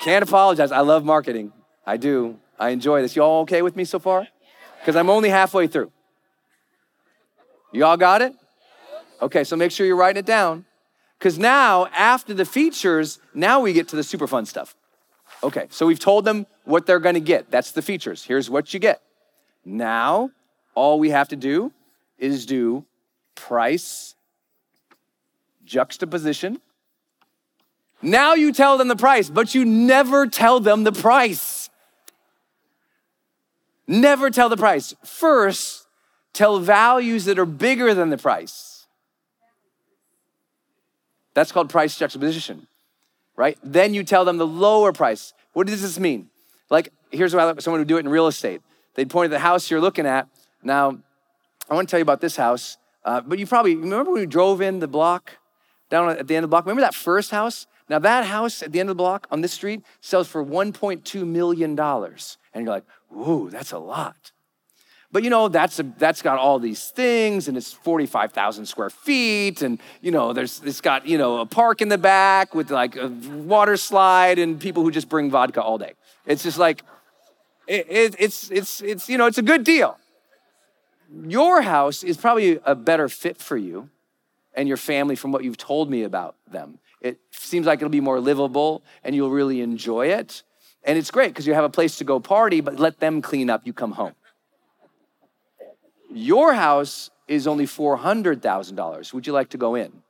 Can't 0.03 0.25
apologize. 0.25 0.73
I 0.73 0.81
love 0.81 1.05
marketing. 1.05 1.53
I 1.87 1.97
do. 1.97 2.39
I 2.59 2.71
enjoy 2.71 3.03
this. 3.03 3.15
You 3.15 3.23
all 3.23 3.43
okay 3.43 3.63
with 3.63 3.77
me 3.77 3.85
so 3.85 3.99
far? 3.99 4.27
Because 4.81 4.97
I'm 4.97 5.09
only 5.09 5.29
halfway 5.29 5.69
through. 5.69 5.93
You 7.73 7.85
all 7.85 7.97
got 7.97 8.21
it? 8.21 8.35
Okay, 9.21 9.45
so 9.45 9.55
make 9.57 9.71
sure 9.71 9.87
you're 9.87 9.97
writing 9.97 10.19
it 10.19 10.27
down. 10.27 10.65
Because 11.19 11.39
now, 11.39 11.87
after 11.97 12.35
the 12.35 12.45
features, 12.45 13.21
now 13.33 13.61
we 13.61 13.73
get 13.73 13.87
to 13.89 13.97
the 13.97 14.03
super 14.03 14.27
fun 14.27 14.45
stuff. 14.45 14.75
Okay, 15.45 15.69
so 15.71 15.87
we've 15.87 16.01
told 16.01 16.25
them 16.25 16.47
what 16.65 16.85
they're 16.85 16.99
gonna 16.99 17.21
get. 17.21 17.51
That's 17.51 17.71
the 17.71 17.83
features. 17.83 18.25
Here's 18.25 18.51
what 18.51 18.75
you 18.75 18.81
get. 18.81 19.01
Now, 19.65 20.31
all 20.75 20.99
we 20.99 21.11
have 21.11 21.29
to 21.29 21.37
do 21.37 21.73
is 22.19 22.45
do 22.45 22.85
price 23.37 24.17
juxtaposition. 25.65 26.61
Now 28.03 28.35
you 28.35 28.53
tell 28.53 28.77
them 28.79 28.89
the 28.89 28.97
price, 28.97 29.31
but 29.31 29.55
you 29.55 29.65
never 29.65 30.27
tell 30.27 30.61
them 30.61 30.85
the 30.85 30.93
price. 30.93 31.71
Never 33.87 34.31
tell 34.31 34.49
the 34.49 34.57
price. 34.57 34.95
First, 35.05 35.87
tell 36.33 36.59
values 36.59 37.25
that 37.27 37.39
are 37.39 37.47
bigger 37.47 37.95
than 37.95 38.11
the 38.11 38.19
price. 38.19 38.87
That's 41.35 41.53
called 41.53 41.71
price 41.71 41.97
juxtaposition 41.97 42.67
right? 43.37 43.59
Then 43.63 43.95
you 43.95 44.05
tell 44.05 44.25
them 44.25 44.39
the 44.39 44.47
lower 44.47 44.93
price. 44.93 45.33
What 45.53 45.67
does 45.67 45.83
this 45.83 45.99
mean? 45.99 46.29
Like, 46.71 46.93
here's 47.11 47.35
what 47.35 47.63
someone 47.63 47.81
would 47.81 47.89
do 47.89 47.97
it 47.97 48.01
in 48.01 48.09
real 48.09 48.27
estate. 48.27 48.63
They'd 48.95 49.11
point 49.11 49.27
at 49.27 49.31
the 49.31 49.39
house 49.39 49.71
you're 49.71 49.81
looking 49.81 50.07
at. 50.07 50.29
Now, 50.63 50.99
I 51.69 51.75
want 51.75 51.89
to 51.89 51.91
tell 51.91 51.99
you 51.99 52.03
about 52.03 52.21
this 52.21 52.37
house, 52.37 52.77
uh, 53.05 53.21
but 53.21 53.39
you 53.39 53.47
probably 53.47 53.77
remember 53.77 54.13
when 54.13 54.21
we 54.21 54.27
drove 54.27 54.61
in 54.61 54.81
the 54.81 54.89
block 54.89 55.39
down 55.91 56.11
at 56.11 56.27
the 56.27 56.37
end 56.37 56.45
of 56.45 56.51
the 56.51 56.53
block? 56.53 56.67
Remember 56.67 56.83
that 56.83 56.95
first 56.95 57.31
house? 57.31 57.67
Now, 57.89 57.99
that 57.99 58.25
house 58.25 58.63
at 58.63 58.73
the 58.73 58.81
end 58.81 58.89
of 58.89 58.97
the 58.97 59.03
block 59.03 59.27
on 59.31 59.41
this 59.41 59.53
street 59.53 59.83
sells 60.01 60.29
for 60.29 60.45
$1.2 60.45 61.27
million. 61.27 61.79
And 61.79 62.65
you're 62.65 62.65
like, 62.65 62.85
ooh, 63.15 63.51
that's 63.51 63.73
a 63.73 63.79
lot. 63.79 64.33
But 65.13 65.25
you 65.25 65.31
know, 65.31 65.49
that's, 65.49 65.79
a, 65.79 65.83
that's 65.83 66.23
got 66.23 66.39
all 66.39 66.59
these 66.59 66.89
things 66.89 67.47
and 67.47 67.57
it's 67.57 67.71
45,000 67.71 68.65
square 68.65 68.89
feet. 68.89 69.61
And 69.61 69.79
you 70.01 70.11
know, 70.11 70.33
there's, 70.33 70.63
it's 70.65 70.81
got, 70.81 71.07
you 71.07 71.19
know, 71.19 71.41
a 71.41 71.47
park 71.47 71.83
in 71.83 71.91
the 71.91 71.99
back 71.99 72.55
with 72.55 72.71
like 72.71 72.97
a 72.97 73.09
water 73.09 73.77
slide 73.77 74.39
and 74.39 74.59
people 74.59 74.83
who 74.83 74.91
just 74.91 75.11
bring 75.11 75.31
vodka 75.31 75.61
all 75.63 75.77
day. 75.77 75.93
It's 76.25 76.43
just 76.43 76.57
like, 76.57 76.83
it, 77.67 77.87
it, 77.91 78.17
it's, 78.19 78.51
it's, 78.51 78.81
it's, 78.81 79.09
you 79.09 79.19
know, 79.19 79.27
it's 79.27 79.39
a 79.39 79.43
good 79.43 79.65
deal. 79.65 79.99
Your 81.27 81.61
house 81.61 82.03
is 82.03 82.17
probably 82.17 82.59
a 82.65 82.75
better 82.75 83.11
fit 83.11 83.37
for 83.37 83.59
you 83.59 83.91
and 84.55 84.67
your 84.67 84.79
family 84.79 85.15
from 85.15 85.31
what 85.31 85.45
you've 85.45 85.59
told 85.59 85.91
me 85.91 86.05
about 86.05 86.37
them. 86.51 86.79
It 87.03 87.19
seems 87.33 87.67
like 87.67 87.81
it'll 87.81 87.91
be 87.91 88.01
more 88.01 88.21
livable 88.21 88.83
and 89.03 89.15
you'll 89.15 89.31
really 89.31 89.61
enjoy 89.61 90.07
it. 90.07 90.45
And 90.85 90.97
it's 90.97 91.11
great 91.11 91.29
because 91.29 91.47
you 91.47 91.55
have 91.55 91.65
a 91.65 91.71
place 91.71 91.97
to 91.99 92.05
go 92.05 92.21
party, 92.21 92.61
but 92.61 92.79
let 92.79 93.01
them 93.01 93.21
clean 93.21 93.51
up, 93.51 93.67
you 93.67 93.73
come 93.73 93.93
home. 93.93 94.15
Your 96.11 96.55
house 96.55 97.11
is 97.27 97.47
only 97.47 97.67
$400,000. 97.67 99.13
Would 99.13 99.27
you 99.27 99.33
like 99.33 99.49
to 99.51 99.59
go 99.59 99.75
in? 99.75 100.03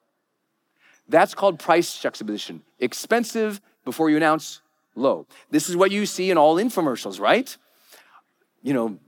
That's 1.09 1.35
called 1.35 1.59
price 1.59 1.99
juxtaposition. 1.99 2.63
Expensive 2.79 3.61
before 3.85 4.11
you 4.11 4.17
announce 4.17 4.61
low. 4.95 5.27
This 5.51 5.69
is 5.69 5.77
what 5.77 5.91
you 5.91 6.05
see 6.05 6.31
in 6.31 6.37
all 6.39 6.57
infomercials, 6.57 7.19
right? 7.19 7.57
You 8.63 8.75
know, 8.75 8.99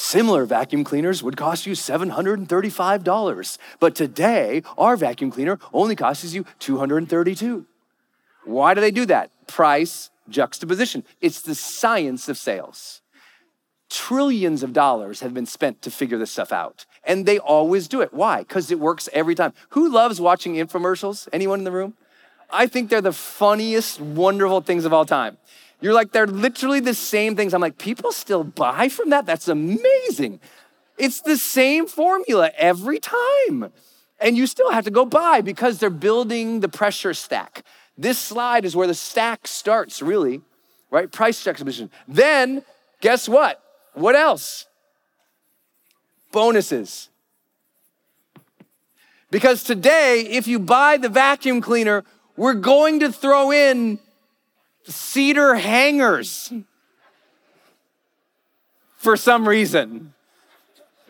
similar 0.00 0.46
vacuum 0.46 0.82
cleaners 0.82 1.22
would 1.22 1.36
cost 1.36 1.66
you 1.66 1.74
$735, 1.74 3.58
but 3.78 3.94
today 3.94 4.62
our 4.78 4.96
vacuum 4.96 5.30
cleaner 5.30 5.58
only 5.72 5.94
costs 5.94 6.32
you 6.32 6.44
232. 6.58 7.66
Why 8.44 8.74
do 8.74 8.80
they 8.80 8.90
do 8.90 9.06
that? 9.06 9.30
Price 9.46 10.10
juxtaposition. 10.28 11.04
It's 11.20 11.42
the 11.42 11.54
science 11.54 12.28
of 12.28 12.38
sales. 12.38 13.02
Trillions 13.90 14.62
of 14.62 14.72
dollars 14.72 15.20
have 15.20 15.34
been 15.34 15.46
spent 15.46 15.82
to 15.82 15.90
figure 15.90 16.16
this 16.16 16.30
stuff 16.30 16.52
out. 16.52 16.86
And 17.04 17.26
they 17.26 17.38
always 17.38 17.88
do 17.88 18.00
it. 18.00 18.14
Why? 18.14 18.38
Because 18.38 18.70
it 18.70 18.78
works 18.78 19.08
every 19.12 19.34
time. 19.34 19.52
Who 19.70 19.90
loves 19.90 20.20
watching 20.20 20.54
infomercials? 20.54 21.28
Anyone 21.32 21.58
in 21.58 21.64
the 21.64 21.72
room? 21.72 21.94
I 22.52 22.66
think 22.66 22.88
they're 22.88 23.00
the 23.00 23.12
funniest, 23.12 24.00
wonderful 24.00 24.60
things 24.60 24.84
of 24.84 24.92
all 24.92 25.04
time. 25.04 25.38
You're 25.80 25.94
like, 25.94 26.12
they're 26.12 26.26
literally 26.26 26.80
the 26.80 26.94
same 26.94 27.36
things. 27.36 27.54
I'm 27.54 27.60
like, 27.60 27.78
people 27.78 28.12
still 28.12 28.44
buy 28.44 28.88
from 28.88 29.10
that? 29.10 29.26
That's 29.26 29.48
amazing. 29.48 30.40
It's 30.98 31.22
the 31.22 31.38
same 31.38 31.86
formula 31.86 32.50
every 32.56 32.98
time. 32.98 33.72
And 34.20 34.36
you 34.36 34.46
still 34.46 34.70
have 34.70 34.84
to 34.84 34.90
go 34.90 35.06
buy 35.06 35.40
because 35.40 35.78
they're 35.78 35.88
building 35.88 36.60
the 36.60 36.68
pressure 36.68 37.14
stack. 37.14 37.64
This 37.96 38.18
slide 38.18 38.66
is 38.66 38.76
where 38.76 38.86
the 38.86 38.94
stack 38.94 39.46
starts, 39.46 40.02
really, 40.02 40.42
right? 40.90 41.10
Price 41.10 41.42
juxtaposition. 41.42 41.90
Then, 42.06 42.62
guess 43.00 43.28
what? 43.28 43.62
What 43.94 44.14
else? 44.14 44.66
Bonuses. 46.32 47.08
Because 49.30 49.64
today, 49.64 50.26
if 50.28 50.46
you 50.46 50.58
buy 50.58 50.98
the 50.98 51.08
vacuum 51.08 51.60
cleaner, 51.60 52.04
we're 52.36 52.54
going 52.54 53.00
to 53.00 53.10
throw 53.10 53.52
in 53.52 53.98
cedar 54.84 55.54
hangers 55.56 56.52
for 58.96 59.16
some 59.16 59.48
reason. 59.48 60.12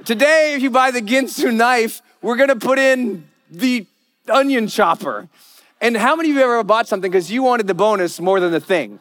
Today, 0.04 0.54
if 0.54 0.62
you 0.62 0.70
buy 0.70 0.90
the 0.90 1.02
Ginsu 1.02 1.54
knife, 1.54 2.02
we're 2.22 2.36
gonna 2.36 2.56
put 2.56 2.78
in 2.78 3.28
the 3.50 3.86
onion 4.28 4.68
chopper. 4.68 5.28
And 5.80 5.96
how 5.96 6.14
many 6.14 6.30
of 6.30 6.36
you 6.36 6.42
ever 6.42 6.62
bought 6.62 6.88
something 6.88 7.10
because 7.10 7.30
you 7.30 7.42
wanted 7.42 7.66
the 7.66 7.74
bonus 7.74 8.20
more 8.20 8.40
than 8.40 8.52
the 8.52 8.60
thing? 8.60 9.00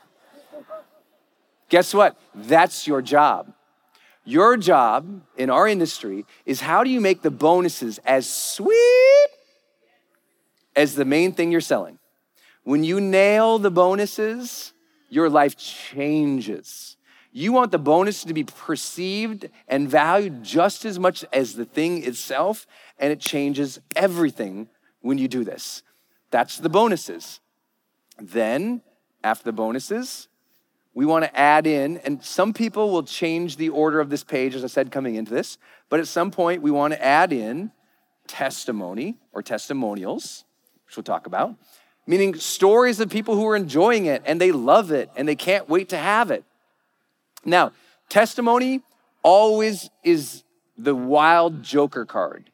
Guess 1.69 1.93
what? 1.93 2.17
That's 2.33 2.87
your 2.87 3.01
job. 3.01 3.53
Your 4.25 4.57
job 4.57 5.21
in 5.37 5.49
our 5.49 5.67
industry 5.67 6.25
is 6.45 6.61
how 6.61 6.83
do 6.83 6.89
you 6.89 7.01
make 7.01 7.21
the 7.21 7.31
bonuses 7.31 7.99
as 8.05 8.31
sweet 8.31 9.27
as 10.75 10.95
the 10.95 11.05
main 11.05 11.31
thing 11.31 11.51
you're 11.51 11.61
selling? 11.61 11.99
When 12.69 12.83
you 12.83 13.01
nail 13.01 13.57
the 13.57 13.71
bonuses, 13.71 14.73
your 15.09 15.27
life 15.27 15.57
changes. 15.57 16.97
You 17.31 17.51
want 17.51 17.71
the 17.71 17.79
bonus 17.79 18.23
to 18.25 18.31
be 18.31 18.43
perceived 18.43 19.49
and 19.67 19.89
valued 19.89 20.43
just 20.43 20.85
as 20.85 20.99
much 20.99 21.25
as 21.33 21.55
the 21.55 21.65
thing 21.65 22.03
itself, 22.03 22.67
and 22.99 23.11
it 23.11 23.19
changes 23.19 23.79
everything 23.95 24.69
when 25.01 25.17
you 25.17 25.27
do 25.27 25.43
this. 25.43 25.81
That's 26.29 26.57
the 26.57 26.69
bonuses. 26.69 27.39
Then, 28.19 28.83
after 29.23 29.45
the 29.45 29.51
bonuses, 29.51 30.27
we 30.93 31.07
want 31.07 31.25
to 31.25 31.35
add 31.35 31.65
in, 31.65 31.97
and 31.97 32.23
some 32.23 32.53
people 32.53 32.91
will 32.91 33.01
change 33.01 33.57
the 33.57 33.69
order 33.69 33.99
of 33.99 34.11
this 34.11 34.23
page, 34.23 34.53
as 34.53 34.63
I 34.63 34.67
said, 34.67 34.91
coming 34.91 35.15
into 35.15 35.33
this, 35.33 35.57
but 35.89 35.99
at 35.99 36.07
some 36.07 36.29
point, 36.29 36.61
we 36.61 36.69
want 36.69 36.93
to 36.93 37.03
add 37.03 37.33
in 37.33 37.71
testimony 38.27 39.17
or 39.33 39.41
testimonials, 39.41 40.45
which 40.85 40.97
we'll 40.97 41.03
talk 41.03 41.25
about, 41.25 41.55
meaning 42.09 42.33
stories 42.33 42.99
of 42.99 43.07
people 43.07 43.35
who 43.35 43.47
are 43.47 43.55
enjoying 43.55 44.07
it 44.07 44.23
and 44.25 44.41
they 44.41 44.51
love 44.51 44.89
it 44.89 45.11
and 45.15 45.27
they 45.27 45.35
can't 45.35 45.69
wait 45.69 45.89
to 45.89 45.97
have 45.97 46.31
it. 46.31 46.43
Now, 47.45 47.71
testimony 48.09 48.81
always 49.21 49.91
is 50.03 50.43
the 50.75 50.95
wild 50.95 51.61
joker 51.61 52.05
card, 52.05 52.49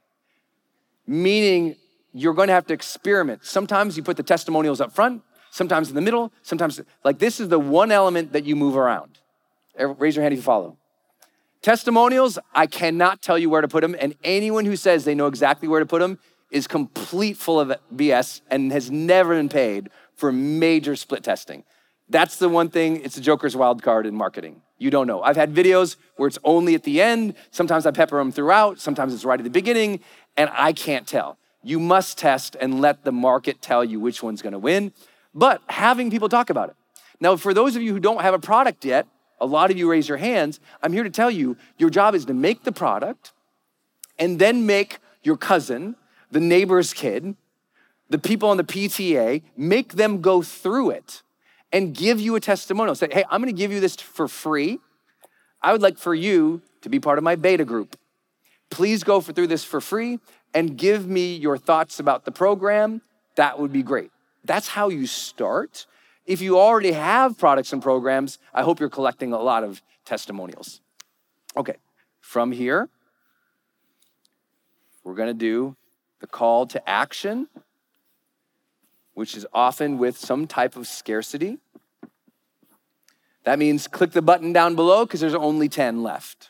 meaning 1.08 1.78
you're 2.12 2.34
going 2.34 2.50
to 2.50 2.54
have 2.54 2.68
to 2.68 2.74
experiment. 2.74 3.46
Sometimes 3.46 3.96
you 3.96 4.04
put 4.04 4.18
the 4.18 4.24
testimonials 4.24 4.82
up 4.82 4.92
front, 4.92 5.24
sometimes 5.52 5.88
in 5.88 5.96
the 5.96 6.02
middle, 6.02 6.34
sometimes 6.42 6.82
like 7.06 7.20
this 7.20 7.40
is 7.40 7.48
the 7.48 7.58
one 7.58 7.94
element 7.94 8.34
that 8.34 8.44
you 8.44 8.58
move 8.58 8.76
around. 8.76 9.20
Raise 9.80 10.18
your 10.18 10.24
hand 10.24 10.34
if 10.34 10.40
you 10.40 10.44
follow. 10.44 10.76
Testimonials, 11.62 12.38
I 12.54 12.68
cannot 12.68 13.22
tell 13.22 13.38
you 13.38 13.50
where 13.50 13.62
to 13.62 13.70
put 13.70 13.82
them, 13.82 13.96
and 13.98 14.16
anyone 14.22 14.66
who 14.66 14.76
says 14.76 15.06
they 15.06 15.16
know 15.16 15.28
exactly 15.28 15.70
where 15.70 15.80
to 15.80 15.86
put 15.86 16.02
them 16.02 16.20
is 16.52 16.68
complete 16.68 17.38
full 17.38 17.60
of 17.60 17.78
BS 17.94 18.42
and 18.50 18.72
has 18.72 18.92
never 18.92 19.36
been 19.36 19.50
paid 19.50 19.90
for 20.16 20.32
major 20.32 20.96
split 20.96 21.24
testing. 21.24 21.64
That's 22.08 22.38
the 22.38 22.50
one 22.50 22.70
thing, 22.70 23.02
it's 23.02 23.18
a 23.18 23.22
Joker's 23.22 23.56
wild 23.56 23.82
card 23.82 24.06
in 24.06 24.16
marketing. 24.16 24.62
You 24.78 24.92
don't 24.92 25.08
know. 25.08 25.22
I've 25.22 25.36
had 25.36 25.54
videos 25.54 25.96
where 26.18 26.28
it's 26.28 26.38
only 26.44 26.76
at 26.76 26.84
the 26.84 27.02
end. 27.02 27.34
Sometimes 27.50 27.86
I 27.86 27.92
pepper 27.92 28.18
them 28.18 28.32
throughout. 28.32 28.80
Sometimes 28.80 29.14
it's 29.14 29.26
right 29.26 29.40
at 29.40 29.44
the 29.44 29.50
beginning, 29.50 30.02
and 30.38 30.50
I 30.54 30.74
can't 30.74 31.08
tell. 31.08 31.38
You 31.64 31.80
must 31.80 32.18
test 32.18 32.56
and 32.60 32.80
let 32.80 33.04
the 33.06 33.12
market 33.12 33.62
tell 33.62 33.84
you 33.84 34.00
which 34.00 34.22
one's 34.22 34.42
gonna 34.42 34.60
win, 34.60 34.92
but 35.34 35.62
having 35.68 36.12
people 36.12 36.30
talk 36.30 36.50
about 36.50 36.70
it. 36.70 36.76
Now, 37.20 37.38
for 37.38 37.54
those 37.54 37.76
of 37.76 37.82
you 37.82 37.94
who 37.94 38.00
don't 38.00 38.22
have 38.22 38.34
a 38.34 38.40
product 38.40 38.86
yet, 38.86 39.08
a 39.40 39.46
lot 39.46 39.72
of 39.72 39.78
you 39.78 39.90
raise 39.90 40.08
your 40.08 40.18
hands. 40.18 40.60
I'm 40.84 40.94
here 40.94 41.04
to 41.04 41.10
tell 41.10 41.32
you 41.32 41.58
your 41.78 41.90
job 41.90 42.14
is 42.16 42.26
to 42.26 42.34
make 42.34 42.64
the 42.64 42.72
product 42.72 43.34
and 44.20 44.40
then 44.40 44.66
make 44.66 45.00
your 45.24 45.38
cousin, 45.38 45.96
the 46.32 46.40
neighbor's 46.40 46.94
kid, 46.94 47.36
the 48.10 48.20
people 48.20 48.50
on 48.50 48.58
the 48.58 48.64
PTA, 48.64 49.44
make 49.58 49.94
them 49.94 50.22
go 50.22 50.42
through 50.42 50.92
it 50.92 51.24
and 51.72 51.94
give 51.94 52.20
you 52.20 52.36
a 52.36 52.40
testimonial. 52.40 52.96
Say, 52.96 53.10
hey, 53.12 53.26
I'm 53.30 53.42
gonna 53.42 53.52
give 53.52 53.72
you 53.72 53.80
this 53.80 53.96
for 53.96 54.28
free. 54.28 54.80
I 55.62 55.72
would 55.72 55.82
like 55.82 55.98
for 55.98 56.14
you 56.14 56.62
to 56.82 56.90
be 56.90 57.00
part 57.00 57.18
of 57.18 57.24
my 57.24 57.36
beta 57.36 57.66
group. 57.66 57.98
Please 58.70 59.04
go 59.04 59.22
for, 59.22 59.34
through 59.34 59.48
this 59.48 59.64
for 59.64 59.82
free 59.82 60.20
and 60.54 60.78
give 60.78 61.08
me 61.08 61.36
your 61.36 61.58
thoughts 61.58 62.00
about 62.00 62.26
the 62.26 62.32
program. 62.32 63.02
That 63.36 63.60
would 63.60 63.72
be 63.72 63.84
great. 63.84 64.12
That's 64.44 64.68
how 64.68 64.90
you 64.90 65.08
start. 65.08 65.86
If 66.26 66.42
you 66.42 66.58
already 66.58 66.92
have 66.92 67.38
products 67.38 67.74
and 67.74 67.82
programs, 67.82 68.40
I 68.54 68.64
hope 68.64 68.80
you're 68.80 68.90
collecting 68.90 69.34
a 69.34 69.40
lot 69.40 69.64
of 69.64 69.82
testimonials. 70.06 70.82
Okay, 71.58 71.76
from 72.22 72.52
here, 72.52 72.90
we're 75.04 75.16
gonna 75.16 75.34
do 75.34 75.76
the 76.26 76.32
call 76.32 76.66
to 76.66 76.90
action, 76.90 77.48
which 79.14 79.38
is 79.38 79.46
often 79.54 80.00
with 80.00 80.18
some 80.18 80.48
type 80.48 80.76
of 80.76 80.88
scarcity. 80.88 81.60
That 83.44 83.60
means 83.60 83.88
click 83.88 84.12
the 84.12 84.24
button 84.24 84.52
down 84.52 84.76
below 84.76 85.06
because 85.06 85.20
there's 85.20 85.36
only 85.36 85.70
10 85.70 86.02
left. 86.02 86.50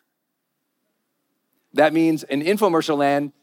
That 1.73 1.91
means 1.91 2.23
in 2.23 2.41
infomercial 2.41 2.97
land, 2.97 3.33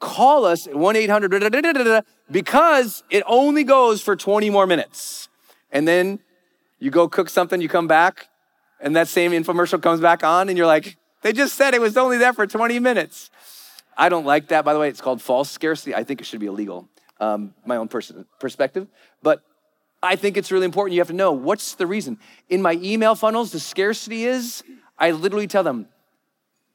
call 0.00 0.44
us 0.44 0.66
at 0.66 0.76
1 0.76 0.96
800 0.96 2.04
because 2.30 3.02
it 3.08 3.22
only 3.26 3.64
goes 3.64 4.02
for 4.02 4.16
20 4.16 4.50
more 4.50 4.66
minutes. 4.66 5.30
And 5.72 5.88
then 5.88 6.18
you 6.78 6.90
go 6.90 7.08
cook 7.08 7.30
something, 7.30 7.62
you 7.62 7.70
come 7.70 7.88
back, 7.88 8.28
and 8.80 8.94
that 8.96 9.08
same 9.08 9.32
infomercial 9.32 9.82
comes 9.82 10.02
back 10.02 10.22
on, 10.22 10.50
and 10.50 10.58
you're 10.58 10.66
like, 10.66 10.98
they 11.22 11.32
just 11.32 11.54
said 11.54 11.72
it 11.72 11.80
was 11.80 11.96
only 11.96 12.18
there 12.18 12.34
for 12.34 12.46
20 12.46 12.78
minutes. 12.80 13.30
I 14.00 14.08
don't 14.08 14.24
like 14.24 14.48
that, 14.48 14.64
by 14.64 14.72
the 14.72 14.80
way. 14.80 14.88
It's 14.88 15.02
called 15.02 15.20
false 15.20 15.50
scarcity. 15.50 15.94
I 15.94 16.04
think 16.04 16.22
it 16.22 16.26
should 16.26 16.40
be 16.40 16.46
illegal, 16.46 16.88
um, 17.20 17.52
my 17.66 17.76
own 17.76 17.86
pers- 17.86 18.10
perspective. 18.38 18.88
But 19.22 19.42
I 20.02 20.16
think 20.16 20.38
it's 20.38 20.50
really 20.50 20.64
important. 20.64 20.94
You 20.94 21.00
have 21.02 21.08
to 21.08 21.14
know 21.14 21.32
what's 21.32 21.74
the 21.74 21.86
reason. 21.86 22.18
In 22.48 22.62
my 22.62 22.78
email 22.82 23.14
funnels, 23.14 23.52
the 23.52 23.60
scarcity 23.60 24.24
is 24.24 24.64
I 24.98 25.10
literally 25.10 25.46
tell 25.46 25.62
them, 25.62 25.86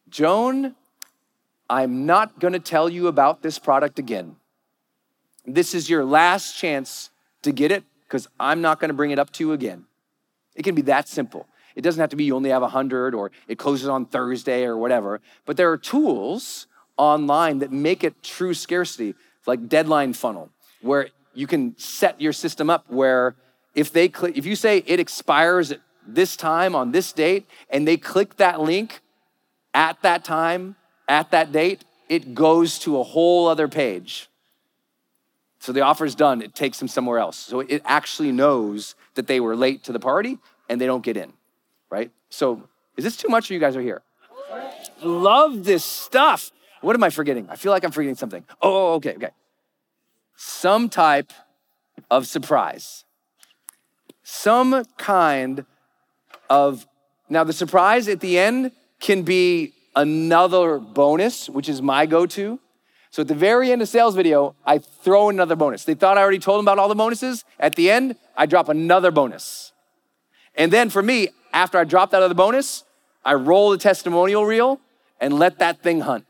Joan, 0.07 0.75
I'm 1.67 2.05
not 2.05 2.39
gonna 2.39 2.59
tell 2.59 2.87
you 2.89 3.07
about 3.07 3.41
this 3.41 3.57
product 3.57 3.97
again. 3.97 4.35
This 5.47 5.73
is 5.73 5.89
your 5.89 6.05
last 6.05 6.55
chance 6.55 7.09
to 7.41 7.51
get 7.51 7.71
it 7.71 7.83
because 8.03 8.27
I'm 8.39 8.61
not 8.61 8.79
gonna 8.79 8.93
bring 8.93 9.09
it 9.09 9.17
up 9.17 9.31
to 9.31 9.43
you 9.43 9.51
again. 9.51 9.85
It 10.55 10.61
can 10.61 10.75
be 10.75 10.83
that 10.83 11.07
simple. 11.07 11.47
It 11.75 11.81
doesn't 11.81 11.99
have 11.99 12.11
to 12.11 12.15
be 12.15 12.25
you 12.25 12.35
only 12.35 12.51
have 12.51 12.61
100 12.61 13.15
or 13.15 13.31
it 13.47 13.57
closes 13.57 13.87
on 13.87 14.05
Thursday 14.05 14.63
or 14.63 14.77
whatever. 14.77 15.21
But 15.45 15.57
there 15.57 15.71
are 15.71 15.77
tools 15.77 16.67
online 16.97 17.59
that 17.59 17.71
make 17.71 18.03
it 18.03 18.23
true 18.23 18.53
scarcity, 18.53 19.15
like 19.45 19.67
Deadline 19.67 20.13
Funnel, 20.13 20.49
where 20.81 21.09
you 21.33 21.47
can 21.47 21.77
set 21.77 22.19
your 22.19 22.33
system 22.33 22.69
up 22.69 22.85
where 22.89 23.35
if 23.73 23.91
they 23.91 24.07
click, 24.07 24.37
if 24.37 24.45
you 24.45 24.55
say 24.55 24.83
it 24.85 24.99
expires 24.99 25.71
at 25.71 25.81
this 26.07 26.35
time 26.35 26.75
on 26.75 26.91
this 26.91 27.11
date 27.11 27.45
and 27.69 27.87
they 27.87 27.97
click 27.97 28.37
that 28.37 28.61
link 28.61 29.01
at 29.73 30.01
that 30.01 30.23
time, 30.23 30.75
at 31.07 31.31
that 31.31 31.51
date, 31.51 31.83
it 32.07 32.33
goes 32.33 32.79
to 32.79 32.99
a 32.99 33.03
whole 33.03 33.47
other 33.47 33.67
page. 33.67 34.29
So 35.59 35.71
the 35.71 35.81
offer 35.81 36.05
is 36.05 36.15
done, 36.15 36.41
it 36.41 36.53
takes 36.53 36.79
them 36.79 36.87
somewhere 36.87 37.19
else. 37.19 37.37
So 37.37 37.59
it 37.59 37.81
actually 37.85 38.31
knows 38.31 38.95
that 39.15 39.27
they 39.27 39.39
were 39.39 39.55
late 39.55 39.83
to 39.85 39.91
the 39.91 39.99
party 39.99 40.37
and 40.69 40.79
they 40.79 40.85
don't 40.85 41.03
get 41.03 41.17
in, 41.17 41.33
right? 41.89 42.11
So 42.29 42.67
is 42.97 43.03
this 43.03 43.17
too 43.17 43.29
much 43.29 43.49
or 43.49 43.55
you 43.55 43.59
guys 43.59 43.75
are 43.75 43.81
here? 43.81 44.01
Love 45.01 45.63
this 45.63 45.83
stuff. 45.83 46.51
What 46.85 46.95
am 46.95 47.03
I 47.03 47.09
forgetting? 47.09 47.47
I 47.49 47.55
feel 47.55 47.71
like 47.71 47.83
I'm 47.83 47.89
forgetting 47.89 48.13
something. 48.13 48.45
Oh, 48.61 48.91
oh, 48.91 48.93
okay, 48.97 49.15
okay. 49.15 49.31
Some 50.35 50.87
type 50.87 51.33
of 52.11 52.27
surprise. 52.27 53.05
Some 54.21 54.85
kind 54.95 55.65
of, 56.47 56.85
now 57.27 57.43
the 57.43 57.53
surprise 57.53 58.07
at 58.07 58.19
the 58.19 58.37
end 58.37 58.71
can 58.99 59.23
be 59.23 59.73
another 59.95 60.77
bonus, 60.77 61.49
which 61.49 61.67
is 61.67 61.81
my 61.81 62.05
go 62.05 62.27
to. 62.27 62.59
So 63.09 63.23
at 63.23 63.29
the 63.29 63.33
very 63.33 63.71
end 63.71 63.81
of 63.81 63.89
sales 63.89 64.13
video, 64.15 64.55
I 64.63 64.77
throw 64.77 65.29
another 65.29 65.55
bonus. 65.55 65.85
They 65.85 65.95
thought 65.95 66.19
I 66.19 66.21
already 66.21 66.37
told 66.37 66.59
them 66.59 66.65
about 66.65 66.77
all 66.77 66.87
the 66.87 66.93
bonuses. 66.93 67.45
At 67.59 67.73
the 67.73 67.89
end, 67.89 68.15
I 68.37 68.45
drop 68.45 68.69
another 68.69 69.09
bonus. 69.09 69.71
And 70.53 70.71
then 70.71 70.91
for 70.91 71.01
me, 71.01 71.29
after 71.51 71.79
I 71.79 71.83
drop 71.83 72.11
that 72.11 72.21
other 72.21 72.35
bonus, 72.35 72.83
I 73.23 73.33
roll 73.33 73.71
the 73.71 73.79
testimonial 73.79 74.45
reel 74.45 74.79
and 75.19 75.33
let 75.33 75.57
that 75.57 75.81
thing 75.81 76.01
hunt. 76.01 76.27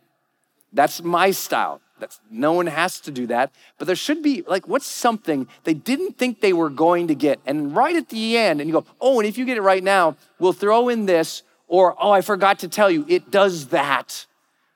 That's 0.75 1.01
my 1.01 1.31
style. 1.31 1.81
That's, 1.99 2.19
no 2.29 2.51
one 2.51 2.67
has 2.67 2.99
to 3.01 3.11
do 3.11 3.25
that. 3.27 3.53
But 3.77 3.87
there 3.87 3.95
should 3.95 4.21
be, 4.21 4.43
like, 4.45 4.67
what's 4.67 4.85
something 4.85 5.47
they 5.63 5.73
didn't 5.73 6.17
think 6.17 6.41
they 6.41 6.51
were 6.51 6.69
going 6.69 7.07
to 7.07 7.15
get? 7.15 7.39
And 7.45 7.73
right 7.73 7.95
at 7.95 8.09
the 8.09 8.37
end, 8.37 8.59
and 8.59 8.69
you 8.69 8.73
go, 8.73 8.85
oh, 8.99 9.19
and 9.19 9.27
if 9.27 9.37
you 9.37 9.45
get 9.45 9.57
it 9.57 9.61
right 9.61 9.83
now, 9.83 10.17
we'll 10.37 10.53
throw 10.53 10.89
in 10.89 11.05
this, 11.05 11.43
or 11.67 11.95
oh, 11.99 12.11
I 12.11 12.19
forgot 12.19 12.59
to 12.59 12.67
tell 12.67 12.91
you, 12.91 13.05
it 13.07 13.31
does 13.31 13.67
that. 13.67 14.25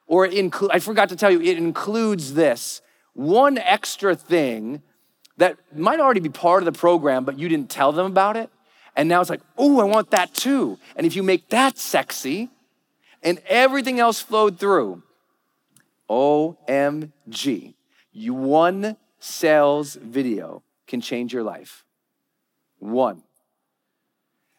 Or 0.07 0.25
inclu- 0.25 0.69
I 0.71 0.79
forgot 0.79 1.09
to 1.09 1.17
tell 1.17 1.29
you, 1.29 1.41
it 1.41 1.57
includes 1.57 2.33
this. 2.33 2.81
One 3.13 3.57
extra 3.57 4.15
thing 4.15 4.81
that 5.35 5.57
might 5.75 5.99
already 5.99 6.21
be 6.21 6.29
part 6.29 6.63
of 6.63 6.73
the 6.73 6.79
program, 6.79 7.25
but 7.25 7.37
you 7.37 7.49
didn't 7.49 7.69
tell 7.69 7.91
them 7.91 8.05
about 8.05 8.37
it. 8.37 8.49
And 8.95 9.09
now 9.09 9.19
it's 9.19 9.29
like, 9.29 9.41
oh, 9.57 9.81
I 9.81 9.83
want 9.83 10.11
that 10.11 10.33
too. 10.33 10.79
And 10.95 11.05
if 11.05 11.15
you 11.15 11.23
make 11.23 11.49
that 11.49 11.77
sexy 11.77 12.49
and 13.21 13.41
everything 13.47 13.99
else 13.99 14.21
flowed 14.21 14.57
through, 14.57 15.03
OMG, 16.09 17.75
you 18.11 18.33
one 18.33 18.97
sales 19.19 19.95
video 19.95 20.63
can 20.87 21.01
change 21.01 21.33
your 21.33 21.43
life. 21.43 21.85
One. 22.79 23.23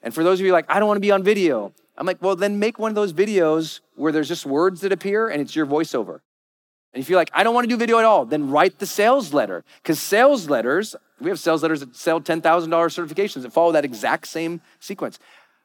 And 0.02 0.14
for 0.14 0.22
those 0.22 0.40
of 0.40 0.46
you 0.46 0.52
like, 0.52 0.66
I 0.68 0.78
don't 0.78 0.88
want 0.88 0.96
to 0.96 1.02
be 1.02 1.10
on 1.10 1.22
video, 1.22 1.72
I'm 1.96 2.06
like, 2.06 2.22
well, 2.22 2.36
then 2.36 2.58
make 2.58 2.78
one 2.78 2.90
of 2.90 2.94
those 2.94 3.12
videos 3.12 3.80
where 3.94 4.12
there's 4.12 4.28
just 4.28 4.46
words 4.46 4.80
that 4.80 4.92
appear 4.92 5.28
and 5.28 5.40
it's 5.40 5.54
your 5.54 5.66
voiceover. 5.66 6.20
And 6.92 7.02
if 7.02 7.08
you're 7.08 7.18
like, 7.18 7.30
I 7.32 7.44
don't 7.44 7.54
want 7.54 7.64
to 7.64 7.68
do 7.68 7.76
video 7.76 7.98
at 7.98 8.04
all, 8.04 8.24
then 8.24 8.50
write 8.50 8.78
the 8.78 8.86
sales 8.86 9.32
letter. 9.32 9.64
Because 9.82 10.00
sales 10.00 10.48
letters, 10.48 10.96
we 11.20 11.28
have 11.30 11.38
sales 11.38 11.62
letters 11.62 11.80
that 11.80 11.94
sell 11.94 12.20
$10,000 12.20 12.40
certifications 12.42 13.42
that 13.42 13.52
follow 13.52 13.72
that 13.72 13.84
exact 13.84 14.26
same 14.26 14.60
sequence. 14.80 15.18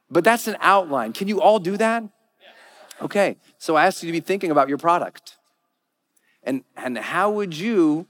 But 0.10 0.24
that's 0.24 0.48
an 0.48 0.58
outline. 0.60 1.14
Can 1.14 1.28
you 1.28 1.42
all 1.42 1.60
do 1.60 1.78
that? 1.78 2.04
Okay, 3.02 3.38
so 3.58 3.76
I 3.76 3.88
ask 3.88 4.04
you 4.04 4.08
to 4.08 4.14
be 4.14 4.20
thinking 4.20 4.52
about 4.52 4.70
your 4.70 4.78
product. 4.78 5.38
And, 6.46 6.64
and 6.78 6.98
how 6.98 7.32
would 7.32 7.58
you 7.58 8.08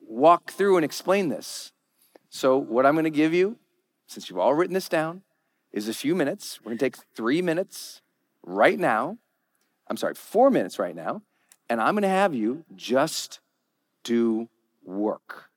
walk 0.00 0.52
through 0.52 0.76
and 0.76 0.84
explain 0.84 1.28
this? 1.28 1.72
So, 2.30 2.56
what 2.56 2.86
I'm 2.86 2.94
gonna 2.94 3.10
give 3.10 3.34
you, 3.34 3.58
since 4.06 4.30
you've 4.30 4.38
all 4.38 4.54
written 4.54 4.74
this 4.74 4.88
down, 4.88 5.22
is 5.72 5.88
a 5.88 5.94
few 5.94 6.14
minutes. 6.14 6.60
We're 6.62 6.70
gonna 6.70 6.78
take 6.78 6.96
three 7.14 7.42
minutes 7.42 8.00
right 8.42 8.78
now. 8.78 9.18
I'm 9.88 9.96
sorry, 9.96 10.14
four 10.14 10.50
minutes 10.50 10.78
right 10.78 10.94
now. 10.94 11.22
And 11.68 11.80
I'm 11.80 11.94
gonna 11.94 12.08
have 12.08 12.34
you 12.34 12.64
just 12.76 13.40
do 14.04 14.48
work. 14.84 15.50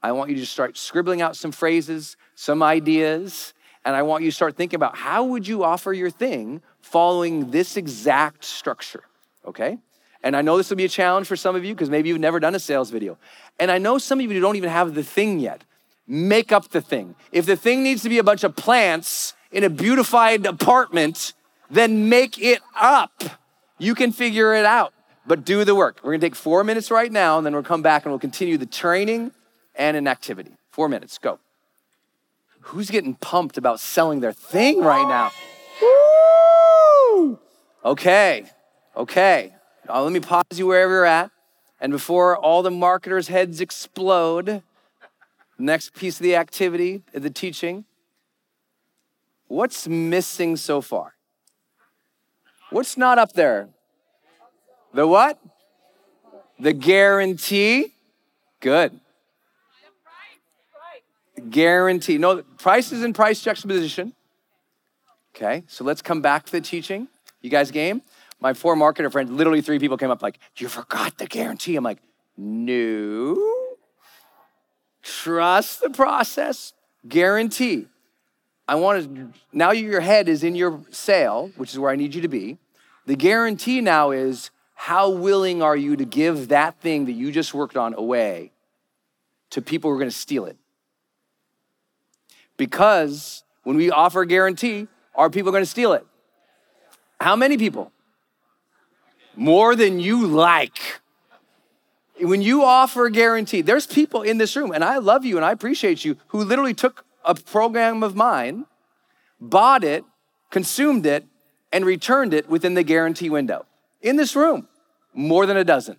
I 0.00 0.12
want 0.12 0.30
you 0.30 0.36
to 0.36 0.46
start 0.46 0.78
scribbling 0.78 1.22
out 1.22 1.36
some 1.36 1.50
phrases, 1.50 2.16
some 2.36 2.62
ideas, 2.62 3.52
and 3.84 3.96
I 3.96 4.02
want 4.02 4.22
you 4.22 4.30
to 4.30 4.34
start 4.34 4.56
thinking 4.56 4.76
about 4.76 4.96
how 4.96 5.24
would 5.24 5.48
you 5.48 5.64
offer 5.64 5.92
your 5.92 6.10
thing 6.10 6.62
following 6.80 7.50
this 7.50 7.76
exact 7.76 8.44
structure, 8.44 9.02
okay? 9.44 9.78
And 10.22 10.36
I 10.36 10.42
know 10.42 10.56
this 10.56 10.70
will 10.70 10.76
be 10.76 10.84
a 10.84 10.88
challenge 10.88 11.26
for 11.26 11.36
some 11.36 11.54
of 11.54 11.64
you 11.64 11.74
because 11.74 11.90
maybe 11.90 12.08
you've 12.08 12.20
never 12.20 12.40
done 12.40 12.54
a 12.54 12.58
sales 12.58 12.90
video. 12.90 13.18
And 13.58 13.70
I 13.70 13.78
know 13.78 13.98
some 13.98 14.20
of 14.20 14.30
you 14.30 14.40
don't 14.40 14.56
even 14.56 14.70
have 14.70 14.94
the 14.94 15.04
thing 15.04 15.38
yet. 15.38 15.64
Make 16.06 16.52
up 16.52 16.68
the 16.70 16.80
thing. 16.80 17.14
If 17.32 17.46
the 17.46 17.56
thing 17.56 17.82
needs 17.82 18.02
to 18.02 18.08
be 18.08 18.18
a 18.18 18.24
bunch 18.24 18.42
of 18.42 18.56
plants 18.56 19.34
in 19.52 19.62
a 19.62 19.70
beautified 19.70 20.44
apartment, 20.46 21.34
then 21.70 22.08
make 22.08 22.38
it 22.38 22.60
up. 22.80 23.22
You 23.78 23.94
can 23.94 24.12
figure 24.12 24.54
it 24.54 24.64
out, 24.64 24.92
but 25.26 25.44
do 25.44 25.64
the 25.64 25.74
work. 25.74 26.00
We're 26.02 26.12
gonna 26.12 26.20
take 26.20 26.34
four 26.34 26.64
minutes 26.64 26.90
right 26.90 27.12
now, 27.12 27.36
and 27.36 27.46
then 27.46 27.52
we'll 27.52 27.62
come 27.62 27.82
back 27.82 28.04
and 28.04 28.12
we'll 28.12 28.18
continue 28.18 28.58
the 28.58 28.66
training 28.66 29.32
and 29.74 29.96
an 29.96 30.08
activity. 30.08 30.52
Four 30.70 30.88
minutes, 30.88 31.18
go. 31.18 31.38
Who's 32.60 32.90
getting 32.90 33.14
pumped 33.14 33.56
about 33.56 33.78
selling 33.78 34.20
their 34.20 34.32
thing 34.32 34.80
right 34.80 35.06
now? 35.06 35.30
Woo! 35.80 37.38
Okay, 37.84 38.44
okay. 38.96 39.54
Now, 39.88 40.02
let 40.02 40.12
me 40.12 40.20
pause 40.20 40.44
you 40.52 40.66
wherever 40.66 40.92
you're 40.92 41.04
at. 41.04 41.30
And 41.80 41.92
before 41.92 42.36
all 42.36 42.62
the 42.62 42.70
marketers' 42.70 43.28
heads 43.28 43.60
explode, 43.60 44.62
next 45.58 45.94
piece 45.94 46.16
of 46.16 46.22
the 46.22 46.36
activity, 46.36 47.02
the 47.12 47.30
teaching, 47.30 47.84
what's 49.46 49.88
missing 49.88 50.56
so 50.56 50.80
far? 50.80 51.14
What's 52.70 52.96
not 52.96 53.18
up 53.18 53.32
there? 53.32 53.68
The 54.92 55.06
what? 55.06 55.38
The 56.58 56.72
guarantee. 56.72 57.94
Good. 58.60 59.00
Guarantee. 61.48 62.18
No, 62.18 62.42
price 62.58 62.92
is 62.92 63.04
in 63.04 63.12
price 63.12 63.40
juxtaposition. 63.40 64.12
Okay, 65.34 65.62
so 65.68 65.84
let's 65.84 66.02
come 66.02 66.20
back 66.20 66.44
to 66.46 66.52
the 66.52 66.60
teaching. 66.60 67.06
You 67.40 67.48
guys 67.48 67.70
game? 67.70 68.02
My 68.40 68.54
four 68.54 68.76
marketer 68.76 69.10
friends, 69.10 69.30
literally 69.30 69.60
three 69.60 69.78
people 69.78 69.96
came 69.96 70.10
up 70.10 70.22
like, 70.22 70.38
you 70.56 70.68
forgot 70.68 71.18
the 71.18 71.26
guarantee. 71.26 71.76
I'm 71.76 71.84
like, 71.84 71.98
no. 72.36 73.36
Trust 75.02 75.80
the 75.80 75.90
process. 75.90 76.72
Guarantee. 77.08 77.86
I 78.66 78.74
want 78.74 79.16
to, 79.16 79.32
now 79.52 79.70
your 79.70 80.00
head 80.00 80.28
is 80.28 80.44
in 80.44 80.54
your 80.54 80.82
sale, 80.90 81.50
which 81.56 81.72
is 81.72 81.78
where 81.78 81.90
I 81.90 81.96
need 81.96 82.14
you 82.14 82.20
to 82.20 82.28
be. 82.28 82.58
The 83.06 83.16
guarantee 83.16 83.80
now 83.80 84.10
is 84.10 84.50
how 84.74 85.10
willing 85.10 85.62
are 85.62 85.76
you 85.76 85.96
to 85.96 86.04
give 86.04 86.48
that 86.48 86.78
thing 86.80 87.06
that 87.06 87.12
you 87.12 87.32
just 87.32 87.54
worked 87.54 87.76
on 87.76 87.94
away 87.94 88.52
to 89.50 89.62
people 89.62 89.90
who 89.90 89.96
are 89.96 89.98
going 89.98 90.10
to 90.10 90.16
steal 90.16 90.44
it? 90.44 90.58
Because 92.58 93.42
when 93.62 93.76
we 93.76 93.90
offer 93.90 94.22
a 94.22 94.26
guarantee, 94.26 94.86
are 95.14 95.30
people 95.30 95.50
going 95.50 95.62
to 95.62 95.70
steal 95.70 95.94
it? 95.94 96.06
How 97.20 97.34
many 97.34 97.56
people? 97.56 97.90
More 99.38 99.76
than 99.76 100.00
you 100.00 100.26
like. 100.26 101.00
When 102.20 102.42
you 102.42 102.64
offer 102.64 103.06
a 103.06 103.10
guarantee, 103.10 103.62
there's 103.62 103.86
people 103.86 104.22
in 104.22 104.38
this 104.38 104.56
room, 104.56 104.72
and 104.72 104.82
I 104.82 104.98
love 104.98 105.24
you 105.24 105.36
and 105.36 105.44
I 105.44 105.52
appreciate 105.52 106.04
you, 106.04 106.16
who 106.28 106.42
literally 106.42 106.74
took 106.74 107.04
a 107.24 107.34
program 107.34 108.02
of 108.02 108.16
mine, 108.16 108.66
bought 109.40 109.84
it, 109.84 110.04
consumed 110.50 111.06
it, 111.06 111.24
and 111.72 111.86
returned 111.86 112.34
it 112.34 112.48
within 112.48 112.74
the 112.74 112.82
guarantee 112.82 113.30
window. 113.30 113.64
In 114.02 114.16
this 114.16 114.34
room, 114.34 114.66
more 115.14 115.46
than 115.46 115.56
a 115.56 115.64
dozen. 115.64 115.96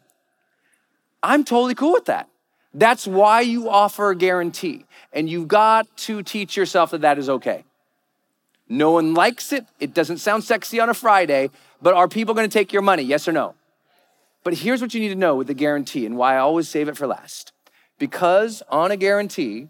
I'm 1.23 1.45
totally 1.45 1.75
cool 1.75 1.93
with 1.93 2.05
that. 2.05 2.27
That's 2.73 3.07
why 3.07 3.41
you 3.41 3.69
offer 3.69 4.09
a 4.09 4.15
guarantee. 4.15 4.85
And 5.13 5.29
you've 5.29 5.47
got 5.47 5.95
to 5.97 6.23
teach 6.23 6.57
yourself 6.57 6.91
that 6.91 7.01
that 7.01 7.17
is 7.17 7.29
okay. 7.29 7.63
No 8.69 8.91
one 8.91 9.15
likes 9.15 9.51
it. 9.51 9.65
It 9.79 9.95
doesn't 9.95 10.19
sound 10.19 10.43
sexy 10.43 10.79
on 10.79 10.89
a 10.89 10.93
Friday, 10.93 11.49
but 11.81 11.95
are 11.95 12.07
people 12.07 12.35
gonna 12.35 12.47
take 12.47 12.71
your 12.71 12.83
money? 12.83 13.01
Yes 13.01 13.27
or 13.27 13.31
no? 13.31 13.55
But 14.43 14.53
here's 14.53 14.81
what 14.81 14.93
you 14.93 14.99
need 14.99 15.09
to 15.09 15.15
know 15.15 15.35
with 15.35 15.47
the 15.47 15.53
guarantee 15.55 16.05
and 16.05 16.15
why 16.15 16.35
I 16.35 16.37
always 16.37 16.69
save 16.69 16.87
it 16.87 16.95
for 16.95 17.07
last. 17.07 17.51
Because 17.97 18.61
on 18.69 18.91
a 18.91 18.95
guarantee, 18.95 19.67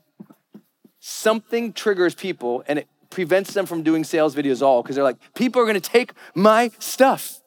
something 1.00 1.74
triggers 1.74 2.14
people 2.14 2.64
and 2.68 2.80
it 2.80 2.88
prevents 3.10 3.54
them 3.54 3.66
from 3.66 3.82
doing 3.82 4.04
sales 4.04 4.36
videos 4.36 4.62
all 4.62 4.84
because 4.84 4.96
they're 4.96 5.04
like, 5.04 5.34
people 5.34 5.62
are 5.62 5.66
gonna 5.66 5.80
take 5.80 6.14
my 6.36 6.70
stuff. 6.78 7.42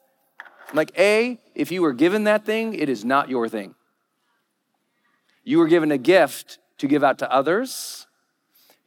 I'm 0.69 0.75
like, 0.75 0.91
A, 0.97 1.39
if 1.53 1.71
you 1.71 1.83
were 1.83 1.93
given 1.93 2.23
that 2.23 2.45
thing, 2.45 2.73
it 2.73 2.89
is 2.89 3.05
not 3.05 3.29
your 3.29 3.47
thing. 3.47 3.75
You 5.43 5.59
were 5.59 5.67
given 5.67 5.91
a 5.91 5.97
gift 5.97 6.57
to 6.79 6.87
give 6.87 7.03
out 7.03 7.19
to 7.19 7.31
others. 7.31 8.07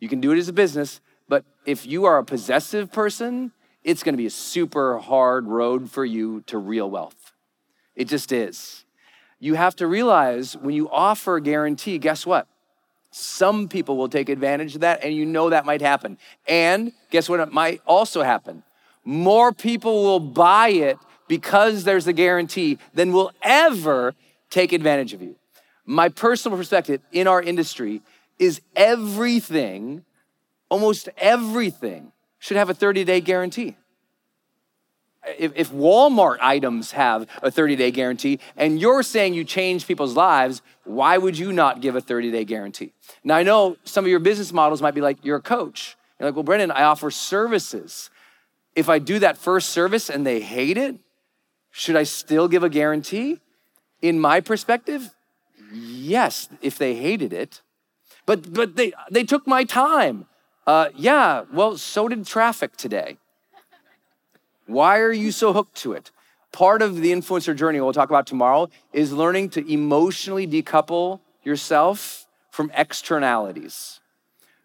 You 0.01 0.09
can 0.09 0.21
do 0.21 0.33
it 0.33 0.39
as 0.39 0.49
a 0.49 0.53
business, 0.53 1.01
but 1.29 1.45
if 1.65 1.87
you 1.87 2.05
are 2.05 2.19
a 2.19 2.25
possessive 2.25 2.93
person, 2.93 3.53
it's 3.85 4.03
gonna 4.03 4.17
be 4.17 4.27
a 4.27 4.31
super 4.31 4.99
hard 4.99 5.47
road 5.47 5.91
for 5.91 6.05
you 6.05 6.43
to 6.47 6.59
real 6.59 6.91
wealth. 6.91 7.33
It 7.95 8.09
just 8.09 8.33
is. 8.33 8.85
You 9.39 9.55
have 9.55 9.77
to 9.77 9.87
realize 9.87 10.57
when 10.57 10.75
you 10.75 10.89
offer 10.91 11.37
a 11.37 11.41
guarantee, 11.41 11.99
guess 11.99 12.27
what? 12.27 12.47
Some 13.11 13.69
people 13.69 13.97
will 13.97 14.09
take 14.09 14.29
advantage 14.29 14.75
of 14.75 14.81
that, 14.83 15.03
and 15.03 15.15
you 15.15 15.25
know 15.25 15.51
that 15.51 15.65
might 15.65 15.81
happen. 15.81 16.19
And 16.47 16.93
guess 17.11 17.29
what? 17.29 17.41
It 17.41 17.53
might 17.53 17.81
also 17.87 18.23
happen. 18.23 18.63
More 19.05 19.53
people 19.53 20.03
will 20.03 20.21
buy 20.21 20.69
it 20.69 20.99
because 21.29 21.85
there's 21.85 22.07
a 22.07 22.13
guarantee 22.13 22.79
than 22.95 23.13
will 23.13 23.33
ever 23.43 24.15
take 24.51 24.73
advantage 24.73 25.13
of 25.13 25.23
you. 25.23 25.37
My 25.85 26.09
personal 26.09 26.59
perspective 26.59 27.01
in 27.13 27.27
our 27.27 27.41
industry 27.41 28.03
is 28.39 28.61
everything 28.75 30.05
almost 30.69 31.09
everything 31.17 32.13
should 32.39 32.57
have 32.57 32.71
a 32.71 32.75
30 32.75 33.05
day 33.05 33.21
guarantee. 33.21 33.77
If, 35.39 35.53
if, 35.57 35.73
Walmart 35.73 36.39
items 36.41 36.93
have 36.93 37.27
a 37.43 37.51
30 37.51 37.75
day 37.75 37.91
guarantee 37.91 38.39
and 38.57 38.81
you're 38.81 39.03
saying 39.03 39.35
you 39.35 39.43
change 39.43 39.87
people's 39.87 40.15
lives, 40.15 40.63
why 40.85 41.19
would 41.19 41.37
you 41.37 41.53
not 41.53 41.81
give 41.81 41.97
a 41.97 42.01
30 42.01 42.31
day 42.31 42.45
guarantee? 42.45 42.93
Now, 43.25 43.35
I 43.37 43.43
know 43.43 43.77
some 43.85 44.05
of 44.05 44.11
your 44.11 44.21
business 44.21 44.53
models 44.53 44.81
might 44.81 44.95
be 44.95 45.01
like, 45.01 45.19
you're 45.25 45.39
a 45.39 45.43
coach. 45.43 45.97
You're 46.19 46.29
like, 46.29 46.37
well, 46.37 46.45
Brendon, 46.45 46.71
I 46.71 46.85
offer 46.85 47.11
services. 47.11 48.11
If 48.77 48.89
I 48.89 48.99
do 48.99 49.19
that 49.19 49.37
first 49.37 49.71
service 49.71 50.09
and 50.09 50.25
they 50.25 50.41
hate 50.41 50.77
it, 50.77 50.97
should 51.73 51.97
I 51.97 52.05
still 52.05 52.47
give 52.47 52.63
a 52.63 52.69
guarantee? 52.69 53.41
In 54.01 54.21
my 54.21 54.41
perspective, 54.41 55.15
yes, 55.73 56.49
if 56.63 56.79
they 56.79 56.95
hated 56.95 57.33
it. 57.33 57.63
But, 58.27 58.53
but 58.53 58.77
they, 58.77 58.93
they 59.11 59.25
took 59.25 59.47
my 59.47 59.65
time. 59.65 60.27
Uh, 60.67 60.89
yeah, 60.97 61.45
well, 61.53 61.77
so 61.77 62.09
did 62.09 62.27
traffic 62.27 62.77
today. 62.77 63.19
Why 64.67 64.99
are 64.99 65.13
you 65.13 65.31
so 65.31 65.53
hooked 65.53 65.77
to 65.77 65.93
it? 65.93 66.11
Part 66.51 66.83
of 66.83 67.01
the 67.01 67.13
influencer 67.13 67.55
journey 67.55 67.81
we'll 67.81 67.93
talk 67.93 68.09
about 68.09 68.27
tomorrow 68.27 68.69
is 68.93 69.13
learning 69.13 69.51
to 69.51 69.73
emotionally 69.73 70.47
decouple 70.47 71.21
yourself 71.45 72.27
from 72.51 72.73
externalities. 72.75 74.01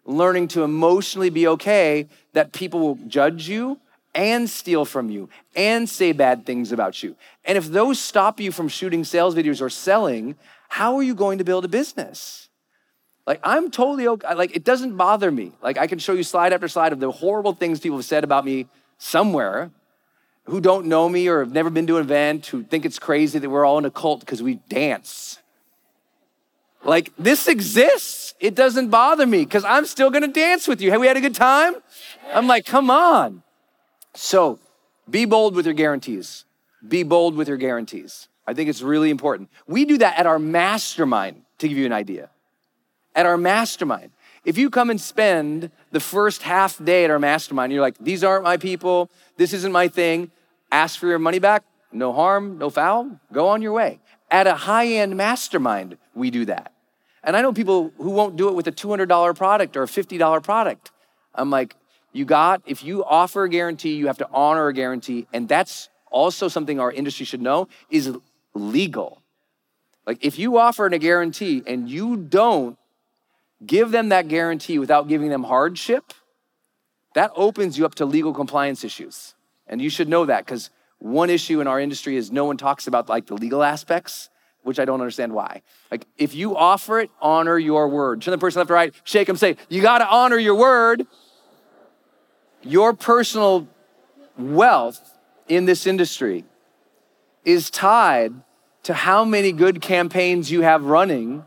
Learning 0.04 0.48
to 0.48 0.64
emotionally 0.64 1.30
be 1.30 1.46
okay 1.46 2.08
that 2.32 2.52
people 2.52 2.80
will 2.80 2.98
judge 3.06 3.48
you 3.48 3.78
and 4.14 4.50
steal 4.50 4.84
from 4.84 5.08
you 5.08 5.28
and 5.54 5.88
say 5.88 6.10
bad 6.10 6.44
things 6.44 6.72
about 6.72 7.02
you. 7.02 7.14
And 7.44 7.56
if 7.56 7.68
those 7.68 8.00
stop 8.00 8.40
you 8.40 8.50
from 8.50 8.68
shooting 8.68 9.04
sales 9.04 9.36
videos 9.36 9.60
or 9.60 9.70
selling, 9.70 10.34
how 10.68 10.96
are 10.96 11.02
you 11.02 11.14
going 11.14 11.38
to 11.38 11.44
build 11.44 11.64
a 11.64 11.68
business? 11.68 12.48
Like, 13.26 13.40
I'm 13.44 13.70
totally 13.70 14.08
okay. 14.08 14.34
Like, 14.34 14.56
it 14.56 14.64
doesn't 14.64 14.96
bother 14.96 15.30
me. 15.30 15.52
Like, 15.62 15.78
I 15.78 15.86
can 15.86 15.98
show 15.98 16.12
you 16.12 16.22
slide 16.24 16.52
after 16.52 16.68
slide 16.68 16.92
of 16.92 17.00
the 17.00 17.10
horrible 17.10 17.52
things 17.52 17.80
people 17.80 17.98
have 17.98 18.04
said 18.04 18.24
about 18.24 18.44
me 18.44 18.66
somewhere 18.98 19.70
who 20.44 20.60
don't 20.60 20.86
know 20.86 21.08
me 21.08 21.28
or 21.28 21.40
have 21.40 21.52
never 21.52 21.70
been 21.70 21.86
to 21.86 21.98
an 21.98 22.02
event, 22.02 22.46
who 22.46 22.64
think 22.64 22.84
it's 22.84 22.98
crazy 22.98 23.38
that 23.38 23.48
we're 23.48 23.64
all 23.64 23.78
in 23.78 23.84
a 23.84 23.90
cult 23.90 24.20
because 24.20 24.42
we 24.42 24.54
dance. 24.68 25.38
Like, 26.84 27.12
this 27.16 27.46
exists. 27.46 28.34
It 28.40 28.56
doesn't 28.56 28.88
bother 28.88 29.24
me 29.24 29.44
because 29.44 29.64
I'm 29.64 29.86
still 29.86 30.10
gonna 30.10 30.26
dance 30.26 30.66
with 30.66 30.80
you. 30.80 30.90
Have 30.90 31.00
we 31.00 31.06
had 31.06 31.16
a 31.16 31.20
good 31.20 31.36
time? 31.36 31.74
I'm 32.34 32.48
like, 32.48 32.66
come 32.66 32.90
on. 32.90 33.44
So, 34.14 34.58
be 35.08 35.26
bold 35.26 35.54
with 35.54 35.64
your 35.64 35.74
guarantees. 35.74 36.44
Be 36.86 37.04
bold 37.04 37.36
with 37.36 37.46
your 37.46 37.56
guarantees. 37.56 38.26
I 38.48 38.54
think 38.54 38.68
it's 38.68 38.82
really 38.82 39.10
important. 39.10 39.48
We 39.68 39.84
do 39.84 39.98
that 39.98 40.18
at 40.18 40.26
our 40.26 40.40
mastermind, 40.40 41.42
to 41.58 41.68
give 41.68 41.78
you 41.78 41.86
an 41.86 41.92
idea. 41.92 42.30
At 43.14 43.26
our 43.26 43.36
mastermind. 43.36 44.10
If 44.44 44.58
you 44.58 44.70
come 44.70 44.90
and 44.90 45.00
spend 45.00 45.70
the 45.92 46.00
first 46.00 46.42
half 46.42 46.82
day 46.82 47.04
at 47.04 47.10
our 47.10 47.18
mastermind, 47.18 47.72
you're 47.72 47.82
like, 47.82 47.96
these 47.98 48.24
aren't 48.24 48.42
my 48.42 48.56
people, 48.56 49.10
this 49.36 49.52
isn't 49.52 49.70
my 49.70 49.86
thing, 49.86 50.32
ask 50.72 50.98
for 50.98 51.06
your 51.06 51.20
money 51.20 51.38
back, 51.38 51.64
no 51.92 52.12
harm, 52.12 52.58
no 52.58 52.70
foul, 52.70 53.20
go 53.32 53.48
on 53.48 53.62
your 53.62 53.72
way. 53.72 54.00
At 54.30 54.46
a 54.46 54.54
high 54.54 54.86
end 54.86 55.16
mastermind, 55.16 55.96
we 56.14 56.30
do 56.30 56.44
that. 56.46 56.72
And 57.22 57.36
I 57.36 57.42
know 57.42 57.52
people 57.52 57.92
who 57.98 58.10
won't 58.10 58.36
do 58.36 58.48
it 58.48 58.54
with 58.54 58.66
a 58.66 58.72
$200 58.72 59.36
product 59.36 59.76
or 59.76 59.84
a 59.84 59.86
$50 59.86 60.42
product. 60.42 60.90
I'm 61.34 61.50
like, 61.50 61.76
you 62.12 62.24
got, 62.24 62.62
if 62.66 62.82
you 62.82 63.04
offer 63.04 63.44
a 63.44 63.48
guarantee, 63.48 63.94
you 63.94 64.08
have 64.08 64.18
to 64.18 64.28
honor 64.32 64.66
a 64.68 64.74
guarantee. 64.74 65.26
And 65.32 65.48
that's 65.48 65.88
also 66.10 66.48
something 66.48 66.80
our 66.80 66.90
industry 66.90 67.24
should 67.24 67.40
know 67.40 67.68
is 67.90 68.16
legal. 68.54 69.22
Like 70.06 70.24
if 70.24 70.38
you 70.38 70.58
offer 70.58 70.86
a 70.86 70.98
guarantee 70.98 71.62
and 71.66 71.88
you 71.88 72.16
don't 72.16 72.76
give 73.64 73.90
them 73.90 74.08
that 74.10 74.28
guarantee 74.28 74.78
without 74.78 75.08
giving 75.08 75.28
them 75.28 75.44
hardship, 75.44 76.12
that 77.14 77.30
opens 77.36 77.78
you 77.78 77.84
up 77.84 77.94
to 77.96 78.06
legal 78.06 78.32
compliance 78.32 78.84
issues. 78.84 79.34
And 79.66 79.80
you 79.80 79.90
should 79.90 80.08
know 80.08 80.26
that 80.26 80.44
because 80.44 80.70
one 80.98 81.30
issue 81.30 81.60
in 81.60 81.66
our 81.66 81.80
industry 81.80 82.16
is 82.16 82.30
no 82.30 82.44
one 82.44 82.56
talks 82.56 82.86
about 82.86 83.08
like 83.08 83.26
the 83.26 83.34
legal 83.34 83.62
aspects, 83.62 84.30
which 84.62 84.78
I 84.78 84.84
don't 84.84 85.00
understand 85.00 85.32
why. 85.32 85.62
Like 85.90 86.06
if 86.16 86.34
you 86.34 86.56
offer 86.56 87.00
it, 87.00 87.10
honor 87.20 87.58
your 87.58 87.88
word. 87.88 88.22
Turn 88.22 88.32
the 88.32 88.38
person 88.38 88.60
left 88.60 88.70
or 88.70 88.74
right, 88.74 88.94
shake 89.04 89.26
them, 89.26 89.36
say, 89.36 89.56
you 89.68 89.82
got 89.82 89.98
to 89.98 90.08
honor 90.08 90.38
your 90.38 90.54
word. 90.54 91.06
Your 92.62 92.94
personal 92.94 93.68
wealth 94.38 95.18
in 95.48 95.64
this 95.64 95.86
industry 95.86 96.44
is 97.44 97.70
tied 97.70 98.32
to 98.84 98.94
how 98.94 99.24
many 99.24 99.52
good 99.52 99.80
campaigns 99.80 100.50
you 100.50 100.62
have 100.62 100.84
running 100.84 101.44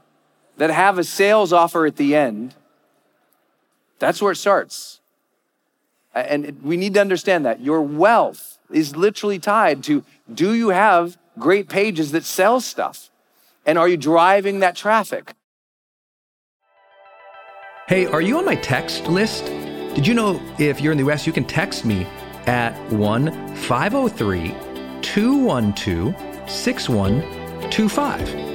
that 0.57 0.69
have 0.69 0.97
a 0.97 1.03
sales 1.03 1.51
offer 1.51 1.85
at 1.85 1.97
the 1.97 2.15
end. 2.15 2.55
That's 3.99 4.21
where 4.21 4.31
it 4.31 4.37
starts. 4.37 5.01
And 6.13 6.61
we 6.63 6.77
need 6.77 6.93
to 6.93 7.01
understand 7.01 7.45
that 7.45 7.61
your 7.61 7.81
wealth 7.81 8.57
is 8.71 8.95
literally 8.95 9.39
tied 9.39 9.83
to 9.83 10.03
do 10.33 10.53
you 10.53 10.69
have 10.69 11.17
great 11.37 11.69
pages 11.69 12.11
that 12.11 12.23
sell 12.23 12.61
stuff? 12.61 13.09
And 13.65 13.77
are 13.77 13.87
you 13.87 13.97
driving 13.97 14.59
that 14.59 14.75
traffic? 14.75 15.33
Hey, 17.87 18.05
are 18.05 18.21
you 18.21 18.37
on 18.37 18.45
my 18.45 18.55
text 18.55 19.07
list? 19.07 19.45
Did 19.45 20.07
you 20.07 20.13
know 20.13 20.41
if 20.57 20.81
you're 20.81 20.91
in 20.91 20.97
the 20.97 21.09
US, 21.11 21.27
you 21.27 21.33
can 21.33 21.45
text 21.45 21.85
me 21.85 22.05
at 22.47 22.73
1 22.91 23.55
503 23.55 24.55
212 25.01 26.49
6125. 26.49 28.54